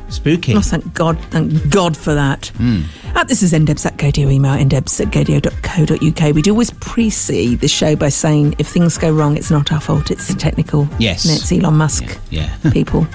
Spooky. 0.08 0.54
Oh, 0.54 0.60
thank 0.60 0.94
God! 0.94 1.18
Thank 1.30 1.70
God 1.70 1.96
for 1.96 2.14
that. 2.14 2.50
Mm. 2.58 2.84
Uh, 3.14 3.24
this 3.24 3.42
is 3.42 3.52
ndebs 3.52 3.86
at 3.86 3.96
gaydio 3.96 4.32
email 4.32 4.52
ndebs 4.52 5.00
at 5.00 5.12
gaydio.co.uk. 5.12 6.34
We 6.34 6.42
do 6.42 6.52
always 6.52 6.70
precede 6.70 7.60
the 7.60 7.68
show 7.68 7.96
by 7.96 8.08
saying 8.08 8.54
if 8.58 8.68
things 8.68 8.98
go 8.98 9.10
wrong, 9.10 9.36
it's 9.36 9.50
not 9.50 9.72
our 9.72 9.80
fault. 9.80 10.10
It's 10.10 10.28
the 10.28 10.34
technical. 10.34 10.88
Yes. 10.98 11.24
and 11.24 11.36
It's 11.36 11.50
Elon 11.50 11.74
Musk. 11.74 12.18
Yeah. 12.30 12.54
people. 12.72 13.06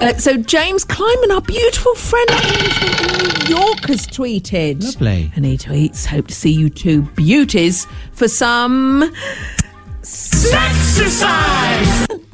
Uh, 0.00 0.14
so 0.14 0.36
James 0.36 0.84
Kleiman, 0.84 1.32
our 1.32 1.40
beautiful 1.40 1.94
friend 1.94 2.30
in 2.30 3.48
New 3.48 3.56
York, 3.56 3.86
has 3.86 4.06
tweeted. 4.06 4.84
Lovely. 4.84 5.32
And 5.34 5.44
he 5.44 5.56
tweets, 5.56 6.04
"Hope 6.04 6.28
to 6.28 6.34
see 6.34 6.52
you 6.52 6.68
two 6.70 7.02
beauties 7.16 7.86
for 8.12 8.28
some 8.28 9.12
Sexercise! 10.02 12.24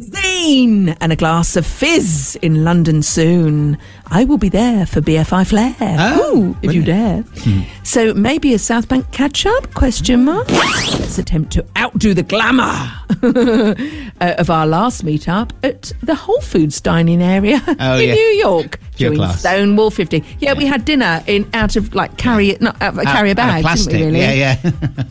Zine 0.00 0.96
and 1.00 1.12
a 1.12 1.16
glass 1.16 1.56
of 1.56 1.66
fizz 1.66 2.36
in 2.42 2.64
London 2.64 3.02
soon. 3.02 3.76
I 4.06 4.24
will 4.24 4.38
be 4.38 4.48
there 4.48 4.86
for 4.86 5.00
BFI 5.00 5.46
Flare. 5.46 5.76
Oh, 5.80 6.56
if 6.62 6.72
you 6.72 6.82
dare. 6.82 7.22
Hmm. 7.22 7.60
So 7.84 8.14
maybe 8.14 8.54
a 8.54 8.58
South 8.58 8.88
Bank 8.88 9.10
catch 9.12 9.44
up? 9.46 9.72
Question 9.74 10.24
mark. 10.24 10.50
Let's 10.50 11.18
attempt 11.18 11.52
to 11.52 11.66
outdo 11.76 12.14
the 12.14 12.22
glamour 12.22 12.90
uh, 13.22 14.34
of 14.38 14.50
our 14.50 14.66
last 14.66 15.04
meetup 15.04 15.50
at 15.62 15.92
the 16.02 16.14
Whole 16.14 16.40
Foods 16.40 16.80
dining 16.80 17.22
area 17.22 17.62
Oh, 17.78 17.98
in 17.98 18.08
yeah. 18.08 18.14
New 18.14 18.20
York 18.38 18.80
during 18.96 19.18
class. 19.18 19.40
Stonewall 19.40 19.90
50. 19.90 20.24
Yeah, 20.40 20.54
we 20.54 20.66
had 20.66 20.84
dinner 20.84 21.22
in 21.26 21.48
out 21.54 21.76
of 21.76 21.94
like 21.94 22.16
carry 22.16 22.50
it 22.50 22.60
not 22.60 22.80
out 22.82 22.96
a 22.96 23.00
Out- 23.00 23.06
carrier 23.06 23.30
out 23.32 23.36
bag, 23.36 23.62
plastic. 23.62 23.92
didn't 23.92 24.14
we? 24.14 24.20
Really? 24.20 24.38
Yeah, 24.40 24.56
yeah. 24.64 25.04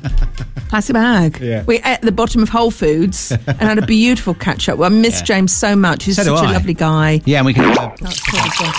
Plastic 0.70 0.94
bag. 0.94 1.40
Yeah. 1.42 1.64
We 1.66 1.78
ate 1.78 1.86
at 1.86 2.02
the 2.02 2.12
bottom 2.12 2.44
of 2.44 2.50
Whole 2.50 2.70
Foods 2.72 3.32
and 3.32 3.58
had 3.62 3.80
a 3.80 3.86
beautiful 3.88 4.36
catch 4.36 4.70
up. 4.70 4.78
Well, 4.78 4.92
I 4.92 4.96
miss 4.96 5.20
Yeah. 5.20 5.26
James 5.26 5.52
so 5.52 5.76
much. 5.76 6.04
He's 6.04 6.16
So 6.16 6.24
such 6.24 6.32
do 6.42 6.46
a 6.46 6.50
I. 6.50 6.52
lovely 6.54 6.76
guy. 6.76 7.22
Yeah, 7.26 7.38
and 7.40 7.46
we 7.48 7.54
can 7.56 7.64
have 7.66 7.78
a 7.78 7.96
That's 8.00 8.22
cool 8.22 8.40
as 8.40 8.60
well. 8.60 8.74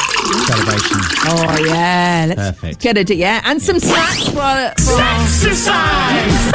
celebration. 0.46 0.96
Oh 1.26 1.64
yeah, 1.66 2.26
let's 2.28 2.40
Perfect. 2.60 2.80
get 2.80 2.96
it. 2.96 3.10
Yeah, 3.10 3.40
and 3.44 3.60
some 3.60 3.80
snacks 3.80 4.28
for. 4.28 4.72
for 4.84 5.00
Exercise! 5.02 6.52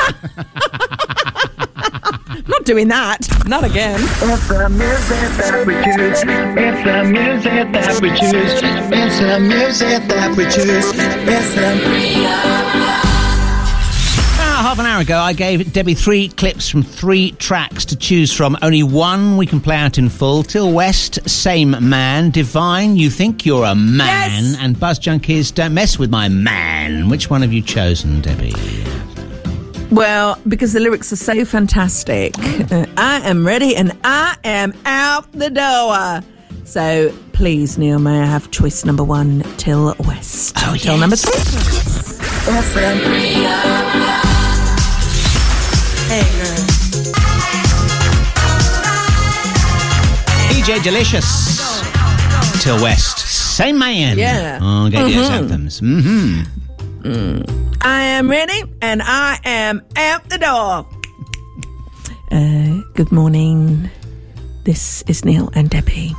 not 2.47 2.63
doing 2.65 2.87
that. 2.87 3.27
Not 3.47 3.63
again. 3.65 3.99
It's 4.01 4.47
the 4.47 4.69
music 4.69 5.37
that 5.37 5.65
we 5.67 5.73
choose. 5.83 6.23
It's 6.23 6.83
the 6.85 7.03
music 7.03 7.71
that 7.73 8.01
we 8.01 8.09
choose. 8.09 8.61
It's 8.63 9.19
the 9.19 9.39
music 9.41 10.07
that 10.07 10.35
we 10.37 10.43
choose. 10.45 10.91
It's 11.27 11.55
the. 11.55 12.84
About 14.75 14.87
half 14.87 14.91
an 14.91 14.93
hour 14.93 15.01
ago, 15.03 15.19
I 15.19 15.31
gave 15.31 15.71
Debbie 15.71 15.93
three 15.93 16.27
clips 16.27 16.67
from 16.67 16.83
three 16.83 17.31
tracks 17.31 17.85
to 17.85 17.95
choose 17.95 18.33
from. 18.33 18.57
Only 18.61 18.83
one 18.83 19.37
we 19.37 19.45
can 19.45 19.61
play 19.61 19.77
out 19.77 19.97
in 19.97 20.09
full. 20.09 20.43
Till 20.43 20.73
West, 20.73 21.17
Same 21.29 21.77
Man. 21.87 22.29
Divine, 22.29 22.97
You 22.97 23.09
Think 23.09 23.45
You're 23.45 23.63
a 23.63 23.73
Man. 23.73 24.43
Yes. 24.43 24.57
And 24.59 24.77
Buzz 24.77 24.99
Junkies, 24.99 25.53
Don't 25.53 25.73
Mess 25.73 25.97
With 25.97 26.09
My 26.09 26.27
Man. 26.27 27.07
Which 27.07 27.29
one 27.29 27.41
have 27.41 27.53
you 27.53 27.61
chosen, 27.61 28.19
Debbie? 28.19 28.53
Well, 29.91 30.37
because 30.45 30.73
the 30.73 30.81
lyrics 30.81 31.13
are 31.13 31.15
so 31.15 31.45
fantastic. 31.45 32.37
Uh, 32.37 32.85
I 32.97 33.21
am 33.23 33.47
ready 33.47 33.77
and 33.77 33.97
I 34.03 34.35
am 34.43 34.73
out 34.85 35.31
the 35.31 35.51
door. 35.51 36.21
So 36.65 37.13
please, 37.31 37.77
Neil, 37.77 37.99
may 37.99 38.19
I 38.19 38.25
have 38.25 38.51
choice 38.51 38.83
number 38.83 39.05
one, 39.05 39.39
Till 39.55 39.95
West. 39.99 40.57
Oh, 40.57 40.75
Till 40.77 40.97
number 40.97 41.15
three. 41.15 41.31
It's 42.47 44.04
DJ 50.49 50.81
Delicious. 50.83 51.83
Till 52.61 52.81
West, 52.81 53.19
Same 53.19 53.77
Man. 53.77 54.17
Yeah. 54.17 54.59
Oh, 54.61 54.89
get 54.89 55.05
Mhm. 55.05 55.29
anthems. 55.29 55.81
Mm-hmm. 55.81 57.41
I 57.81 58.01
am 58.17 58.29
ready 58.29 58.63
and 58.81 59.01
I 59.03 59.37
am 59.45 59.81
out 59.95 60.27
the 60.29 60.37
door. 60.39 60.85
Uh, 62.31 62.81
good 62.95 63.11
morning. 63.11 63.89
This 64.65 65.03
is 65.07 65.23
Neil 65.23 65.49
and 65.53 65.69
Debbie. 65.69 66.11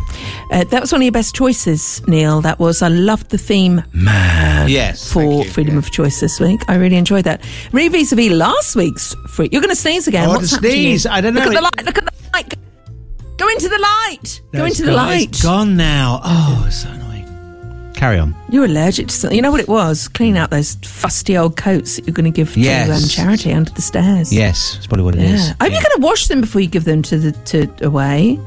Uh, 0.53 0.63
that 0.71 0.81
was 0.81 0.93
one 0.93 1.01
of 1.01 1.05
your 1.05 1.11
best 1.13 1.35
choices, 1.35 2.01
Neil. 2.07 2.41
That 2.41 2.61
was. 2.61 2.81
I 2.81 2.87
loved 2.89 3.31
the 3.31 3.39
theme 3.39 3.83
Man. 3.93 4.69
Yes. 4.69 5.13
for 5.13 5.45
freedom 5.47 5.77
of 5.77 5.91
choice 5.91 6.21
this 6.21 6.39
week. 6.39 6.61
I 6.69 6.77
really 6.77 6.95
enjoyed 6.97 7.25
that. 7.25 7.45
Re 7.73 7.89
vis 7.89 8.13
a 8.13 8.17
vis 8.17 8.31
last 8.31 8.77
week's 8.77 9.15
free. 9.31 9.49
You're 9.51 9.61
going 9.63 9.75
to 9.75 9.81
sneeze 9.81 10.07
again. 10.07 10.25
I 10.25 10.29
want 10.29 10.41
What's 10.43 10.51
to 10.51 10.57
happened 10.57 10.73
you? 10.75 10.81
sneeze. 10.99 11.07
I 11.07 11.21
don't 11.21 11.35
know. 11.35 11.41
Look 11.41 11.55
at 11.55 11.57
the 11.57 11.63
light. 11.63 11.85
Look 11.87 11.99
at 11.99 12.05
the 12.05 12.13
light. 12.35 12.55
Go 13.37 13.49
into 13.49 13.69
the 13.69 13.79
light. 13.81 14.41
No, 14.53 14.61
Go 14.61 14.67
it's 14.67 14.79
into 14.79 14.91
the 14.93 14.97
gone- 14.97 15.07
light. 15.09 15.29
It's 15.29 15.43
gone 15.43 15.77
now. 15.77 16.21
Oh, 16.25 16.69
so 16.71 16.89
annoying. 16.89 17.06
Carry 17.97 18.19
on. 18.19 18.37
You're 18.51 18.67
allergic 18.67 19.09
to 19.09 19.15
something. 19.15 19.35
You 19.35 19.41
know 19.43 19.51
what 19.51 19.61
it 19.61 19.69
was? 19.69 20.07
Clean 20.07 20.37
out 20.37 20.51
those 20.51 20.75
fusty 20.83 21.37
old 21.37 21.57
coats 21.57 21.97
that 21.97 22.07
you're 22.07 22.13
going 22.15 22.31
to 22.31 22.37
give 22.37 22.53
to 22.53 22.93
um, 22.93 23.01
charity 23.09 23.55
under 23.55 23.71
the 23.73 23.81
stairs. 23.81 24.31
Yes, 24.31 24.75
that's 24.75 24.87
probably 24.87 25.05
what 25.05 25.15
it 25.15 25.23
is. 25.23 25.49
Yeah. 25.49 25.55
I 25.61 25.65
hope 25.65 25.73
you're 25.73 25.83
going 25.83 26.03
to 26.03 26.07
wash 26.07 26.29
them 26.29 26.43
before 26.43 26.61
you 26.61 26.69
give 26.69 26.85
them 26.85 27.01
to 27.03 27.19
the 27.19 27.33
to 27.33 27.87
away. 27.87 28.39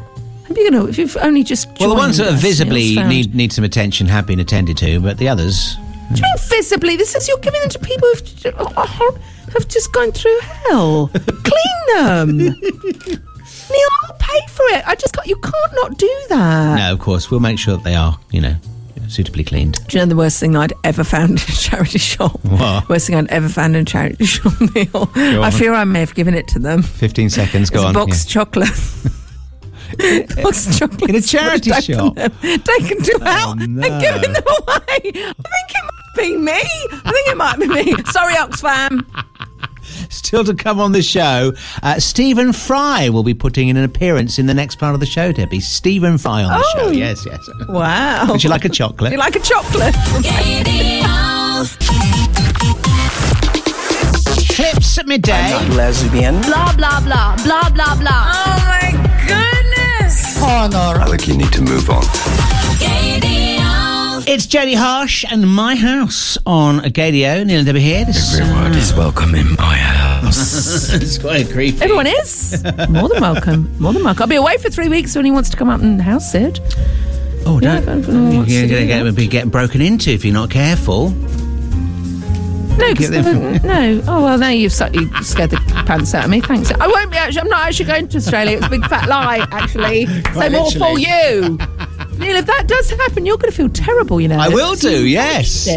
Hope 0.48 0.56
you're 0.56 0.70
going 0.70 0.84
to. 0.86 0.90
If 0.90 1.00
you've 1.00 1.18
only 1.18 1.44
just 1.44 1.68
Well, 1.80 1.90
the 1.90 1.96
ones 1.96 2.18
that 2.18 2.32
are 2.32 2.38
visibly 2.38 2.96
need 2.96 3.34
need 3.34 3.52
some 3.52 3.64
attention 3.64 4.06
have 4.08 4.28
been 4.28 4.40
attended 4.40 4.78
to, 4.78 5.00
but 5.00 5.18
the 5.18 5.28
others. 5.28 5.76
What 5.78 6.16
do 6.16 6.22
you 6.22 6.28
mean 6.28 6.38
visibly? 6.48 6.96
This 6.96 7.16
is 7.16 7.28
you're 7.28 7.38
giving 7.40 7.60
them 7.62 7.70
to 7.70 7.80
people 7.80 8.08
who've 8.08 9.26
have 9.54 9.68
just 9.68 9.92
gone 9.94 10.12
through 10.12 10.40
hell. 10.42 11.08
Clean 11.14 11.96
them. 11.96 12.38
Neil, 13.70 13.88
I'll 14.04 14.18
pay 14.20 14.40
for 14.48 14.64
it. 14.70 14.88
I 14.88 14.96
just 14.96 15.16
got. 15.16 15.28
You 15.28 15.38
can't 15.38 15.74
not 15.74 15.98
do 15.98 16.16
that. 16.30 16.78
No, 16.78 16.94
of 16.94 17.00
course, 17.00 17.32
we'll 17.32 17.40
make 17.40 17.58
sure 17.58 17.78
that 17.78 17.84
they 17.84 17.96
are, 17.96 18.18
you 18.32 18.42
know, 18.42 18.56
suitably 19.08 19.44
cleaned. 19.44 19.80
Do 19.88 19.98
you 19.98 20.04
know 20.04 20.10
the 20.10 20.16
worst 20.16 20.40
thing 20.40 20.56
I'd 20.56 20.74
ever 20.84 21.04
found 21.04 21.32
in 21.32 21.38
a 21.38 21.58
charity 21.58 22.00
shop? 22.00 22.40
What? 22.44 22.90
Worst 22.90 23.08
thing 23.08 23.16
I'd 23.16 23.28
ever 23.28 23.50
found 23.50 23.76
in 23.76 23.82
a 23.84 23.86
charity 23.86 24.26
shop, 24.26 24.54
Neil. 24.76 25.10
I 25.16 25.52
fear 25.52 25.74
I 25.74 25.84
may 25.84 26.00
have 26.00 26.16
given 26.16 26.34
it 26.34 26.48
to 26.50 26.60
them. 26.60 26.82
Fifteen 26.82 27.30
seconds. 27.30 27.70
Go 27.70 27.80
it's 27.80 27.86
on. 27.88 27.94
box 27.94 28.26
yeah. 28.26 28.32
chocolate. 28.32 28.70
box 30.44 30.78
chocolate 30.78 31.10
In 31.10 31.16
a 31.16 31.22
charity 31.22 31.72
shop? 31.72 32.16
Them, 32.16 32.32
taken 32.42 33.02
to 33.02 33.20
out 33.24 33.58
no. 33.58 33.88
and 33.88 34.02
given 34.02 34.34
them 34.34 34.44
oh, 34.46 34.64
away. 34.68 34.84
I 34.96 35.02
think 35.02 35.36
it 35.72 35.84
might 35.84 36.16
be 36.18 36.38
me. 36.38 36.52
I 36.52 37.12
think 37.12 37.28
it 37.28 37.38
might 37.38 37.60
be 37.60 37.68
me. 37.68 38.04
Sorry, 38.12 38.36
Oxfam. 38.36 39.06
Still 40.12 40.44
to 40.44 40.54
come 40.56 40.80
on 40.80 40.92
the 40.92 41.02
show, 41.04 41.54
uh, 41.84 42.00
Stephen 42.00 42.52
Fry 42.54 43.10
will 43.10 43.24
be 43.24 43.34
putting 43.34 43.68
in 43.70 43.78
an 43.78 43.84
appearance 43.84 44.40
in 44.40 44.46
the 44.48 44.54
next 44.54 44.78
part 44.78 44.94
of 44.94 45.00
the 45.00 45.06
show. 45.06 45.32
Debbie, 45.32 45.60
Stephen 45.60 46.18
Fry 46.18 46.44
on 46.44 46.60
the 46.60 46.66
Oh. 46.66 46.78
show. 46.86 46.92
Yes, 46.92 47.26
yes. 47.26 47.48
Wow. 47.68 48.28
Would 48.32 48.44
you 48.44 48.50
like 48.50 48.66
a 48.66 48.70
chocolate? 48.70 49.12
You 49.20 49.20
like 49.20 49.36
a 49.36 49.40
chocolate? 49.40 49.96
Clips 54.56 54.98
at 54.98 55.08
midday. 55.08 55.32
I'm 55.34 55.68
not 55.70 55.78
lesbian. 55.78 56.42
Blah, 56.42 56.74
blah, 56.76 57.00
blah, 57.02 57.36
blah, 57.44 57.70
blah, 57.70 57.96
blah. 57.96 58.34
Oh 58.34 58.66
my 58.68 58.92
goodness. 59.28 60.38
I 60.42 61.06
think 61.08 61.28
you 61.28 61.38
need 61.38 61.54
to 61.54 61.62
move 61.62 61.90
on. 61.90 62.04
It's 64.32 64.46
Jodie 64.46 64.76
Harsh 64.76 65.26
and 65.32 65.50
My 65.52 65.74
House 65.76 66.38
on 66.46 66.82
Agadio. 66.82 67.44
Neil 67.44 67.58
and 67.58 67.66
Debbie 67.66 67.80
here. 67.80 68.06
This, 68.06 68.38
Everyone 68.40 68.76
is 68.76 68.94
uh, 68.94 68.98
welcome 68.98 69.34
in 69.34 69.56
my 69.56 69.76
house. 69.76 70.94
it's 70.94 71.18
quite 71.18 71.50
creepy. 71.50 71.82
Everyone 71.82 72.06
is 72.06 72.64
more 72.90 73.10
than 73.10 73.22
welcome. 73.22 73.76
More 73.80 73.92
than 73.92 74.04
welcome. 74.04 74.22
I'll 74.22 74.28
be 74.30 74.36
away 74.36 74.58
for 74.60 74.70
three 74.70 74.88
weeks 74.88 75.16
when 75.16 75.26
he 75.26 75.32
wants 75.32 75.50
to 75.50 75.58
come 75.58 75.68
out 75.68 75.80
and 75.80 76.00
house 76.00 76.32
sit. 76.32 76.60
Oh, 77.48 77.60
Yeah, 77.60 77.80
don't. 77.82 78.04
I 78.04 78.08
don't 78.08 78.28
uh, 78.38 78.44
you're 78.44 78.68
going 78.68 78.70
to 78.70 78.80
to 78.82 78.86
get, 78.86 79.16
be 79.16 79.28
getting 79.28 79.50
broken 79.50 79.82
into 79.82 80.12
if 80.12 80.24
you're 80.24 80.34
not 80.34 80.52
careful. 80.52 81.10
No, 81.10 82.94
'cause 82.94 83.10
Get 83.10 83.24
them 83.26 83.62
no. 83.64 84.02
Oh 84.08 84.24
well, 84.24 84.38
now 84.38 84.50
you've 84.50 84.72
slightly 84.72 85.06
scared 85.22 85.50
the 85.50 85.58
pants 85.86 86.14
out 86.14 86.26
of 86.26 86.30
me. 86.30 86.40
Thanks. 86.40 86.72
I 86.72 86.88
won't 86.88 87.12
be 87.12 87.18
actually. 87.18 87.42
I'm 87.42 87.50
not 87.50 87.68
actually 87.68 87.86
going 87.88 88.08
to 88.08 88.18
Australia. 88.18 88.58
It's 88.58 88.68
a 88.68 88.70
big 88.70 88.86
fat 88.86 89.10
lie, 89.10 89.46
actually. 89.52 90.06
so 90.24 90.32
Quite 90.32 90.52
more 90.54 90.72
for 90.72 90.98
you, 90.98 91.58
Neil. 92.20 92.36
If 92.36 92.46
that 92.46 92.68
does 92.68 92.90
happen, 92.92 93.26
you're 93.26 93.38
going 93.38 93.52
to 93.52 93.56
feel 93.58 93.70
terrible. 93.70 94.20
You 94.22 94.28
know. 94.28 94.38
I 94.40 94.50
will 94.50 94.76
do, 94.76 95.08
yes. 95.08 95.68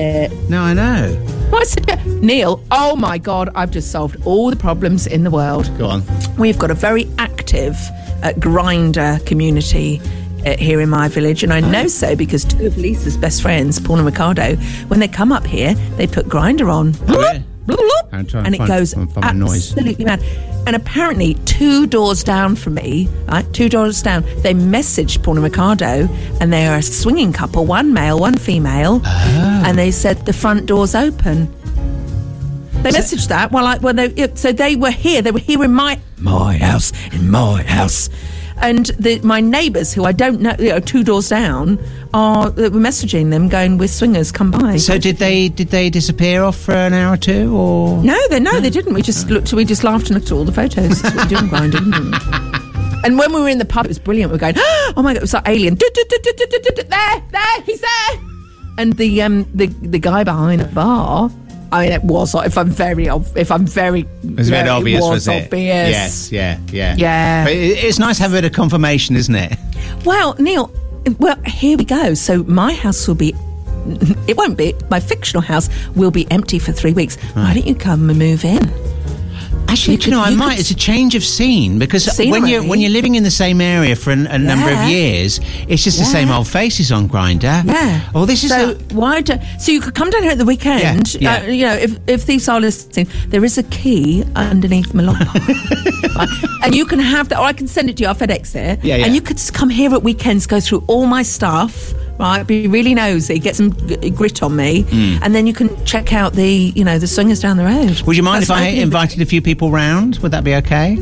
No, 0.49 0.61
I 0.63 0.75
know. 0.75 1.27
I 1.55 1.65
said, 1.65 2.07
Neil. 2.23 2.63
Oh 2.71 2.97
my 2.97 3.19
God! 3.19 3.51
I've 3.55 3.71
just 3.71 3.91
solved 3.91 4.17
all 4.25 4.51
the 4.51 4.57
problems 4.57 5.07
in 5.07 5.23
the 5.25 5.31
world. 5.31 5.71
Go 5.79 5.87
on. 5.89 6.03
We've 6.39 6.59
got 6.59 6.71
a 6.71 6.75
very 6.75 7.11
active 7.19 7.75
uh, 8.23 8.33
Grindr 8.39 9.25
community 9.27 10.01
uh, 10.47 10.57
here 10.57 10.81
in 10.81 10.89
my 10.89 11.09
village, 11.09 11.43
and 11.43 11.53
I 11.53 11.61
know 11.61 11.89
so 11.89 12.17
because 12.17 12.45
two 12.45 12.67
of 12.67 12.77
Lisa's 12.79 13.17
best 13.17 13.43
friends, 13.43 13.79
Paul 13.79 13.97
and 13.99 14.07
Ricardo, 14.07 14.57
when 14.89 14.99
they 15.01 15.09
come 15.09 15.31
up 15.31 15.47
here, 15.47 15.75
they 15.97 16.07
put 16.07 16.27
Grindr 16.27 16.73
on. 16.73 16.93
really? 17.07 17.39
Bloop, 17.39 17.43
bloop, 17.67 17.79
I'm 18.13 18.27
trying 18.27 18.45
to 18.45 18.47
and 18.47 18.55
it 18.55 18.67
goes 18.67 18.93
find 18.95 19.15
my 19.15 19.33
noise. 19.33 19.73
absolutely 19.73 20.05
mad. 20.05 20.23
And 20.67 20.77
apparently, 20.77 21.35
two 21.45 21.87
doors 21.87 22.23
down 22.23 22.55
from 22.57 22.75
me, 22.75 23.09
right, 23.27 23.45
two 23.53 23.69
doors 23.69 24.01
down, 24.03 24.23
they 24.43 24.55
messaged 24.55 25.23
Paul 25.23 25.35
and 25.35 25.43
Ricardo, 25.45 26.09
and 26.41 26.53
they 26.53 26.67
are 26.67 26.77
a 26.77 26.83
swinging 26.83 27.33
couple, 27.33 27.67
one 27.67 27.93
male, 27.93 28.19
one 28.19 28.37
female, 28.37 29.01
Ah. 29.05 29.63
and 29.67 29.77
they 29.79 29.91
said 29.91 30.25
the 30.25 30.33
front 30.33 30.67
door's 30.67 30.95
open. 30.95 31.53
They 32.83 32.91
messaged 32.91 33.29
that 33.29 33.53
while 33.53 33.67
I, 33.67 33.79
well, 33.79 33.95
they, 33.95 34.29
so 34.35 34.53
they 34.53 34.75
were 34.77 34.91
here. 34.91 35.23
They 35.23 35.31
were 35.31 35.39
here 35.39 35.63
in 35.65 35.73
my 35.73 35.99
my 36.19 36.59
house, 36.59 36.93
in 37.13 37.31
my 37.31 37.63
house, 37.63 38.09
and 38.63 38.87
the, 38.99 39.21
my 39.21 39.41
neighbours, 39.41 39.93
who 39.93 40.05
I 40.05 40.13
don't 40.13 40.41
know, 40.41 40.55
you 40.59 40.71
know, 40.71 40.81
two 40.81 41.05
doors 41.05 41.29
down, 41.29 41.79
are 42.15 42.51
were 42.53 42.71
messaging 42.71 43.31
them, 43.31 43.49
going, 43.49 43.77
"We're 43.77 43.89
swingers, 43.89 44.33
come 44.33 44.51
by." 44.51 44.77
So 44.77 44.99
did 44.99 45.17
they 45.17 45.49
did 45.49 45.69
they 45.69 45.91
disappear 45.91 46.43
off 46.43 46.57
for 46.57 46.73
an 46.73 46.93
hour 46.93 47.15
or 47.15 47.17
two 47.17 47.55
or 47.57 48.03
No, 48.03 48.19
they 48.29 48.41
no, 48.41 48.61
they 48.61 48.71
didn't. 48.71 48.95
We 48.95 49.03
just 49.03 49.29
looked. 49.29 49.53
We 49.53 49.65
just 49.65 49.85
laughed 49.85 50.09
and 50.11 50.15
looked 50.19 50.27
at 50.31 50.33
all 50.33 50.45
the 50.45 50.53
photos. 50.53 51.03
That's 51.03 51.15
what 51.17 51.29
we 51.29 51.37
do 51.37 51.45
in 51.45 51.51
Grindr, 51.51 51.73
didn't 51.73 52.11
we? 52.11 52.19
And 53.05 53.19
when 53.19 53.33
we 53.33 53.41
were 53.41 53.49
in 53.49 53.59
the 53.59 53.65
pub, 53.65 53.87
it 53.87 53.89
was 53.89 53.99
brilliant. 53.99 54.31
We 54.31 54.37
were 54.37 54.39
going, 54.39 54.55
oh 54.57 54.93
my 55.03 55.13
god, 55.13 55.17
it 55.17 55.23
was 55.23 55.35
like 55.35 55.49
Alien. 55.49 55.75
There, 55.75 55.91
there, 56.89 57.61
he's 57.67 57.81
there. 57.81 58.21
And 58.79 58.93
the 58.95 59.23
um 59.23 59.47
the 59.53 59.67
the 59.67 59.99
guy 59.99 60.25
behind 60.25 60.61
the 60.61 60.67
bar. 60.67 61.31
I 61.73 61.85
mean, 61.85 61.93
it 61.93 62.05
was. 62.05 62.35
If 62.35 62.59
I'm 62.59 62.69
very, 62.69 63.07
if 63.35 63.51
I'm 63.51 63.67
very, 63.67 64.01
It 64.23 64.37
was 64.37 64.51
very 64.51 64.69
obvious, 64.69 65.05
it 65.05 65.09
was, 65.09 65.27
it? 65.29 65.45
obvious. 65.45 65.91
Yes, 65.91 66.31
yeah, 66.33 66.59
yeah. 66.71 66.95
Yeah. 66.99 67.45
But 67.45 67.55
it's 67.55 67.99
nice 67.99 68.19
to 68.19 68.23
have 68.25 68.33
a 68.33 68.37
bit 68.37 68.45
of 68.45 68.53
confirmation, 68.53 69.17
isn't 69.17 69.35
it? 69.35 69.59
Well, 70.05 70.35
Neil, 70.39 70.71
well, 71.19 71.37
here 71.47 71.77
we 71.79 71.85
go. 71.85 72.15
So 72.15 72.45
my 72.45 72.75
house 72.75 73.09
will 73.09 73.15
be. 73.17 73.35
It 74.29 74.37
won't 74.37 74.57
be. 74.57 74.75
My 74.91 75.01
fictional 75.01 75.43
house 75.43 75.69
will 75.97 76.13
be 76.13 76.31
empty 76.31 76.59
for 76.61 76.71
three 76.73 76.93
weeks. 76.93 77.17
Why 77.35 77.53
don't 77.55 77.67
you 77.67 77.75
come 77.75 78.09
and 78.11 78.19
move 78.19 78.45
in? 78.45 78.71
Actually, 79.73 79.97
do 79.97 80.11
you 80.11 80.17
know, 80.17 80.23
I 80.23 80.31
might. 80.35 80.59
It's 80.61 80.71
a 80.71 80.75
change 80.77 81.15
of 81.15 81.25
scene 81.25 81.79
because 81.79 82.07
when 82.19 82.47
you're 82.47 82.63
when 82.63 82.79
you're 82.81 82.91
living 82.91 83.15
in 83.15 83.23
the 83.23 83.31
same 83.31 83.61
area 83.61 83.97
for 83.97 84.11
an, 84.11 84.27
a 84.27 84.39
number 84.39 84.71
of 84.71 84.89
years, 84.89 85.41
it's 85.69 85.83
just 85.83 85.99
the 85.99 86.05
same 86.05 86.31
old 86.31 86.47
faces 86.47 86.93
on 86.93 87.09
Grindr. 87.09 87.65
Yeah. 87.65 88.11
Oh, 88.15 88.27
this 88.27 88.45
is 88.45 88.51
so. 88.51 88.71
a- 88.73 88.95
why 88.95 89.23
do 89.23 89.35
so 89.59 89.73
you 89.73 89.81
could 89.81 89.95
come 89.95 90.11
down 90.11 90.23
here 90.23 90.33
at 90.33 90.39
the 90.39 90.45
weekend? 90.45 91.15
Yeah, 91.15 91.21
yeah. 91.21 91.43
Uh, 91.43 91.47
you 91.51 91.67
know, 91.67 91.75
if 91.75 91.99
if 92.07 92.27
these 92.27 92.49
are 92.49 92.61
listening, 92.61 93.09
there 93.29 93.45
is 93.45 93.57
a 93.59 93.63
key 93.65 94.25
underneath 94.37 94.93
my 94.95 95.03
lock, 95.05 95.21
and 96.65 96.75
you 96.75 96.85
can 96.85 96.99
have 96.99 97.29
that, 97.31 97.39
or 97.39 97.45
I 97.45 97.53
can 97.53 97.67
send 97.67 97.89
it 97.91 97.97
to 97.97 98.03
you. 98.03 98.09
I'll 98.09 98.15
FedEx 98.15 98.55
it, 98.55 98.85
Yeah, 98.85 98.97
yeah. 98.97 99.07
and 99.07 99.15
you 99.15 99.21
could 99.23 99.37
just 99.39 99.55
come 99.55 99.71
here 99.71 99.93
at 99.95 100.03
weekends, 100.03 100.47
go 100.47 100.61
through 100.61 100.85
all 100.87 101.07
my 101.07 101.23
stuff. 101.23 101.93
Right, 102.23 102.47
be 102.47 102.69
really 102.69 102.95
nosy, 102.95 103.41
get 103.41 103.57
some 103.57 103.73
g- 103.89 104.11
grit 104.11 104.45
on 104.45 104.55
me, 104.55 104.85
Mm. 104.85 105.19
and 105.23 105.35
then 105.35 105.45
you 105.49 105.53
can 105.53 105.69
check 105.85 106.13
out 106.13 106.35
the, 106.35 106.73
you 106.77 106.85
know, 106.85 106.97
the 107.01 107.09
swingers 107.09 107.41
down 107.41 107.57
the 107.57 107.65
road. 107.65 108.01
Would 108.03 108.17
you 108.17 108.23
mind 108.23 108.43
That's 108.43 108.51
if 108.51 108.57
I 108.57 108.67
invited 108.69 109.21
a 109.21 109.27
few 109.27 109.43
people 109.43 109.73
round? 109.73 110.19
Would 110.19 110.31
that 110.31 110.45
be 110.45 110.55
okay? 110.55 110.97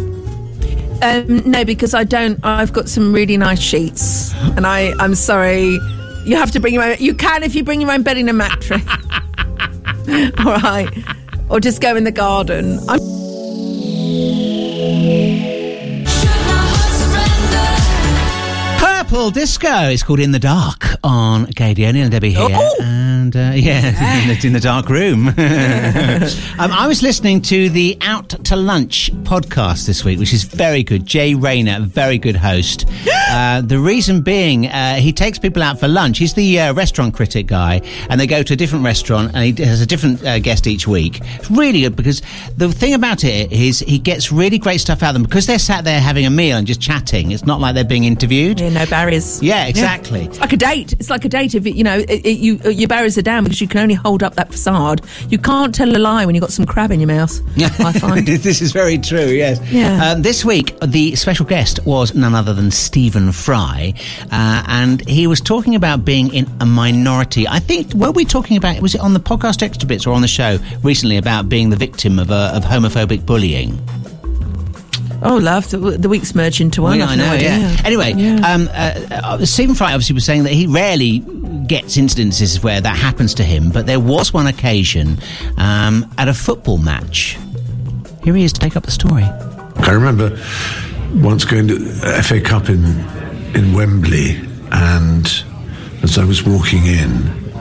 Um, 1.02 1.42
no, 1.50 1.62
because 1.66 1.92
I 1.92 2.04
don't. 2.04 2.40
I've 2.42 2.72
got 2.72 2.88
some 2.88 3.12
really 3.12 3.36
nice 3.36 3.60
sheets, 3.60 4.32
and 4.56 4.66
I. 4.66 4.94
I'm 4.98 5.14
sorry. 5.14 5.78
You 6.24 6.36
have 6.36 6.50
to 6.52 6.60
bring 6.60 6.72
your 6.72 6.84
own. 6.84 6.96
You 6.98 7.12
can 7.14 7.42
if 7.42 7.54
you 7.54 7.64
bring 7.64 7.82
your 7.82 7.90
own 7.92 8.02
bedding 8.02 8.26
and 8.30 8.38
mattress. 8.38 8.82
All 10.38 10.56
right, 10.60 10.88
or 11.50 11.60
just 11.60 11.82
go 11.82 11.96
in 11.96 12.04
the 12.04 12.12
garden. 12.12 12.78
I'm, 12.88 12.98
Purple 19.10 19.32
Disco. 19.32 19.88
It's 19.88 20.04
called 20.04 20.20
In 20.20 20.30
the 20.30 20.38
Dark 20.38 20.84
on 21.02 21.46
Gaydio. 21.46 21.92
Neil 21.92 22.04
and 22.04 22.12
Debbie 22.12 22.30
here. 22.30 22.56
And 22.80 23.34
uh, 23.34 23.52
yeah, 23.56 23.80
it's 24.30 24.44
in 24.44 24.52
the 24.52 24.60
dark 24.60 24.88
room. 24.88 25.26
um, 25.28 25.34
I 25.36 26.86
was 26.86 27.02
listening 27.02 27.42
to 27.42 27.68
the 27.70 27.98
Out 28.02 28.28
to 28.28 28.54
Lunch 28.54 29.12
podcast 29.24 29.86
this 29.88 30.04
week, 30.04 30.20
which 30.20 30.32
is 30.32 30.44
very 30.44 30.84
good. 30.84 31.06
Jay 31.06 31.34
Rayner, 31.34 31.80
very 31.80 32.18
good 32.18 32.36
host. 32.36 32.88
Uh, 33.30 33.60
the 33.60 33.78
reason 33.78 34.22
being, 34.22 34.66
uh, 34.66 34.96
he 34.96 35.12
takes 35.12 35.38
people 35.38 35.62
out 35.62 35.78
for 35.78 35.86
lunch. 35.86 36.18
He's 36.18 36.34
the 36.34 36.58
uh, 36.58 36.74
restaurant 36.74 37.14
critic 37.14 37.46
guy, 37.46 37.80
and 38.08 38.20
they 38.20 38.26
go 38.26 38.42
to 38.42 38.54
a 38.54 38.56
different 38.56 38.84
restaurant, 38.84 39.30
and 39.36 39.56
he 39.56 39.64
has 39.64 39.80
a 39.80 39.86
different 39.86 40.24
uh, 40.26 40.40
guest 40.40 40.66
each 40.66 40.88
week. 40.88 41.20
It's 41.36 41.48
really 41.48 41.82
good 41.82 41.94
because 41.94 42.22
the 42.56 42.72
thing 42.72 42.92
about 42.92 43.22
it 43.22 43.52
is 43.52 43.78
he 43.78 44.00
gets 44.00 44.32
really 44.32 44.58
great 44.58 44.78
stuff 44.78 45.04
out 45.04 45.10
of 45.10 45.14
them 45.14 45.22
because 45.22 45.46
they're 45.46 45.60
sat 45.60 45.84
there 45.84 46.00
having 46.00 46.26
a 46.26 46.30
meal 46.30 46.56
and 46.56 46.66
just 46.66 46.80
chatting. 46.80 47.30
It's 47.30 47.46
not 47.46 47.60
like 47.60 47.76
they're 47.76 47.84
being 47.84 48.02
interviewed. 48.02 48.58
yeah, 48.58 48.70
no 48.70 48.84
barriers. 49.00 49.42
Yeah, 49.42 49.66
exactly. 49.66 50.26
It's 50.26 50.40
like 50.40 50.52
a 50.52 50.56
date. 50.56 50.92
It's 50.94 51.10
like 51.10 51.24
a 51.24 51.28
date. 51.28 51.54
If 51.54 51.66
it, 51.66 51.74
you 51.74 51.84
know, 51.84 51.98
it, 51.98 52.10
it, 52.10 52.38
you 52.38 52.58
your 52.70 52.88
barriers 52.88 53.16
are 53.16 53.22
down 53.22 53.44
because 53.44 53.60
you 53.60 53.68
can 53.68 53.80
only 53.80 53.94
hold 53.94 54.22
up 54.22 54.34
that 54.34 54.50
facade. 54.50 55.00
You 55.28 55.38
can't 55.38 55.74
tell 55.74 55.96
a 55.96 55.98
lie 55.98 56.26
when 56.26 56.34
you've 56.34 56.42
got 56.42 56.52
some 56.52 56.66
crab 56.66 56.90
in 56.90 57.00
your 57.00 57.06
mouth. 57.06 57.40
Yeah, 57.56 57.70
I 57.78 57.92
find. 57.92 58.26
this 58.26 58.60
is 58.60 58.72
very 58.72 58.98
true, 58.98 59.26
yes. 59.26 59.60
Yeah. 59.70 60.12
Um, 60.12 60.22
this 60.22 60.44
week, 60.44 60.78
the 60.80 61.16
special 61.16 61.46
guest 61.46 61.84
was 61.86 62.14
none 62.14 62.34
other 62.34 62.52
than 62.52 62.70
Stephen 62.70 63.32
Fry, 63.32 63.94
uh, 64.30 64.64
and 64.66 65.06
he 65.08 65.26
was 65.26 65.40
talking 65.40 65.74
about 65.74 66.04
being 66.04 66.32
in 66.34 66.46
a 66.60 66.66
minority. 66.66 67.48
I 67.48 67.58
think, 67.58 67.94
were 67.94 68.10
we 68.10 68.24
talking 68.24 68.56
about, 68.56 68.80
was 68.82 68.94
it 68.94 69.00
on 69.00 69.14
the 69.14 69.20
podcast 69.20 69.62
Extra 69.62 69.88
Bits 69.88 70.06
or 70.06 70.14
on 70.14 70.22
the 70.22 70.28
show 70.28 70.58
recently 70.82 71.16
about 71.16 71.48
being 71.48 71.70
the 71.70 71.76
victim 71.76 72.18
of, 72.18 72.30
uh, 72.30 72.52
of 72.54 72.64
homophobic 72.64 73.24
bullying? 73.24 73.78
Oh, 75.22 75.36
love 75.36 75.70
the, 75.70 75.78
the 75.78 76.08
weeks 76.08 76.34
merge 76.34 76.60
into 76.60 76.82
one. 76.82 76.98
Well, 76.98 77.08
I've 77.08 77.12
I 77.12 77.16
no 77.16 77.26
know, 77.26 77.32
idea. 77.34 77.50
yeah. 77.58 77.76
Anyway, 77.84 78.12
um, 78.42 78.68
uh, 78.72 79.00
uh, 79.10 79.44
Stephen 79.44 79.74
Fry 79.74 79.92
obviously 79.92 80.14
was 80.14 80.24
saying 80.24 80.44
that 80.44 80.52
he 80.52 80.66
rarely 80.66 81.18
gets 81.66 81.96
incidences 81.96 82.62
where 82.62 82.80
that 82.80 82.96
happens 82.96 83.34
to 83.34 83.42
him, 83.44 83.70
but 83.70 83.86
there 83.86 84.00
was 84.00 84.32
one 84.32 84.46
occasion 84.46 85.18
um, 85.58 86.10
at 86.18 86.28
a 86.28 86.34
football 86.34 86.78
match. 86.78 87.38
Here 88.24 88.34
he 88.34 88.44
is 88.44 88.52
to 88.54 88.60
take 88.60 88.76
up 88.76 88.84
the 88.84 88.90
story. 88.90 89.24
I 89.24 89.92
remember 89.92 90.38
once 91.16 91.44
going 91.44 91.68
to 91.68 91.78
FA 92.22 92.40
Cup 92.40 92.68
in 92.68 92.84
in 93.54 93.72
Wembley, 93.74 94.36
and 94.72 95.26
as 96.02 96.16
I 96.18 96.24
was 96.24 96.44
walking 96.44 96.86
in, 96.86 97.52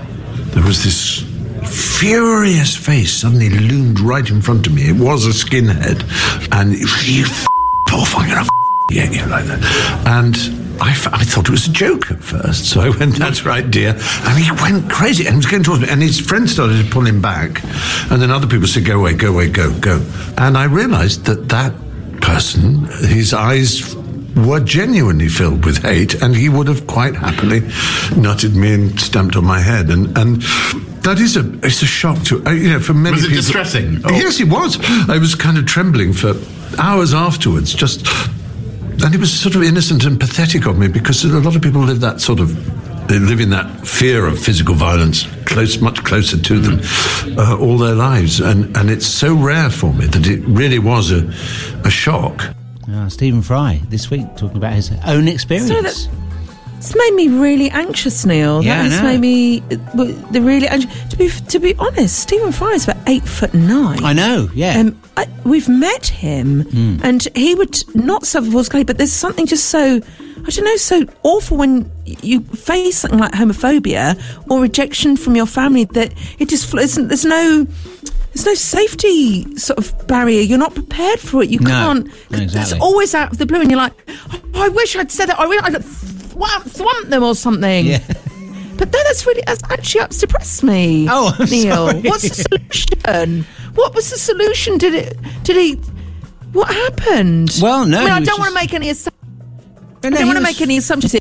there 0.52 0.64
was 0.64 0.84
this 0.84 1.24
furious 1.66 2.76
face 2.76 3.14
suddenly 3.14 3.50
loomed 3.50 4.00
right 4.00 4.28
in 4.30 4.42
front 4.42 4.68
of 4.68 4.74
me. 4.74 4.90
It 4.90 4.96
was 4.96 5.26
a 5.26 5.30
skinhead, 5.30 6.04
and 6.52 6.74
you 6.74 7.24
f- 7.26 7.46
off, 7.94 8.16
I'm 8.16 8.28
gonna 8.30 8.42
f- 8.42 8.50
get 8.90 9.12
you 9.14 9.26
like 9.26 9.46
that. 9.46 9.62
And 10.08 10.36
I, 10.82 10.92
f- 10.92 11.14
I 11.14 11.24
thought 11.24 11.46
it 11.48 11.52
was 11.52 11.68
a 11.68 11.72
joke 11.72 12.10
at 12.12 12.24
first, 12.24 12.66
so 12.70 12.82
I 12.86 12.90
went, 12.90 13.16
"That's 13.16 13.46
right, 13.46 13.70
dear." 13.70 13.90
And 14.24 14.38
he 14.44 14.52
went 14.62 14.90
crazy 14.90 15.26
and 15.26 15.34
he 15.34 15.38
was 15.38 15.46
going 15.46 15.64
towards 15.64 15.82
me, 15.82 15.90
and 15.90 16.02
his 16.02 16.20
friends 16.20 16.54
started 16.54 16.84
to 16.84 16.90
pull 16.90 17.06
him 17.06 17.22
back, 17.22 17.64
and 18.12 18.22
then 18.22 18.32
other 18.32 18.48
people 18.48 18.68
said, 18.68 18.86
"Go 18.86 19.00
away, 19.00 19.14
go 19.14 19.30
away, 19.34 19.50
go, 19.50 19.72
go." 19.80 20.04
And 20.38 20.58
I 20.58 20.66
realised 20.66 21.26
that 21.26 21.50
that 21.50 21.74
person, 22.22 22.86
his 23.08 23.34
eyes 23.34 23.96
were 24.36 24.60
genuinely 24.60 25.28
filled 25.28 25.66
with 25.66 25.78
hate, 25.84 26.22
and 26.22 26.36
he 26.36 26.50
would 26.50 26.68
have 26.68 26.88
quite 26.88 27.16
happily 27.16 27.62
nutted 28.16 28.56
me 28.56 28.74
and 28.74 29.00
stamped 29.00 29.36
on 29.36 29.46
my 29.46 29.60
head. 29.60 29.90
And 29.90 30.18
and 30.18 30.42
that 31.04 31.20
is 31.20 31.36
a 31.38 31.50
it's 31.64 31.82
a 31.82 31.86
shock 31.86 32.22
to 32.26 32.46
uh, 32.46 32.52
you 32.52 32.70
know 32.70 32.80
for 32.80 32.94
many 32.94 33.16
Was 33.16 33.24
it 33.26 33.28
people. 33.30 33.42
distressing? 33.42 34.02
Oh. 34.06 34.12
Yes, 34.12 34.40
it 34.40 34.48
was. 34.50 34.78
I 35.10 35.18
was 35.18 35.36
kind 35.36 35.58
of 35.58 35.66
trembling 35.66 36.14
for 36.14 36.34
hours 36.78 37.14
afterwards. 37.14 37.74
Just 37.74 38.06
and 39.04 39.16
it 39.16 39.20
was 39.20 39.32
sort 39.32 39.56
of 39.56 39.64
innocent 39.64 40.04
and 40.06 40.20
pathetic 40.20 40.66
of 40.66 40.78
me 40.78 40.88
because 40.88 41.24
a 41.24 41.40
lot 41.40 41.56
of 41.56 41.62
people 41.62 41.82
live 41.82 42.00
that 42.02 42.22
sort 42.22 42.40
of. 42.40 42.56
They 43.08 43.18
live 43.18 43.40
in 43.40 43.50
that 43.50 43.88
fear 43.88 44.28
of 44.28 44.38
physical 44.38 44.76
violence, 44.76 45.26
close, 45.46 45.82
much 45.82 46.04
closer 46.04 46.38
to 46.40 46.60
them, 46.60 46.80
uh, 47.40 47.58
all 47.58 47.80
their 47.80 47.96
lives, 47.96 48.40
and 48.40 48.78
and 48.78 48.92
it's 48.92 49.08
so 49.08 49.34
rare 49.34 49.72
for 49.72 49.92
me 49.92 50.06
that 50.06 50.28
it 50.28 50.42
really 50.46 50.78
was 50.78 51.12
a, 51.12 51.28
a 51.84 51.90
shock. 51.90 52.44
Ah, 52.94 53.08
Stephen 53.08 53.42
Fry 53.42 53.82
this 53.90 54.10
week 54.10 54.26
talking 54.36 54.58
about 54.58 54.74
his 54.74 54.92
own 55.06 55.28
experience. 55.28 55.70
So 55.70 55.82
that- 55.82 56.10
It's 56.78 56.96
made 56.96 57.14
me 57.14 57.28
really 57.28 57.70
anxious, 57.72 58.26
Neil. 58.26 58.64
Yeah, 58.64 58.84
that 58.84 58.92
has 58.92 59.02
made 59.04 59.20
me 59.20 59.60
uh, 59.60 59.76
the 60.32 60.42
really 60.42 60.66
anxious. 60.66 60.90
To 61.10 61.18
be 61.18 61.30
to 61.50 61.60
be 61.60 61.76
honest, 61.76 62.18
Stephen 62.20 62.54
Fry 62.54 62.72
is 62.72 62.86
about 62.88 62.98
eight 63.08 63.24
foot 63.28 63.54
nine. 63.54 64.02
I 64.04 64.14
know, 64.14 64.50
yeah. 64.56 64.80
Um, 64.80 64.98
I, 65.18 65.28
we've 65.44 65.68
met 65.68 66.08
him, 66.08 66.64
Mm. 66.64 67.04
and 67.04 67.28
he 67.36 67.54
would 67.54 67.84
not 67.96 68.26
suffer 68.26 68.50
false 68.50 68.70
clay, 68.70 68.84
but 68.84 68.98
there's 68.98 69.12
something 69.12 69.46
just 69.46 69.66
so 69.66 70.00
I 70.48 70.50
don't 70.52 70.64
know, 70.64 70.78
so 70.78 71.06
awful 71.24 71.58
when 71.58 71.92
you 72.06 72.40
face 72.42 73.00
something 73.00 73.20
like 73.20 73.34
homophobia 73.34 74.16
or 74.50 74.62
rejection 74.62 75.18
from 75.18 75.36
your 75.36 75.48
family 75.48 75.84
that 75.84 76.14
it 76.40 76.48
just 76.48 76.72
There's 76.72 77.26
no. 77.26 77.68
There's 78.44 78.46
no 78.46 78.54
safety 78.56 79.56
sort 79.58 79.80
of 79.80 80.08
barrier. 80.08 80.42
You're 80.42 80.58
not 80.60 80.74
prepared 80.74 81.20
for 81.20 81.44
it. 81.44 81.50
You 81.50 81.60
No, 81.60 81.70
can't. 81.70 82.08
exactly. 82.32 82.60
It's 82.62 82.74
always 82.74 83.14
out 83.16 83.32
of 83.32 83.38
the 83.38 83.46
blue, 83.46 83.60
and 83.62 83.70
you're 83.70 83.80
like, 83.80 83.94
oh, 84.32 84.64
I 84.64 84.70
wish 84.70 84.96
I'd 84.96 85.12
said 85.12 85.28
that. 85.28 85.40
I 85.40 85.46
wish 85.48 85.62
I'd 85.64 85.84
swamp 85.84 87.08
them 87.10 87.24
or 87.24 87.36
something. 87.36 87.86
Yeah. 87.88 88.00
But 88.78 88.94
no, 88.94 89.00
that's 89.04 89.26
really 89.26 89.44
that's 89.46 89.62
actually 89.70 90.02
up 90.02 90.12
depressed 90.12 90.64
me. 90.64 91.08
Oh, 91.10 91.36
I'm 91.38 91.50
Neil, 91.50 91.88
sorry. 91.90 92.02
what's 92.02 92.30
the 92.30 92.36
solution? 93.04 93.46
What 93.76 93.94
was 93.94 94.10
the 94.10 94.18
solution? 94.18 94.78
Did 94.78 94.94
it? 94.96 95.18
Did 95.44 95.56
he? 95.58 95.74
What 96.54 96.70
happened? 96.74 97.58
Well, 97.62 97.86
no, 97.86 97.98
I, 98.00 98.04
mean, 98.06 98.10
I 98.14 98.20
don't 98.22 98.40
want 98.40 98.50
to 98.50 98.56
make 98.56 98.74
any 98.74 98.90
assumptions. 98.90 99.22
no, 100.02 100.08
I 100.08 100.10
don't 100.12 100.28
want 100.28 100.38
to 100.38 100.42
was- 100.42 100.44
make 100.44 100.62
any 100.62 100.78
assumptions. 100.78 101.14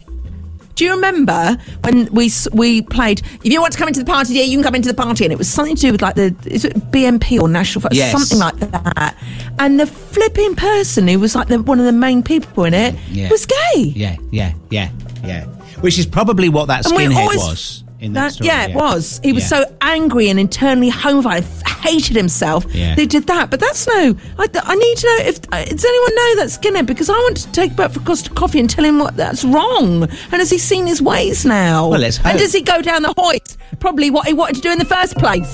Do 0.78 0.84
you 0.84 0.92
remember 0.92 1.56
when 1.82 2.06
we 2.12 2.30
we 2.52 2.82
played? 2.82 3.20
If 3.42 3.46
you 3.52 3.60
want 3.60 3.72
to 3.72 3.78
come 3.80 3.88
into 3.88 3.98
the 3.98 4.06
party, 4.06 4.34
yeah, 4.34 4.44
you 4.44 4.56
can 4.58 4.62
come 4.62 4.76
into 4.76 4.88
the 4.88 4.94
party, 4.94 5.24
and 5.24 5.32
it 5.32 5.36
was 5.36 5.48
something 5.48 5.74
to 5.74 5.82
do 5.82 5.90
with 5.90 6.00
like 6.02 6.14
the 6.14 6.32
is 6.44 6.64
it 6.64 6.76
BNP 6.92 7.40
or 7.40 7.48
National 7.48 7.84
Yes. 7.90 8.12
something 8.12 8.38
like 8.38 8.54
that. 8.70 9.16
And 9.58 9.80
the 9.80 9.86
flipping 9.88 10.54
person 10.54 11.08
who 11.08 11.18
was 11.18 11.34
like 11.34 11.48
the, 11.48 11.60
one 11.60 11.80
of 11.80 11.84
the 11.84 11.90
main 11.90 12.22
people 12.22 12.62
in 12.64 12.74
it 12.74 12.94
Yeah. 13.10 13.28
was 13.28 13.44
gay. 13.44 13.92
Yeah, 13.96 14.14
yeah, 14.30 14.52
yeah, 14.70 14.90
yeah. 15.24 15.46
Which 15.80 15.98
is 15.98 16.06
probably 16.06 16.48
what 16.48 16.66
that 16.68 16.84
skinhead 16.84 17.16
always- 17.16 17.38
was 17.38 17.84
in 18.00 18.12
that, 18.12 18.32
story. 18.32 18.46
yeah, 18.48 18.66
it 18.68 18.74
was. 18.76 19.20
He 19.24 19.32
was 19.32 19.42
Yeah. 19.44 19.64
so 19.64 19.76
angry 19.80 20.28
and 20.28 20.38
internally 20.38 20.90
homophobic, 20.90 21.44
hated 21.66 22.16
himself. 22.16 22.64
Yeah. 22.74 22.94
They 22.94 23.06
did 23.06 23.26
that, 23.26 23.50
but 23.50 23.60
that's 23.60 23.86
no. 23.86 24.14
I, 24.38 24.46
I 24.54 24.74
need 24.74 24.96
to 24.98 25.06
know 25.06 25.16
if 25.26 25.38
uh, 25.52 25.64
does 25.64 25.84
anyone 25.84 26.14
know 26.14 26.36
that 26.36 26.50
Skinner 26.50 26.82
because 26.82 27.08
I 27.10 27.14
want 27.14 27.36
to 27.38 27.52
take 27.52 27.78
out 27.78 27.92
for 27.92 28.00
Costa 28.00 28.30
Coffee 28.30 28.60
and 28.60 28.68
tell 28.70 28.84
him 28.84 28.98
what 28.98 29.16
that's 29.16 29.44
wrong. 29.44 30.04
And 30.04 30.32
has 30.32 30.50
he 30.50 30.58
seen 30.58 30.86
his 30.86 31.00
ways 31.02 31.44
now? 31.44 31.88
Well, 31.88 32.00
let's 32.00 32.16
hope. 32.18 32.26
And 32.26 32.38
does 32.38 32.52
he 32.52 32.62
go 32.62 32.82
down 32.82 33.02
the 33.02 33.14
hoist? 33.16 33.58
Probably 33.80 34.10
what 34.10 34.26
he 34.26 34.32
wanted 34.34 34.56
to 34.56 34.60
do 34.62 34.70
in 34.72 34.78
the 34.78 34.84
first 34.84 35.16
place. 35.16 35.52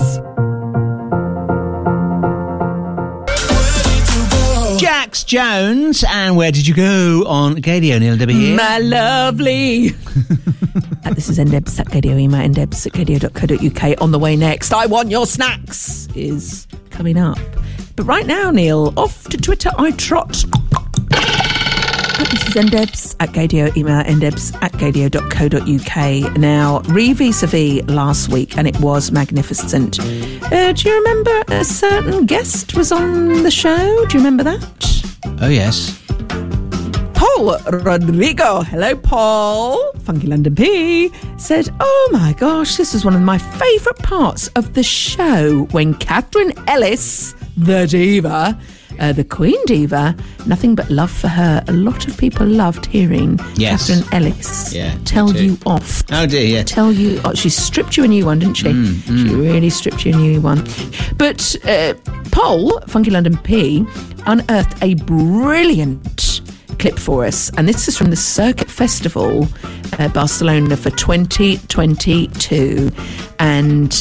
Jax 4.79 5.23
Jones, 5.23 6.03
and 6.09 6.35
where 6.35 6.51
did 6.51 6.67
you 6.67 6.73
go 6.75 7.23
on 7.27 7.55
Gaydio? 7.55 7.99
Neil 7.99 8.17
here. 8.27 8.55
My 8.57 8.77
lovely. 8.79 9.91
This 11.13 11.29
is 11.29 11.37
ndebs 11.37 11.79
at 11.79 11.87
gaydio, 11.87 12.19
email 12.19 12.41
at 12.41 12.51
gaydio.co.uk. 12.51 14.01
On 14.01 14.11
the 14.11 14.19
way 14.19 14.35
next, 14.35 14.73
I 14.73 14.85
want 14.85 15.09
your 15.09 15.25
snacks 15.25 16.07
is 16.15 16.67
coming 16.89 17.17
up. 17.17 17.37
But 17.95 18.03
right 18.05 18.25
now, 18.25 18.51
Neil, 18.51 18.93
off 18.97 19.23
to 19.29 19.37
Twitter 19.37 19.69
I 19.77 19.91
trot. 19.91 20.31
This 22.17 22.47
is 22.47 22.55
ndebs 22.55 23.15
at 23.19 23.29
gaydio. 23.29 23.75
Email 23.77 24.03
ndebs 24.03 24.55
at 24.61 24.71
gaydio.co.uk. 24.73 26.37
Now, 26.37 26.79
re 26.93 27.13
vis 27.13 27.43
a 27.43 27.47
vis 27.47 27.83
last 27.85 28.29
week, 28.29 28.57
and 28.57 28.67
it 28.67 28.77
was 28.81 29.11
magnificent. 29.11 29.99
Uh, 29.99 30.73
do 30.73 30.89
you 30.89 30.95
remember 30.97 31.43
a 31.49 31.63
certain 31.63 32.25
guest 32.25 32.75
was 32.75 32.91
on 32.91 33.43
the 33.43 33.51
show? 33.51 34.05
Do 34.07 34.17
you 34.17 34.23
remember 34.23 34.43
that? 34.43 35.05
Oh, 35.41 35.49
yes. 35.49 36.01
Paul 37.35 37.59
Rodrigo, 37.69 38.61
hello 38.61 38.95
Paul, 38.95 39.91
Funky 40.03 40.25
London 40.27 40.55
P, 40.55 41.11
said, 41.37 41.69
Oh 41.81 42.09
my 42.13 42.31
gosh, 42.33 42.77
this 42.77 42.93
is 42.95 43.03
one 43.03 43.13
of 43.13 43.21
my 43.21 43.37
favourite 43.37 43.97
parts 43.99 44.47
of 44.55 44.73
the 44.73 44.83
show 44.83 45.63
when 45.71 45.95
Catherine 45.95 46.53
Ellis, 46.69 47.35
the 47.57 47.87
diva, 47.87 48.57
uh, 49.01 49.11
the 49.11 49.25
Queen 49.25 49.57
Diva, 49.65 50.15
nothing 50.45 50.75
but 50.75 50.89
love 50.89 51.11
for 51.11 51.27
her. 51.27 51.61
A 51.67 51.73
lot 51.73 52.07
of 52.07 52.17
people 52.17 52.45
loved 52.47 52.85
hearing 52.85 53.37
Yes. 53.55 53.87
Catherine 53.89 54.13
Ellis 54.13 54.73
Yeah, 54.73 54.97
tell 55.03 55.35
you 55.35 55.57
off. 55.65 56.03
Oh, 56.13 56.25
dear, 56.25 56.45
yeah. 56.45 56.63
Tell 56.63 56.93
you, 56.93 57.19
oh, 57.25 57.33
she 57.33 57.49
stripped 57.49 57.97
you 57.97 58.05
a 58.05 58.07
new 58.07 58.25
one, 58.25 58.39
didn't 58.39 58.55
she? 58.55 58.67
Mm, 58.69 59.27
She 59.27 59.35
really 59.35 59.69
stripped 59.69 60.05
you 60.05 60.13
a 60.13 60.17
new 60.17 60.39
one. 60.39 60.63
But 61.17 61.53
uh, 61.65 61.95
Paul, 62.31 62.79
Funky 62.87 63.11
London 63.11 63.37
P, 63.39 63.85
unearthed 64.25 64.81
a 64.81 64.93
brilliant 64.93 66.34
clip 66.75 66.97
for 66.99 67.25
us, 67.25 67.49
and 67.57 67.67
this 67.67 67.87
is 67.87 67.97
from 67.97 68.09
the 68.09 68.15
Circuit 68.15 68.69
Festival, 68.69 69.47
uh, 69.99 70.07
Barcelona 70.09 70.77
for 70.77 70.89
2022, 70.91 72.91
and 73.39 73.91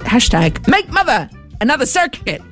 hashtag 0.00 0.66
Make 0.68 0.88
Mother 0.90 1.28
another 1.60 1.86
circuit. 1.86 2.42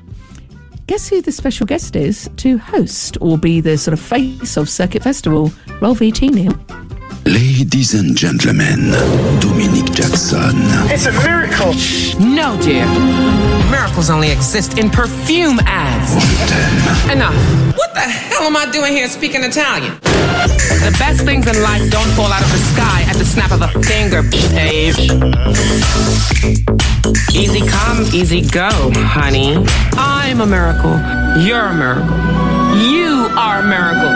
Guess 0.87 1.09
who 1.09 1.23
the 1.23 1.33
special 1.33 1.67
guest 1.67 1.97
is 1.97 2.29
to 2.39 2.59
host 2.59 3.17
or 3.21 3.39
be 3.39 3.61
the 3.61 3.79
sort 3.79 3.93
of 3.93 4.01
face 4.01 4.57
of 4.57 4.69
Circuit 4.69 5.03
Festival? 5.03 5.53
Roll 5.81 5.95
VT, 5.95 6.31
Neil. 6.31 6.55
Ladies 7.25 7.95
and 7.95 8.17
gentlemen, 8.17 8.91
Dominique 9.41 9.93
Jackson. 9.93 10.51
It's 10.91 11.07
a 11.07 11.13
miracle. 11.23 11.73
No, 12.19 12.61
dear. 12.61 12.85
Miracles 13.71 14.11
only 14.11 14.33
exist 14.33 14.77
in 14.77 14.91
perfume 14.91 15.61
ads. 15.61 16.13
Enough. 17.13 17.72
What 17.83 17.95
the 17.95 18.01
hell 18.01 18.45
am 18.45 18.57
I 18.57 18.71
doing 18.71 18.93
here 18.93 19.09
speaking 19.09 19.43
Italian? 19.43 19.99
The 20.87 20.95
best 21.01 21.25
things 21.25 21.49
in 21.49 21.61
life 21.65 21.91
don't 21.91 22.09
fall 22.11 22.31
out 22.33 22.41
of 22.41 22.53
the 22.53 22.59
sky 22.59 23.03
at 23.11 23.17
the 23.17 23.25
snap 23.25 23.51
of 23.51 23.61
a 23.61 23.67
finger, 23.83 24.23
babe. 24.23 24.95
Easy 27.35 27.67
come, 27.67 28.05
easy 28.15 28.41
go, 28.49 28.71
honey. 28.95 29.67
I'm 29.95 30.41
a 30.41 30.47
miracle. 30.47 30.97
You're 31.43 31.67
a 31.67 31.75
miracle. 31.75 32.17
You 32.79 33.27
are 33.37 33.59
a 33.59 33.67
miracle. 33.67 34.15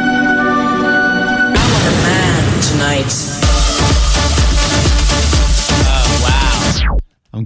I'm 1.58 1.82
a 1.82 1.94
man 2.06 2.62
tonight. 2.62 3.35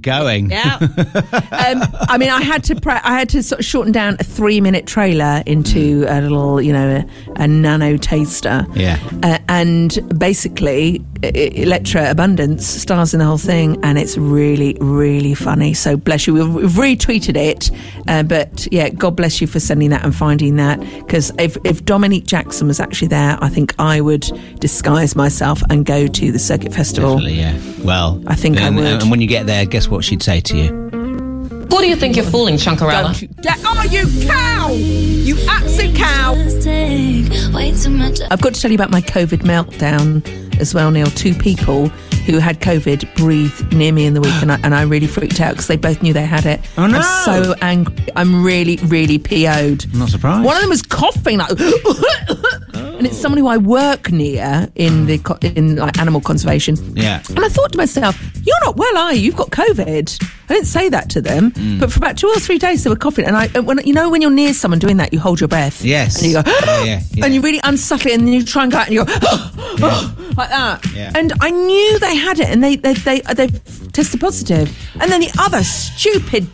Going. 0.03 0.51
Yeah. 0.51 0.77
um, 0.81 1.83
I 2.09 2.17
mean, 2.19 2.31
I 2.31 2.43
had 2.43 2.65
to 2.65 2.75
pra- 2.75 3.01
I 3.05 3.19
had 3.19 3.29
to 3.31 3.43
sort 3.43 3.61
of 3.61 3.65
shorten 3.65 3.93
down 3.93 4.17
a 4.21 4.25
three 4.25 4.61
minute 4.61 4.87
trailer 4.87 5.43
into 5.47 6.05
a 6.09 6.21
little, 6.21 6.61
you 6.61 6.73
know, 6.73 7.05
a, 7.37 7.43
a 7.43 7.49
nano 7.49 7.97
taster. 7.97 8.67
Yeah. 8.75 8.99
Uh, 9.23 9.39
and 9.49 9.99
basically, 10.19 11.05
Elektra 11.23 12.11
Abundance 12.11 12.67
stars 12.67 13.13
in 13.13 13.21
the 13.21 13.27
whole 13.27 13.39
thing, 13.39 13.79
and 13.83 13.99
it's 13.99 14.17
really, 14.17 14.77
really 14.81 15.35
funny. 15.35 15.75
So 15.75 15.97
bless 15.97 16.27
you. 16.27 16.35
We've, 16.35 16.55
we've 16.55 16.71
retweeted 16.71 17.37
it, 17.37 17.71
uh, 18.09 18.23
but 18.23 18.67
yeah, 18.73 18.89
God 18.89 19.17
bless 19.17 19.41
you 19.41 19.47
for 19.47 19.61
sending 19.61 19.91
that 19.91 20.05
and 20.05 20.15
finding 20.15 20.57
that. 20.57 20.81
Because 20.81 21.33
if, 21.39 21.57
if 21.65 21.85
Dominique 21.85 22.27
Jackson 22.27 22.69
was 22.69 22.81
actually 22.81 23.09
there, 23.09 23.39
I 23.41 23.49
think 23.49 23.75
I 23.79 24.01
would 24.01 24.31
disguise 24.61 25.15
myself 25.15 25.63
and 25.69 25.85
go 25.85 26.07
to 26.07 26.33
the 26.33 26.39
Circuit 26.39 26.73
Festival. 26.73 27.19
Definitely, 27.19 27.39
yeah. 27.41 27.85
Well, 27.85 28.23
I 28.27 28.35
think 28.35 28.59
I 28.59 28.69
and, 28.69 28.77
would. 28.77 28.87
And 28.87 29.11
when 29.11 29.21
you 29.21 29.27
get 29.27 29.47
there, 29.47 29.67
guess 29.67 29.89
what 29.89 30.05
she'd 30.05 30.23
say 30.23 30.41
to 30.41 30.57
you? 30.57 30.81
What 31.69 31.83
do 31.83 31.89
you 31.89 31.97
think 31.97 32.17
you're 32.17 32.25
fooling, 32.25 32.57
Chunkarella? 32.57 33.03
Don't 33.03 33.23
you 33.23 33.29
dare- 33.29 33.55
Oh, 33.65 33.83
you 33.85 34.27
cow! 34.27 34.71
You 34.73 35.37
absolute 35.49 35.97
cow! 35.97 36.35
I've 38.31 38.41
got 38.41 38.55
to 38.55 38.61
tell 38.61 38.71
you 38.71 38.75
about 38.75 38.91
my 38.91 39.01
COVID 39.01 39.39
meltdown 39.43 40.50
as 40.61 40.75
well, 40.75 40.91
Neil. 40.91 41.07
Two 41.07 41.35
people 41.35 41.89
who 42.27 42.39
had 42.39 42.61
COVID 42.61 43.17
breathed 43.17 43.73
near 43.75 43.93
me 43.93 44.05
in 44.07 44.15
the 44.15 44.21
week, 44.21 44.35
and 44.43 44.53
I, 44.53 44.61
and 44.63 44.75
I 44.75 44.83
really 44.83 45.07
freaked 45.07 45.41
out 45.41 45.53
because 45.53 45.67
they 45.67 45.77
both 45.77 46.03
knew 46.03 46.13
they 46.13 46.27
had 46.27 46.47
it. 46.47 46.61
Oh, 46.79 46.87
no. 46.87 46.99
I'm 46.99 47.25
so 47.25 47.55
angry. 47.63 47.95
I'm 48.17 48.45
really, 48.45 48.77
really 48.85 49.19
PO'd. 49.19 49.87
I'm 49.93 49.99
not 49.99 50.11
surprised. 50.11 50.45
One 50.45 50.57
of 50.57 50.61
them 50.63 50.71
was 50.71 50.83
coughing 50.83 51.39
like, 51.39 51.51
oh. 51.59 52.90
And 53.01 53.07
it's 53.07 53.17
someone 53.17 53.39
who 53.39 53.47
I 53.47 53.57
work 53.57 54.13
near 54.13 54.69
in 54.75 55.07
the 55.07 55.17
co- 55.17 55.39
in 55.41 55.77
like 55.77 55.99
animal 55.99 56.21
conservation. 56.21 56.77
Yeah. 56.95 57.23
And 57.31 57.41
I 57.41 57.49
thought 57.49 57.73
to 57.73 57.79
myself, 57.79 58.15
you're 58.45 58.61
not 58.63 58.77
well, 58.77 58.95
are 58.99 59.15
you? 59.15 59.23
You've 59.23 59.37
got 59.37 59.49
COVID. 59.49 60.23
I 60.51 60.53
didn't 60.53 60.67
say 60.67 60.91
that 60.91 61.09
to 61.11 61.23
them, 61.23 61.53
Mm. 61.53 61.81
but 61.81 61.91
for 61.91 61.97
about 61.99 62.19
two 62.19 62.27
or 62.29 62.37
three 62.39 62.59
days 62.59 62.85
they 62.85 62.91
were 62.91 62.97
coughing. 62.97 63.25
And 63.25 63.37
I, 63.39 63.49
and 63.55 63.67
when 63.67 63.79
you 63.87 63.95
know, 63.95 64.11
when 64.11 64.21
you're 64.21 64.31
near 64.31 64.53
someone 64.53 64.79
doing 64.79 64.99
that, 64.99 65.15
you 65.15 65.19
hold 65.19 65.41
your 65.41 65.49
breath. 65.49 65.83
Yes. 65.83 66.17
And 66.23 66.27
you 66.31 66.43
go, 66.43 66.43
Yeah, 66.47 66.85
yeah, 66.85 67.01
yeah. 67.13 67.25
and 67.25 67.33
you 67.35 67.41
really 67.41 67.61
unsubtle 67.65 68.11
it, 68.11 68.19
and 68.19 68.27
then 68.27 68.35
you 68.35 68.45
try 68.45 68.65
and 68.65 68.71
go 68.73 68.77
out 68.79 68.87
and 68.89 68.95
you 68.95 69.05
go, 69.07 69.13
like 70.37 70.51
that. 70.51 70.85
Yeah. 70.95 71.13
And 71.15 71.33
I 71.41 71.51
knew 71.51 71.99
they 72.01 72.17
had 72.17 72.39
it, 72.39 72.49
and 72.51 72.63
they 72.63 72.77
they 72.77 72.93
they 72.93 73.21
they 73.35 73.47
tested 73.93 74.21
positive. 74.21 74.69
And 75.01 75.11
then 75.11 75.21
the 75.23 75.33
other 75.39 75.63
stupid. 75.65 76.47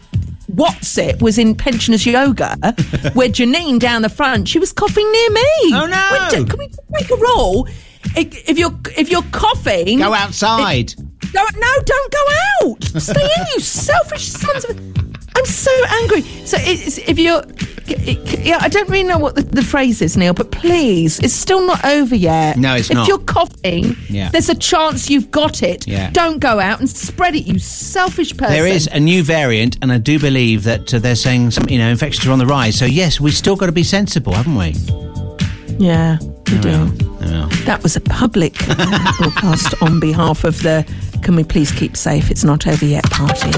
What's 0.57 0.97
it 0.97 1.21
was 1.21 1.37
in 1.39 1.55
pensioners 1.55 2.07
yoga, 2.07 2.57
where 3.13 3.29
Janine 3.29 3.79
down 3.79 4.01
the 4.03 4.09
front, 4.09 4.49
she 4.49 4.59
was 4.59 4.73
coughing 4.73 5.11
near 5.13 5.31
me. 5.31 5.43
Oh, 5.75 5.87
no. 5.87 6.45
Can 6.45 6.59
we 6.59 6.69
make 6.91 7.11
a 7.11 7.17
rule? 7.17 7.69
If 8.17 8.59
you're 8.59 8.75
if 8.97 9.11
you're 9.11 9.23
coughing, 9.33 9.99
Go 9.99 10.15
outside. 10.15 10.95
Go, 11.33 11.45
no, 11.57 11.73
don't 11.85 12.13
go 12.13 12.25
out. 12.71 12.85
Stay 12.85 13.23
in, 13.37 13.47
you 13.55 13.61
selfish 13.61 14.29
sons 14.29 14.65
of. 14.65 14.96
I'm 15.47 15.53
so 15.53 15.85
angry. 16.03 16.23
So 16.45 16.57
it's, 16.61 16.99
if 16.99 17.19
you're, 17.21 17.43
yeah, 18.43 18.59
I 18.61 18.69
don't 18.69 18.89
really 18.89 19.05
know 19.05 19.19
what 19.19 19.37
the, 19.37 19.43
the 19.43 19.63
phrase 19.63 20.03
is, 20.03 20.17
Neil, 20.17 20.35
but 20.35 20.51
please, 20.51 21.21
it's 21.21 21.35
still 21.35 21.65
not 21.65 21.85
over 21.85 22.17
yet. 22.17 22.57
No, 22.57 22.75
it's 22.75 22.91
if 22.91 22.97
not. 22.97 23.07
you're 23.07 23.19
coughing, 23.21 23.97
Yeah. 24.09 24.29
there's 24.31 24.49
a 24.49 24.55
chance 24.57 25.09
you've 25.09 25.31
got 25.31 25.63
it. 25.63 25.87
Yeah. 25.87 26.11
Don't 26.11 26.41
go 26.41 26.59
out 26.59 26.81
and 26.81 26.91
spread 26.91 27.37
it, 27.37 27.47
you 27.47 27.61
selfish 27.61 28.37
person. 28.37 28.55
There 28.55 28.67
is 28.67 28.89
a 28.89 28.99
new 28.99 29.23
variant, 29.23 29.79
and 29.83 29.93
I 29.93 29.99
do 29.99 30.19
believe 30.19 30.65
that 30.65 30.93
uh, 30.93 30.99
they're 30.99 31.15
saying 31.15 31.53
some, 31.53 31.69
you 31.69 31.79
know, 31.79 31.89
infections 31.91 32.27
are 32.27 32.33
on 32.33 32.39
the 32.41 32.47
rise. 32.47 32.77
So 32.77 32.85
yes, 32.85 33.21
we 33.21 33.31
still 33.31 33.55
got 33.57 33.67
to 33.67 33.73
be 33.73 33.85
sensible, 33.85 34.33
haven't 34.33 34.57
we? 34.57 34.75
Yeah, 35.79 36.19
you 36.49 36.59
do. 36.59 36.93
Yeah. 37.21 37.49
That 37.67 37.81
was 37.85 37.95
a 37.97 38.01
public 38.01 38.55
broadcast 39.19 39.81
on 39.81 40.01
behalf 40.01 40.43
of 40.45 40.61
the 40.63 40.85
Can 41.23 41.37
We 41.37 41.45
Please 41.45 41.71
Keep 41.71 41.97
Safe? 41.97 42.31
It's 42.33 42.43
Not 42.45 42.67
Over 42.67 42.85
Yet 42.85 43.05
party. 43.11 43.51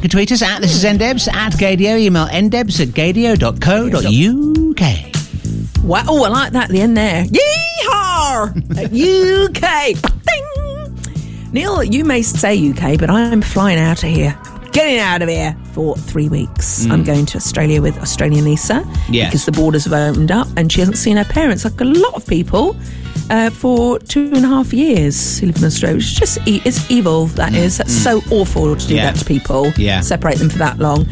You 0.00 0.08
can 0.08 0.10
tweet 0.12 0.32
us 0.32 0.40
at 0.40 0.62
this 0.62 0.74
is 0.74 0.84
ndebs 0.84 1.30
at 1.30 1.52
gaydio. 1.52 2.00
Email 2.00 2.26
ndebs 2.28 2.80
at 2.80 2.88
gaydio.co.uk. 2.88 4.80
Wow, 5.84 6.04
oh, 6.08 6.24
I 6.24 6.28
like 6.30 6.52
that 6.52 6.64
at 6.64 6.70
the 6.70 6.80
end 6.80 6.96
there. 6.96 7.24
Yeehaw! 7.26 8.56
UK. 8.80 10.00
Ding! 10.26 11.52
Neil, 11.52 11.84
you 11.84 12.06
may 12.06 12.22
say 12.22 12.70
UK, 12.70 12.98
but 12.98 13.10
I'm 13.10 13.42
flying 13.42 13.78
out 13.78 14.02
of 14.02 14.08
here. 14.08 14.38
Getting 14.72 15.00
out 15.00 15.20
of 15.20 15.28
here 15.28 15.54
for 15.72 15.94
three 15.96 16.30
weeks. 16.30 16.86
Mm. 16.86 16.92
I'm 16.92 17.04
going 17.04 17.26
to 17.26 17.36
Australia 17.36 17.82
with 17.82 17.98
Australian 17.98 18.46
Lisa 18.46 18.82
Yes. 19.10 19.28
because 19.28 19.44
the 19.44 19.52
borders 19.52 19.84
have 19.84 19.92
opened 19.92 20.30
up 20.30 20.48
and 20.56 20.72
she 20.72 20.80
hasn't 20.80 20.96
seen 20.96 21.18
her 21.18 21.24
parents 21.24 21.64
like 21.64 21.78
a 21.78 21.84
lot 21.84 22.14
of 22.14 22.26
people 22.26 22.74
uh, 23.30 23.48
for 23.50 23.98
two 24.00 24.26
and 24.34 24.44
a 24.44 24.48
half 24.48 24.72
years 24.72 25.38
who 25.38 25.46
live 25.46 25.56
in 25.58 25.64
Australia. 25.64 25.96
It's 25.98 26.12
just 26.12 26.38
e- 26.46 26.60
it's 26.64 26.90
evil. 26.90 27.26
That 27.26 27.54
is. 27.54 27.78
That's 27.78 27.92
so 27.92 28.20
awful 28.30 28.76
to 28.76 28.86
do 28.86 28.94
Mm. 28.94 28.96
Yeah. 28.96 29.10
that 29.12 29.18
to 29.20 29.24
people. 29.24 29.72
Yeah. 29.76 30.00
Separate 30.00 30.38
them 30.38 30.50
for 30.50 30.58
that 30.58 30.78
long. 30.78 31.06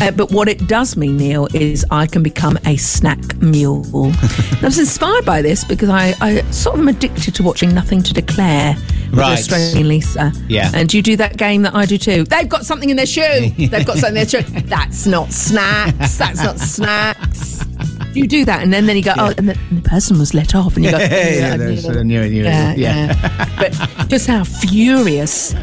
Uh, 0.00 0.10
but 0.10 0.30
what 0.32 0.48
it 0.48 0.66
does 0.66 0.96
mean, 0.96 1.16
Neil, 1.16 1.46
is 1.54 1.84
I 1.90 2.06
can 2.06 2.22
become 2.22 2.58
a 2.64 2.76
snack 2.76 3.36
mule. 3.42 3.84
And 4.54 4.62
I 4.62 4.66
was 4.66 4.78
inspired 4.78 5.24
by 5.24 5.42
this 5.42 5.64
because 5.64 5.88
I, 5.90 6.14
I 6.20 6.40
sort 6.50 6.74
of 6.76 6.80
am 6.80 6.88
addicted 6.88 7.34
to 7.34 7.42
watching 7.42 7.74
Nothing 7.74 8.02
to 8.04 8.14
Declare 8.14 8.76
with 9.10 9.18
Right. 9.18 9.38
Australian 9.38 9.88
Lisa. 9.88 10.32
Yeah. 10.48 10.70
And 10.74 10.92
you 10.94 11.02
do 11.02 11.16
that 11.16 11.36
game 11.36 11.62
that 11.62 11.74
I 11.74 11.84
do 11.86 11.98
too. 11.98 12.24
They've 12.24 12.48
got 12.48 12.64
something 12.64 12.88
in 12.90 12.96
their 12.96 13.06
shoe. 13.06 13.50
They've 13.58 13.84
got 13.86 13.98
something 13.98 14.16
in 14.16 14.26
their 14.26 14.42
shoe. 14.42 14.42
That's 14.62 15.06
not 15.06 15.32
snacks. 15.32 16.16
That's 16.18 16.42
not 16.42 16.58
snacks. 16.58 17.63
You 18.14 18.26
do 18.26 18.44
that, 18.44 18.62
and 18.62 18.72
then, 18.72 18.86
then 18.86 18.96
you 18.96 19.02
go, 19.02 19.12
oh, 19.16 19.32
and 19.36 19.48
the, 19.48 19.58
and 19.70 19.82
the 19.82 19.88
person 19.88 20.18
was 20.18 20.34
let 20.34 20.54
off, 20.54 20.76
and 20.76 20.84
you 20.84 20.90
go, 20.90 20.98
Yeah, 21.04 21.06
yeah, 21.08 21.54
I 21.54 21.56
that's- 21.56 21.84
knew 21.84 21.90
it. 21.90 21.96
I 21.98 22.02
knew 22.02 22.20
it, 22.22 22.30
knew 22.30 22.40
it, 22.42 22.46
yeah, 22.46 22.74
yeah. 22.76 23.06
yeah. 23.16 23.54
but 23.58 24.08
just 24.08 24.26
how 24.26 24.44
furious 24.44 25.54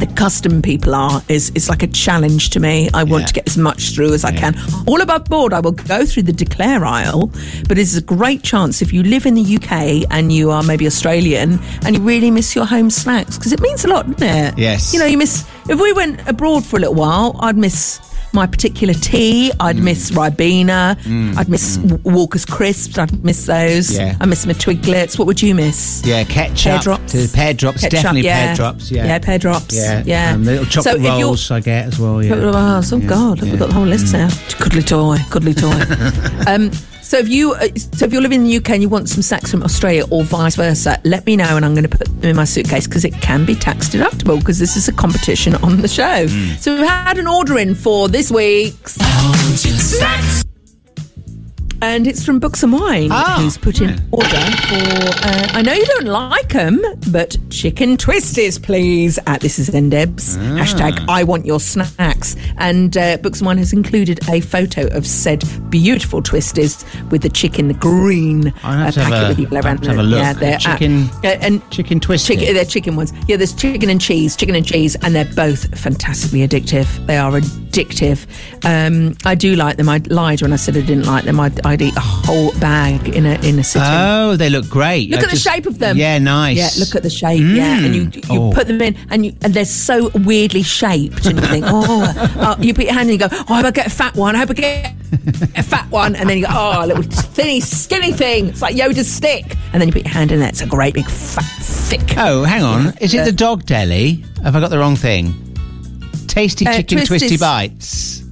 the 0.00 0.12
custom 0.16 0.60
people 0.60 0.92
are 0.92 1.22
is 1.28 1.50
is 1.50 1.68
like 1.68 1.84
a 1.84 1.86
challenge 1.86 2.50
to 2.50 2.58
me. 2.58 2.88
I 2.92 3.04
want 3.04 3.22
Yeah. 3.22 3.26
to 3.26 3.32
get 3.34 3.46
as 3.46 3.56
much 3.56 3.94
through 3.94 4.12
as 4.12 4.24
I 4.24 4.32
can. 4.32 4.56
All 4.88 5.00
above 5.00 5.26
board, 5.26 5.52
I 5.52 5.60
will 5.60 5.70
go 5.70 6.04
through 6.04 6.24
the 6.24 6.32
declare 6.32 6.84
aisle, 6.84 7.30
but 7.68 7.78
it's 7.78 7.94
a 7.96 8.02
great 8.02 8.42
chance 8.42 8.82
if 8.82 8.92
you 8.92 9.04
live 9.04 9.24
in 9.24 9.34
the 9.34 9.56
UK 9.56 10.04
and 10.10 10.32
you 10.32 10.50
are 10.50 10.64
maybe 10.64 10.84
Australian 10.88 11.60
and 11.86 11.96
you 11.96 12.02
really 12.02 12.32
miss 12.32 12.56
your 12.56 12.64
home 12.66 12.90
snacks 12.90 13.38
because 13.38 13.52
it 13.52 13.60
means 13.60 13.84
a 13.84 13.88
lot, 13.88 14.10
doesn't 14.10 14.54
it? 14.54 14.58
Yes. 14.58 14.92
You 14.92 14.98
know, 14.98 15.06
you 15.06 15.16
miss. 15.16 15.44
If 15.68 15.78
we 15.80 15.92
went 15.92 16.26
abroad 16.28 16.66
for 16.66 16.76
a 16.76 16.80
little 16.80 16.96
while, 16.96 17.36
I'd 17.38 17.56
miss 17.56 18.00
my 18.34 18.46
particular 18.46 18.92
tea. 18.94 19.52
I'd 19.60 19.78
miss 19.78 20.10
Ribena. 20.10 20.96
Mm, 21.02 21.36
I'd 21.36 21.48
miss 21.48 21.76
W- 21.78 22.00
Walker's 22.04 22.44
crisps. 22.44 22.98
I'd 22.98 23.24
miss 23.24 23.46
those. 23.46 23.96
Yeah. 23.96 24.16
I 24.20 24.26
miss 24.26 24.44
my 24.46 24.52
Twiglets. 24.52 25.18
What 25.18 25.26
would 25.26 25.40
you 25.40 25.54
miss? 25.54 26.02
Yeah, 26.04 26.24
ketchup. 26.24 26.72
Pear 26.72 26.78
drops. 26.80 27.12
To 27.12 27.28
pear 27.28 27.54
drops, 27.54 27.80
Ketchup, 27.80 27.90
definitely 28.02 28.22
yeah. 28.22 28.46
pear 28.46 28.56
drops. 28.56 28.90
Yeah, 28.90 29.06
Yeah, 29.06 29.18
pear 29.20 29.38
drops. 29.38 29.74
Yeah, 29.74 30.02
Yeah. 30.04 30.32
Um, 30.34 30.44
little 30.44 30.64
chocolate 30.66 31.00
you're- 31.00 31.22
rolls 31.22 31.50
I 31.50 31.60
get 31.60 31.86
as 31.86 31.98
well. 31.98 32.22
Yeah. 32.22 32.34
Chocolate 32.34 32.52
bars. 32.52 32.92
Oh 32.92 32.96
Yeah, 32.98 33.06
God, 33.06 33.40
we've 33.42 33.58
got 33.58 33.68
the 33.68 33.74
whole 33.74 33.86
list 33.86 34.12
now. 34.12 34.28
Cuddly 34.58 34.82
toy, 34.82 35.16
cuddly 35.30 35.54
toy. 35.54 35.70
um, 36.46 36.70
so 37.14 37.20
if 37.20 37.28
you, 37.28 37.52
uh, 37.52 37.68
so 37.76 38.06
if 38.06 38.12
you're 38.12 38.20
living 38.20 38.40
in 38.40 38.46
the 38.48 38.56
UK 38.56 38.70
and 38.70 38.82
you 38.82 38.88
want 38.88 39.08
some 39.08 39.22
sacks 39.22 39.48
from 39.48 39.62
Australia 39.62 40.02
or 40.10 40.24
vice 40.24 40.56
versa, 40.56 41.00
let 41.04 41.24
me 41.26 41.36
know 41.36 41.56
and 41.56 41.64
I'm 41.64 41.72
going 41.72 41.88
to 41.88 41.96
put 41.96 42.08
them 42.08 42.30
in 42.30 42.34
my 42.34 42.42
suitcase 42.42 42.88
because 42.88 43.04
it 43.04 43.12
can 43.22 43.44
be 43.44 43.54
tax 43.54 43.88
deductible 43.88 44.40
because 44.40 44.58
this 44.58 44.76
is 44.76 44.88
a 44.88 44.92
competition 44.92 45.54
on 45.56 45.80
the 45.80 45.86
show. 45.86 46.26
Hmm. 46.26 46.56
So 46.56 46.74
we've 46.74 46.88
had 46.88 47.18
an 47.18 47.28
order 47.28 47.56
in 47.56 47.76
for 47.76 48.08
this 48.08 48.32
week's. 48.32 48.98
And 51.84 52.06
it's 52.06 52.24
from 52.24 52.38
Books 52.40 52.62
and 52.62 52.72
Wine, 52.72 53.10
Ah, 53.12 53.36
who's 53.38 53.58
put 53.58 53.80
in 53.82 53.90
order 54.10 54.26
for. 54.28 54.74
Uh, 55.22 55.48
I 55.52 55.60
know 55.62 55.74
you 55.74 55.84
don't 55.84 56.06
like 56.06 56.48
them, 56.48 56.82
but 57.12 57.36
chicken 57.50 57.96
twisties, 57.98 58.60
please. 58.60 59.18
At 59.26 59.40
this 59.42 59.58
is 59.58 59.68
Ndebs. 59.70 60.36
Ah. 60.38 60.62
Hashtag 60.64 61.04
I 61.08 61.24
want 61.24 61.44
your 61.44 61.60
snacks. 61.60 62.36
And 62.56 62.96
uh, 62.96 63.18
Books 63.18 63.40
and 63.40 63.46
Wine 63.46 63.58
has 63.58 63.72
included 63.74 64.18
a 64.30 64.40
photo 64.40 64.86
of 64.96 65.06
said 65.06 65.44
beautiful 65.70 66.22
twisties 66.22 66.84
with 67.10 67.20
the 67.22 67.28
chicken 67.28 67.68
green 67.74 68.48
uh, 68.64 68.90
packet 68.94 69.12
a- 69.12 69.28
with 69.28 69.38
yellow 69.38 69.60
around 69.60 69.84
have 69.84 69.98
a 69.98 70.02
look. 70.02 70.18
Yeah, 70.20 70.32
they're 70.32 70.58
Chicken- 70.58 71.08
uh, 71.22 71.36
and 71.42 71.70
chicken 71.70 72.00
twisties. 72.00 72.26
Chicken, 72.26 72.54
they're 72.54 72.64
chicken 72.64 72.96
ones. 72.96 73.12
Yeah, 73.28 73.36
there's 73.36 73.52
chicken 73.54 73.90
and 73.90 74.00
cheese, 74.00 74.36
chicken 74.36 74.54
and 74.54 74.66
cheese, 74.66 74.96
and 75.02 75.14
they're 75.14 75.24
both 75.36 75.78
fantastically 75.78 76.40
addictive. 76.48 76.86
They 77.06 77.18
are 77.18 77.32
addictive. 77.32 78.26
Um, 78.64 79.16
I 79.26 79.34
do 79.34 79.54
like 79.54 79.76
them. 79.76 79.88
I 79.90 79.98
lied 80.08 80.40
when 80.42 80.52
I 80.52 80.56
said 80.56 80.76
I 80.76 80.80
didn't 80.80 81.04
like 81.06 81.24
them. 81.24 81.38
I'd, 81.38 81.64
I'd 81.74 81.82
eat 81.82 81.96
a 81.96 82.00
whole 82.00 82.52
bag 82.60 83.08
in 83.08 83.26
a 83.26 83.34
in 83.46 83.58
a 83.58 83.64
sitting. 83.64 83.88
Oh, 83.90 84.36
they 84.36 84.48
look 84.48 84.68
great. 84.68 85.10
Look 85.10 85.20
I 85.20 85.24
at 85.24 85.30
just- 85.30 85.44
the 85.44 85.50
shape 85.50 85.66
of 85.66 85.78
them. 85.80 85.96
Yeah, 85.98 86.18
nice. 86.18 86.56
Yeah, 86.56 86.70
look 86.82 86.94
at 86.94 87.02
the 87.02 87.10
shape. 87.10 87.40
Yeah, 87.42 87.84
and 87.84 87.94
you 87.94 88.04
mm. 88.06 88.32
you 88.32 88.40
Oh. 88.40 88.52
put 88.54 88.68
them 88.68 88.80
in, 88.80 88.96
and 89.10 89.26
you 89.26 89.34
and 89.42 89.52
they're 89.52 89.64
so 89.64 90.08
weirdly 90.14 90.62
shaped, 90.62 91.26
and 91.26 91.38
you 91.40 91.46
think, 91.48 91.64
oh, 91.68 92.32
oh, 92.38 92.56
you 92.62 92.72
put 92.74 92.84
your 92.84 92.94
hand 92.94 93.10
in, 93.10 93.14
and 93.14 93.22
you 93.22 93.28
go, 93.28 93.36
oh, 93.48 93.54
I 93.54 93.56
hope 93.56 93.66
I 93.66 93.70
get 93.72 93.86
a 93.88 93.90
fat 93.90 94.14
one. 94.14 94.36
I 94.36 94.38
hope 94.38 94.50
I 94.50 94.54
get 94.54 94.94
a 95.56 95.62
fat 95.64 95.90
one, 95.90 96.14
and 96.16 96.28
then 96.30 96.38
you 96.38 96.44
go, 96.46 96.52
oh, 96.52 96.84
a 96.84 96.86
little 96.86 97.02
thinny, 97.02 97.60
skinny 97.60 98.12
thing. 98.12 98.48
It's 98.50 98.62
like 98.62 98.76
Yoda's 98.76 99.10
stick, 99.12 99.56
and 99.72 99.80
then 99.80 99.88
you 99.88 99.92
put 99.92 100.04
your 100.04 100.12
hand 100.14 100.30
in 100.32 100.38
there. 100.40 100.48
It's 100.48 100.62
a 100.62 100.66
great 100.66 100.94
big 100.94 101.06
fat 101.10 101.44
thick. 101.60 102.14
Oh, 102.16 102.44
hang 102.44 102.62
on. 102.62 102.94
Is 103.00 103.12
it 103.14 103.24
the 103.24 103.32
dog 103.32 103.66
deli? 103.66 104.24
Have 104.44 104.54
I 104.56 104.60
got 104.60 104.70
the 104.70 104.78
wrong 104.78 104.94
thing? 104.96 105.34
Tasty 106.28 106.66
Uh, 106.66 106.74
chicken 106.76 106.98
Twisties. 106.98 107.06
twisty 107.06 107.36
bites. 107.36 108.23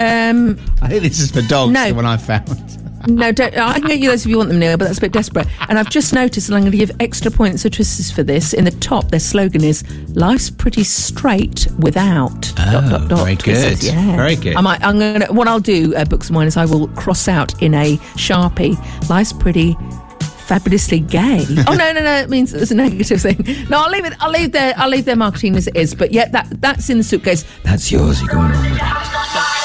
Um, 0.00 0.58
I 0.80 0.88
think 0.88 1.02
this 1.02 1.20
is 1.20 1.30
for 1.30 1.42
dogs. 1.42 1.72
No. 1.72 1.88
The 1.88 1.94
one 1.94 2.06
I 2.06 2.16
found. 2.16 2.78
no, 3.08 3.32
don't, 3.32 3.56
I 3.56 3.78
can 3.78 3.88
get 3.88 3.98
you 3.98 4.10
those 4.10 4.24
if 4.24 4.30
you 4.30 4.36
want 4.36 4.50
them, 4.50 4.58
Neil, 4.58 4.76
but 4.76 4.86
that's 4.86 4.98
a 4.98 5.00
bit 5.00 5.12
desperate. 5.12 5.46
And 5.68 5.78
I've 5.78 5.90
just 5.90 6.12
noticed, 6.12 6.48
and 6.48 6.56
I'm 6.56 6.62
going 6.62 6.72
to 6.72 6.78
give 6.78 6.90
extra 7.00 7.30
points 7.30 7.64
of 7.64 7.72
twisters 7.72 8.10
for 8.10 8.22
this. 8.22 8.52
In 8.52 8.64
the 8.64 8.70
top, 8.72 9.08
their 9.08 9.20
slogan 9.20 9.64
is 9.64 9.84
"Life's 10.14 10.50
pretty 10.50 10.84
straight 10.84 11.66
without." 11.78 12.52
Oh, 12.58 13.06
very 13.08 13.36
good. 13.36 13.82
Yeah, 13.82 14.16
Very 14.16 14.36
good. 14.36 14.56
I 14.56 14.60
might, 14.60 14.82
I'm 14.82 14.98
gonna. 14.98 15.32
What 15.32 15.48
I'll 15.48 15.60
do, 15.60 15.94
uh, 15.94 16.04
books 16.04 16.28
of 16.28 16.36
wine, 16.36 16.46
is 16.46 16.56
I 16.56 16.64
will 16.66 16.88
cross 16.88 17.28
out 17.28 17.60
in 17.62 17.74
a 17.74 17.96
sharpie. 18.16 18.76
Life's 19.08 19.32
pretty. 19.32 19.76
Fabulously 20.46 20.98
gay. 20.98 21.44
oh 21.68 21.76
no, 21.76 21.92
no, 21.92 22.00
no! 22.00 22.16
It 22.16 22.28
means 22.28 22.52
it's 22.52 22.72
a 22.72 22.74
negative 22.74 23.22
thing. 23.22 23.38
No, 23.70 23.84
I'll 23.84 23.90
leave 23.90 24.04
it. 24.04 24.14
I'll 24.18 24.32
leave 24.32 24.50
their. 24.50 24.74
I'll 24.76 24.88
leave 24.88 25.04
their 25.04 25.14
marketing 25.14 25.54
as 25.54 25.68
it 25.68 25.76
is. 25.76 25.94
But 25.94 26.10
yeah, 26.10 26.26
that 26.30 26.60
that's 26.60 26.90
in 26.90 26.98
the 26.98 27.04
suitcase. 27.04 27.44
That's 27.62 27.92
yours. 27.92 28.20
You're 28.20 28.30
going 28.30 28.50
on 28.50 28.64
with 28.64 28.78
that. 28.80 29.59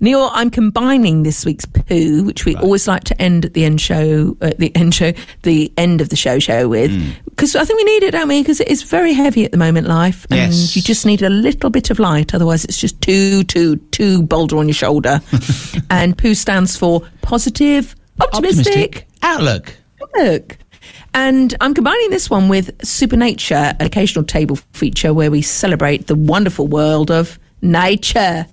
Neil, 0.00 0.30
I'm 0.32 0.50
combining 0.50 1.22
this 1.22 1.44
week's 1.44 1.64
poo, 1.64 2.24
which 2.24 2.44
we 2.44 2.54
always 2.56 2.86
like 2.86 3.04
to 3.04 3.20
end 3.20 3.44
at 3.46 3.54
the 3.54 3.64
end 3.64 3.80
show, 3.80 4.36
uh, 4.40 4.50
the 4.58 4.74
end 4.76 4.94
show, 4.94 5.12
the 5.42 5.72
end 5.76 6.00
of 6.00 6.08
the 6.10 6.16
show 6.16 6.38
show 6.38 6.68
with, 6.68 6.92
because 7.24 7.56
I 7.56 7.64
think 7.64 7.78
we 7.78 7.84
need 7.84 8.02
it, 8.04 8.10
don't 8.12 8.28
we? 8.28 8.40
Because 8.42 8.60
it 8.60 8.68
is 8.68 8.82
very 8.82 9.12
heavy 9.14 9.44
at 9.44 9.50
the 9.52 9.56
moment, 9.58 9.86
life, 9.86 10.26
and 10.30 10.52
Yes. 10.52 10.76
you 10.76 10.82
just 10.82 11.06
need 11.06 11.22
a 11.22 11.30
little 11.30 11.70
bit 11.70 11.90
of 11.90 11.98
light. 11.98 12.34
Otherwise, 12.34 12.64
it's 12.64 12.78
just 12.78 13.00
too, 13.00 13.44
too, 13.44 13.76
too 13.92 14.22
boulder 14.22 14.58
on 14.58 14.68
your 14.68 14.74
shoulder. 14.74 15.20
and 15.90 16.16
poo 16.16 16.34
stands 16.34 16.76
for 16.76 17.02
positive, 17.22 17.94
optimistic, 18.20 19.06
outlook. 19.22 19.74
Look. 20.16 20.58
And 21.14 21.54
I'm 21.60 21.74
combining 21.74 22.10
this 22.10 22.28
one 22.30 22.48
with 22.48 22.70
Supernature, 22.86 23.74
an 23.80 23.86
occasional 23.86 24.24
table 24.24 24.56
feature 24.72 25.12
where 25.14 25.30
we 25.30 25.42
celebrate 25.42 26.06
the 26.06 26.14
wonderful 26.14 26.66
world 26.68 27.10
of 27.10 27.38
nature. 27.62 28.46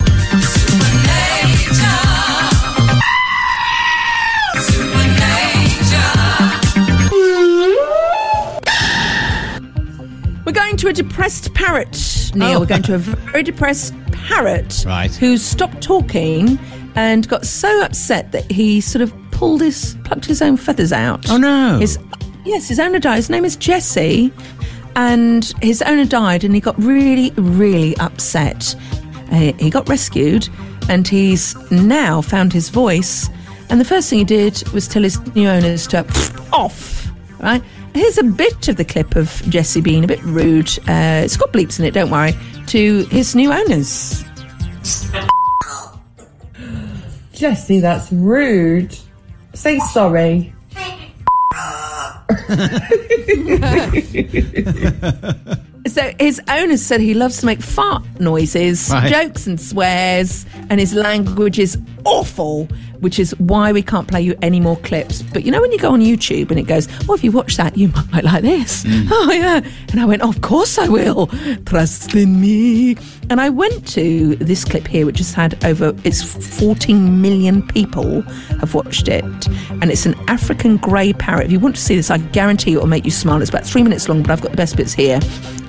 Going 10.75 10.93
to 10.93 11.01
a 11.01 11.07
depressed 11.07 11.53
parrot, 11.53 12.31
Neil. 12.35 12.57
Oh. 12.57 12.59
We're 12.59 12.65
going 12.65 12.83
to 12.83 12.95
a 12.95 12.97
very 12.97 13.43
depressed 13.43 13.93
parrot 14.11 14.83
Right. 14.85 15.13
who 15.15 15.37
stopped 15.37 15.81
talking 15.81 16.59
and 16.95 17.25
got 17.29 17.45
so 17.45 17.81
upset 17.81 18.33
that 18.33 18.49
he 18.51 18.81
sort 18.81 19.01
of 19.01 19.13
pulled 19.31 19.61
his, 19.61 19.95
plucked 20.03 20.25
his 20.25 20.41
own 20.41 20.57
feathers 20.57 20.91
out. 20.91 21.29
Oh, 21.29 21.37
no. 21.37 21.79
His, 21.79 21.97
yes, 22.43 22.67
his 22.67 22.77
owner 22.79 22.99
died. 22.99 23.15
His 23.17 23.29
name 23.29 23.45
is 23.45 23.55
Jesse, 23.55 24.33
and 24.97 25.53
his 25.61 25.81
owner 25.81 26.03
died, 26.05 26.43
and 26.43 26.53
he 26.53 26.59
got 26.59 26.77
really, 26.81 27.31
really 27.37 27.95
upset. 27.97 28.75
Uh, 29.31 29.53
he 29.57 29.69
got 29.69 29.87
rescued, 29.87 30.49
and 30.89 31.07
he's 31.07 31.55
now 31.71 32.21
found 32.21 32.51
his 32.51 32.67
voice. 32.67 33.29
And 33.69 33.79
the 33.79 33.85
first 33.85 34.09
thing 34.09 34.19
he 34.19 34.25
did 34.25 34.61
was 34.73 34.89
tell 34.89 35.03
his 35.03 35.19
new 35.35 35.47
owners 35.47 35.87
to 35.87 35.99
off. 36.51 37.09
Right. 37.39 37.61
Here's 37.95 38.17
a 38.17 38.23
bit 38.23 38.67
of 38.67 38.75
the 38.75 38.83
clip 38.83 39.15
of 39.15 39.41
Jesse 39.47 39.79
being 39.79 40.03
a 40.03 40.07
bit 40.07 40.21
rude. 40.23 40.67
Uh, 40.79 41.21
it's 41.23 41.37
got 41.37 41.53
bleeps 41.53 41.79
in 41.79 41.85
it. 41.85 41.93
Don't 41.93 42.09
worry. 42.11 42.33
To 42.67 43.05
his 43.05 43.35
new 43.35 43.53
owners. 43.53 44.25
Jesse, 47.31 47.79
that's 47.79 48.11
rude. 48.11 48.97
Say 49.53 49.79
sorry. 49.79 50.53
So 55.87 56.11
his 56.19 56.41
owners 56.49 56.81
said 56.81 56.99
he 56.99 57.13
loves 57.13 57.41
to 57.41 57.45
make 57.45 57.61
fart 57.61 58.03
noises, 58.19 58.89
Right. 58.91 59.07
jokes 59.07 59.45
and 59.45 59.61
swears, 59.61 60.43
and 60.69 60.79
his 60.79 60.95
language 60.95 61.59
is 61.59 61.77
awful, 62.05 62.67
which 62.99 63.19
is 63.19 63.37
why 63.39 63.71
we 63.71 63.81
can't 63.81 64.07
play 64.07 64.21
you 64.21 64.37
any 64.41 64.59
more 64.59 64.77
clips. 64.77 65.21
But 65.21 65.43
you 65.43 65.51
know 65.51 65.61
when 65.61 65.71
you 65.71 65.79
go 65.79 65.91
on 65.91 66.01
YouTube 66.01 66.49
and 66.49 66.59
it 66.59 66.67
goes, 66.67 66.87
"Oh, 67.07 67.13
if 67.13 67.23
you 67.23 67.31
watch 67.31 67.57
that, 67.57 67.77
you 67.77 67.89
might 68.11 68.23
like 68.31 68.41
this." 68.41 68.83
Mm. 68.83 69.07
Oh 69.11 69.31
yeah, 69.31 69.61
and 69.91 69.99
I 69.99 70.05
went, 70.05 70.21
"Of 70.21 70.41
course 70.41 70.77
I 70.77 70.87
will. 70.87 71.27
Trust 71.65 72.15
in 72.15 72.39
me." 72.41 72.97
And 73.29 73.41
I 73.41 73.49
went 73.49 73.87
to 73.89 74.35
this 74.35 74.63
clip 74.63 74.87
here, 74.87 75.05
which 75.05 75.17
has 75.17 75.33
had 75.33 75.63
over 75.65 75.95
it's 76.03 76.21
14 76.59 77.21
million 77.21 77.65
people 77.67 78.21
have 78.59 78.73
watched 78.73 79.07
it, 79.07 79.23
and 79.69 79.91
it's 79.91 80.05
an 80.05 80.15
African 80.27 80.77
grey 80.77 81.13
parrot. 81.13 81.45
If 81.45 81.51
you 81.51 81.59
want 81.59 81.75
to 81.75 81.81
see 81.81 81.95
this, 81.95 82.11
I 82.11 82.17
guarantee 82.19 82.73
it 82.73 82.79
will 82.79 82.87
make 82.87 83.05
you 83.05 83.11
smile. 83.11 83.41
It's 83.41 83.49
about 83.49 83.65
three 83.65 83.83
minutes 83.83 84.07
long, 84.07 84.21
but 84.21 84.31
I've 84.31 84.41
got 84.41 84.51
the 84.51 84.57
best 84.57 84.77
bits 84.77 84.93
here, 84.93 85.19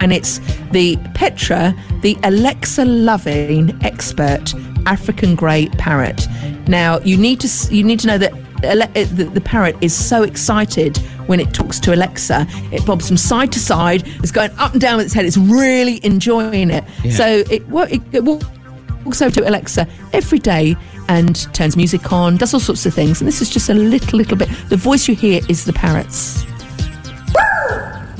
and 0.00 0.12
it's 0.12 0.40
the 0.70 0.96
Petra, 1.14 1.74
the 2.02 2.16
Alexa 2.24 2.84
loving 2.84 3.76
expert 3.82 4.52
African 4.86 5.34
grey 5.34 5.66
parrot. 5.78 6.26
Now 6.68 6.98
you 7.00 7.16
need 7.16 7.40
to 7.40 7.74
you 7.74 7.84
need 7.84 8.00
to 8.00 8.06
know 8.06 8.18
that. 8.18 8.32
Ale- 8.64 8.82
uh, 8.84 8.88
The, 9.14 9.24
the 9.34 9.40
parrot 9.42 9.76
is 9.82 9.94
so 9.94 10.22
excited 10.22 10.96
when 11.26 11.40
it 11.40 11.52
talks 11.52 11.78
to 11.80 11.94
Alexa. 11.94 12.46
It 12.72 12.86
bobs 12.86 13.06
from 13.06 13.18
side 13.18 13.52
to 13.52 13.58
side. 13.60 14.04
It's 14.22 14.32
going 14.32 14.50
up 14.58 14.72
and 14.72 14.80
down 14.80 14.96
with 14.96 15.06
its 15.06 15.14
head. 15.14 15.26
It's 15.26 15.36
really 15.36 16.00
enjoying 16.04 16.70
it. 16.70 16.82
Yeah. 17.04 17.12
So 17.12 17.26
it, 17.50 17.68
wa- 17.68 17.82
it, 17.90 18.00
it 18.12 18.24
walks 18.24 19.20
over 19.20 19.30
to 19.34 19.46
Alexa 19.48 19.86
every 20.14 20.38
day 20.38 20.74
and 21.08 21.36
turns 21.52 21.76
music 21.76 22.10
on, 22.12 22.38
does 22.38 22.54
all 22.54 22.60
sorts 22.60 22.86
of 22.86 22.94
things. 22.94 23.20
And 23.20 23.28
this 23.28 23.42
is 23.42 23.50
just 23.50 23.68
a 23.68 23.74
little, 23.74 24.16
little 24.16 24.38
bit. 24.38 24.48
The 24.70 24.76
voice 24.78 25.06
you 25.06 25.14
hear 25.14 25.42
is 25.50 25.66
the 25.66 25.74
parrot's. 25.74 26.44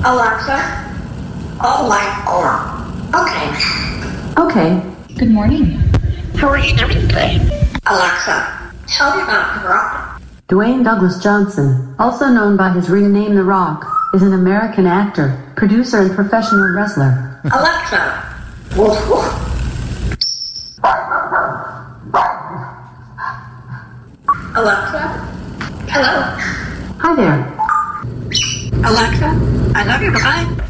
Alexa. 0.05 0.57
Oh 1.63 1.89
my 1.89 2.05
god. 2.27 2.61
Okay. 3.15 4.77
Okay. 4.77 5.15
Good 5.17 5.31
morning. 5.31 5.81
How 6.37 6.49
are 6.49 6.59
you 6.59 6.77
today? 6.77 7.39
Alexa, 7.87 8.71
tell 8.87 9.17
me 9.17 9.23
about 9.23 9.59
the 9.59 9.67
rock. 9.67 10.21
Dwayne 10.47 10.83
Douglas 10.83 11.21
Johnson, 11.21 11.95
also 11.97 12.27
known 12.27 12.55
by 12.55 12.69
his 12.69 12.91
ring 12.91 13.11
name 13.11 13.33
The 13.33 13.43
Rock, 13.43 13.83
is 14.13 14.21
an 14.21 14.33
American 14.33 14.85
actor, 14.85 15.51
producer, 15.55 15.97
and 15.99 16.13
professional 16.13 16.75
wrestler. 16.75 17.41
Alexa. 17.51 18.35
Woof 18.77 19.09
woof. 19.09 19.47
Alexa. 24.55 25.01
Hello. 25.89 26.21
Hi 26.99 27.15
there. 27.15 27.57
Alexa. 28.85 29.73
I 29.75 29.85
love 29.85 30.01
you. 30.03 30.11
Bye. 30.11 30.66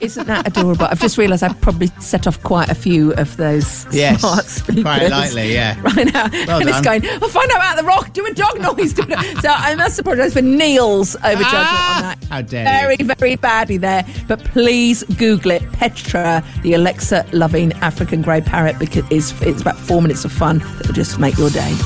Isn't 0.00 0.26
that 0.28 0.46
adorable? 0.46 0.86
I've 0.86 1.00
just 1.00 1.18
realised 1.18 1.42
I've 1.42 1.60
probably 1.60 1.88
set 2.00 2.26
off 2.26 2.42
quite 2.42 2.70
a 2.70 2.74
few 2.74 3.12
of 3.14 3.36
those 3.36 3.86
Yes, 3.92 4.20
smart 4.20 4.46
speakers. 4.46 4.82
quite 4.82 5.08
lightly, 5.08 5.52
yeah. 5.52 5.78
Right 5.82 6.12
now. 6.12 6.28
Well 6.46 6.60
and 6.60 6.68
it's 6.70 6.80
going, 6.80 7.06
I'll 7.06 7.28
find 7.28 7.50
out 7.50 7.56
about 7.58 7.76
the 7.76 7.84
rock, 7.84 8.12
do 8.14 8.24
a 8.24 8.32
dog 8.32 8.58
noise. 8.60 8.94
Do 8.94 9.04
it. 9.06 9.38
So 9.42 9.48
I 9.50 9.74
must 9.74 9.98
apologise 9.98 10.32
for 10.32 10.40
Neil's 10.42 11.16
overjudgment 11.16 11.36
on 11.36 12.02
that. 12.02 12.18
Ah! 12.22 12.26
How 12.30 12.40
dare 12.42 12.64
very, 12.64 12.96
you. 12.98 13.04
very 13.04 13.36
badly 13.36 13.76
there. 13.76 14.06
But 14.26 14.42
please 14.44 15.02
Google 15.18 15.50
it. 15.52 15.72
Petra, 15.72 16.42
the 16.62 16.72
Alexa 16.74 17.26
loving 17.32 17.72
African 17.74 18.22
grey 18.22 18.40
parrot, 18.40 18.78
because 18.78 19.04
it's, 19.10 19.38
it's 19.42 19.60
about 19.60 19.76
four 19.76 20.00
minutes 20.00 20.24
of 20.24 20.32
fun 20.32 20.58
that 20.58 20.86
will 20.86 20.94
just 20.94 21.18
make 21.18 21.36
your 21.36 21.50
day. 21.50 21.76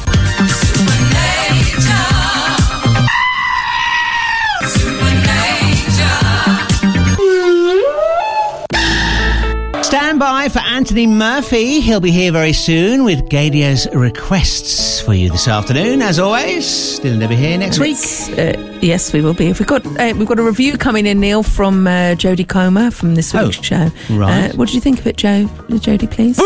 Stand 10.14 10.20
by 10.20 10.48
for 10.48 10.60
Anthony 10.60 11.08
Murphy. 11.08 11.80
He'll 11.80 11.98
be 11.98 12.12
here 12.12 12.30
very 12.30 12.52
soon 12.52 13.02
with 13.02 13.28
Gaydio's 13.28 13.92
requests 13.92 15.00
for 15.00 15.12
you 15.12 15.28
this 15.28 15.48
afternoon. 15.48 16.02
As 16.02 16.20
always, 16.20 16.64
still 16.64 17.16
never 17.16 17.34
here 17.34 17.58
next 17.58 17.80
week. 17.80 17.96
Uh, 18.38 18.52
yes, 18.80 19.12
we 19.12 19.22
will 19.22 19.34
be. 19.34 19.46
We've 19.46 19.66
got 19.66 19.84
uh, 19.84 20.14
we've 20.16 20.28
got 20.28 20.38
a 20.38 20.44
review 20.44 20.78
coming 20.78 21.06
in, 21.06 21.18
Neil, 21.18 21.42
from 21.42 21.88
uh, 21.88 22.14
Jodie 22.14 22.48
Comer 22.48 22.92
from 22.92 23.16
this 23.16 23.34
week's 23.34 23.60
show. 23.60 23.90
Oh, 24.10 24.16
right. 24.16 24.52
Uh, 24.52 24.56
what 24.56 24.66
did 24.66 24.76
you 24.76 24.80
think 24.80 25.00
of 25.00 25.06
it, 25.08 25.16
Joe? 25.16 25.46
Jodie, 25.68 26.08
please. 26.08 26.38
yeah, 26.38 26.44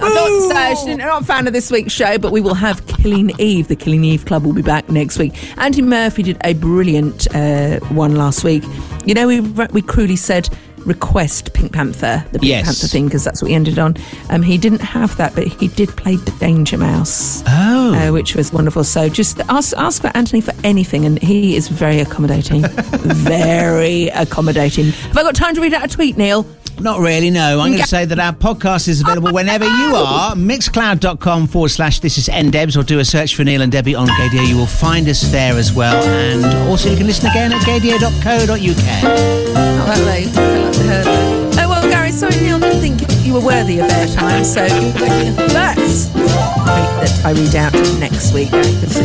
I 0.00 0.48
thought 0.48 0.76
so. 0.78 0.86
She's 0.86 0.96
not 0.96 1.20
a 1.22 1.24
fan 1.26 1.46
of 1.46 1.52
this 1.52 1.70
week's 1.70 1.92
show, 1.92 2.16
but 2.16 2.32
we 2.32 2.40
will 2.40 2.54
have 2.54 2.86
Killing 2.86 3.32
Eve. 3.38 3.68
The 3.68 3.76
Killing 3.76 4.04
Eve 4.04 4.24
Club 4.24 4.46
will 4.46 4.54
be 4.54 4.62
back 4.62 4.88
next 4.88 5.18
week. 5.18 5.34
Andy 5.58 5.82
Murphy 5.82 6.22
did 6.22 6.38
a 6.44 6.54
brilliant 6.54 7.26
uh, 7.34 7.78
one 7.90 8.16
last 8.16 8.42
week. 8.42 8.64
You 9.04 9.12
know, 9.12 9.26
we 9.26 9.40
we 9.40 9.82
cruelly 9.82 10.16
said 10.16 10.48
request 10.86 11.52
Pink 11.54 11.72
Panther, 11.72 12.24
the 12.32 12.38
Pink 12.38 12.48
Yes. 12.50 12.64
Panther 12.64 12.86
thing, 12.86 13.06
because 13.06 13.24
that's 13.24 13.42
what 13.42 13.48
we 13.48 13.54
ended 13.54 13.78
on. 13.78 13.96
Um, 14.30 14.42
he 14.42 14.58
didn't 14.58 14.80
have 14.80 15.16
that, 15.16 15.34
but 15.34 15.46
he 15.46 15.68
did 15.68 15.88
play 15.90 16.16
Danger 16.38 16.78
Mouse. 16.78 17.42
Oh. 17.46 17.94
Uh, 17.94 18.12
which 18.12 18.34
was 18.34 18.52
wonderful. 18.52 18.84
So 18.84 19.08
just 19.08 19.40
ask 19.48 19.76
ask 19.76 20.02
for 20.02 20.10
Anthony 20.14 20.40
for 20.40 20.52
anything, 20.64 21.04
and 21.04 21.18
he 21.20 21.56
is 21.56 21.68
very 21.68 22.00
accommodating. 22.00 22.62
very 22.68 24.08
accommodating. 24.08 24.86
Have 24.86 25.18
I 25.18 25.22
got 25.22 25.34
time 25.34 25.54
to 25.54 25.60
read 25.60 25.74
out 25.74 25.84
a 25.84 25.88
tweet, 25.88 26.16
Neil? 26.16 26.46
Not 26.80 26.98
really, 27.00 27.30
no. 27.30 27.60
I'm 27.60 27.68
going 27.70 27.80
to 27.82 27.86
say 27.88 28.04
that 28.04 28.18
our 28.18 28.32
podcast 28.32 28.88
is 28.88 29.00
available 29.00 29.32
whenever 29.32 29.64
you 29.64 29.94
are. 29.96 30.34
Mixcloud.com 30.34 31.46
forward 31.46 31.70
slash 31.70 32.00
this 32.00 32.18
is 32.18 32.28
NDebs 32.28 32.76
or 32.76 32.82
do 32.82 32.98
a 32.98 33.04
search 33.04 33.36
for 33.36 33.44
Neil 33.44 33.62
and 33.62 33.72
Debbie 33.72 33.94
on 33.94 34.06
Gaydio. 34.08 34.46
You 34.46 34.56
will 34.56 34.66
find 34.66 35.08
us 35.08 35.22
there 35.30 35.54
as 35.54 35.72
well. 35.72 36.02
And 36.04 36.44
also 36.68 36.90
you 36.90 36.96
can 36.96 37.06
listen 37.06 37.30
again 37.30 37.52
at 37.52 37.62
gaydio.co.uk. 37.62 39.04
Oh, 39.06 39.92
hello. 39.94 40.12
I 40.12 40.24
feel 40.24 40.34
like 40.34 40.76
heard 40.76 41.06
that. 41.06 41.64
Oh, 41.64 41.68
well, 41.70 41.88
Gary, 41.88 42.10
sorry, 42.10 42.36
Neil 42.40 42.58
didn't 42.58 42.80
think 42.80 43.24
you 43.24 43.32
were 43.34 43.40
worthy 43.40 43.78
of 43.78 43.86
airtime, 43.86 44.44
so 44.44 44.62
you're 44.64 44.92
going 44.98 45.10
to 45.10 45.24
be 45.24 45.30
the 45.30 45.48
first 45.50 46.12
tweet 46.12 46.26
that 46.26 47.22
I 47.24 47.30
read 47.32 47.54
out 47.54 47.72
next 48.00 48.34
week, 48.34 48.50
Gary, 48.50 48.64
'cause 48.82 49.00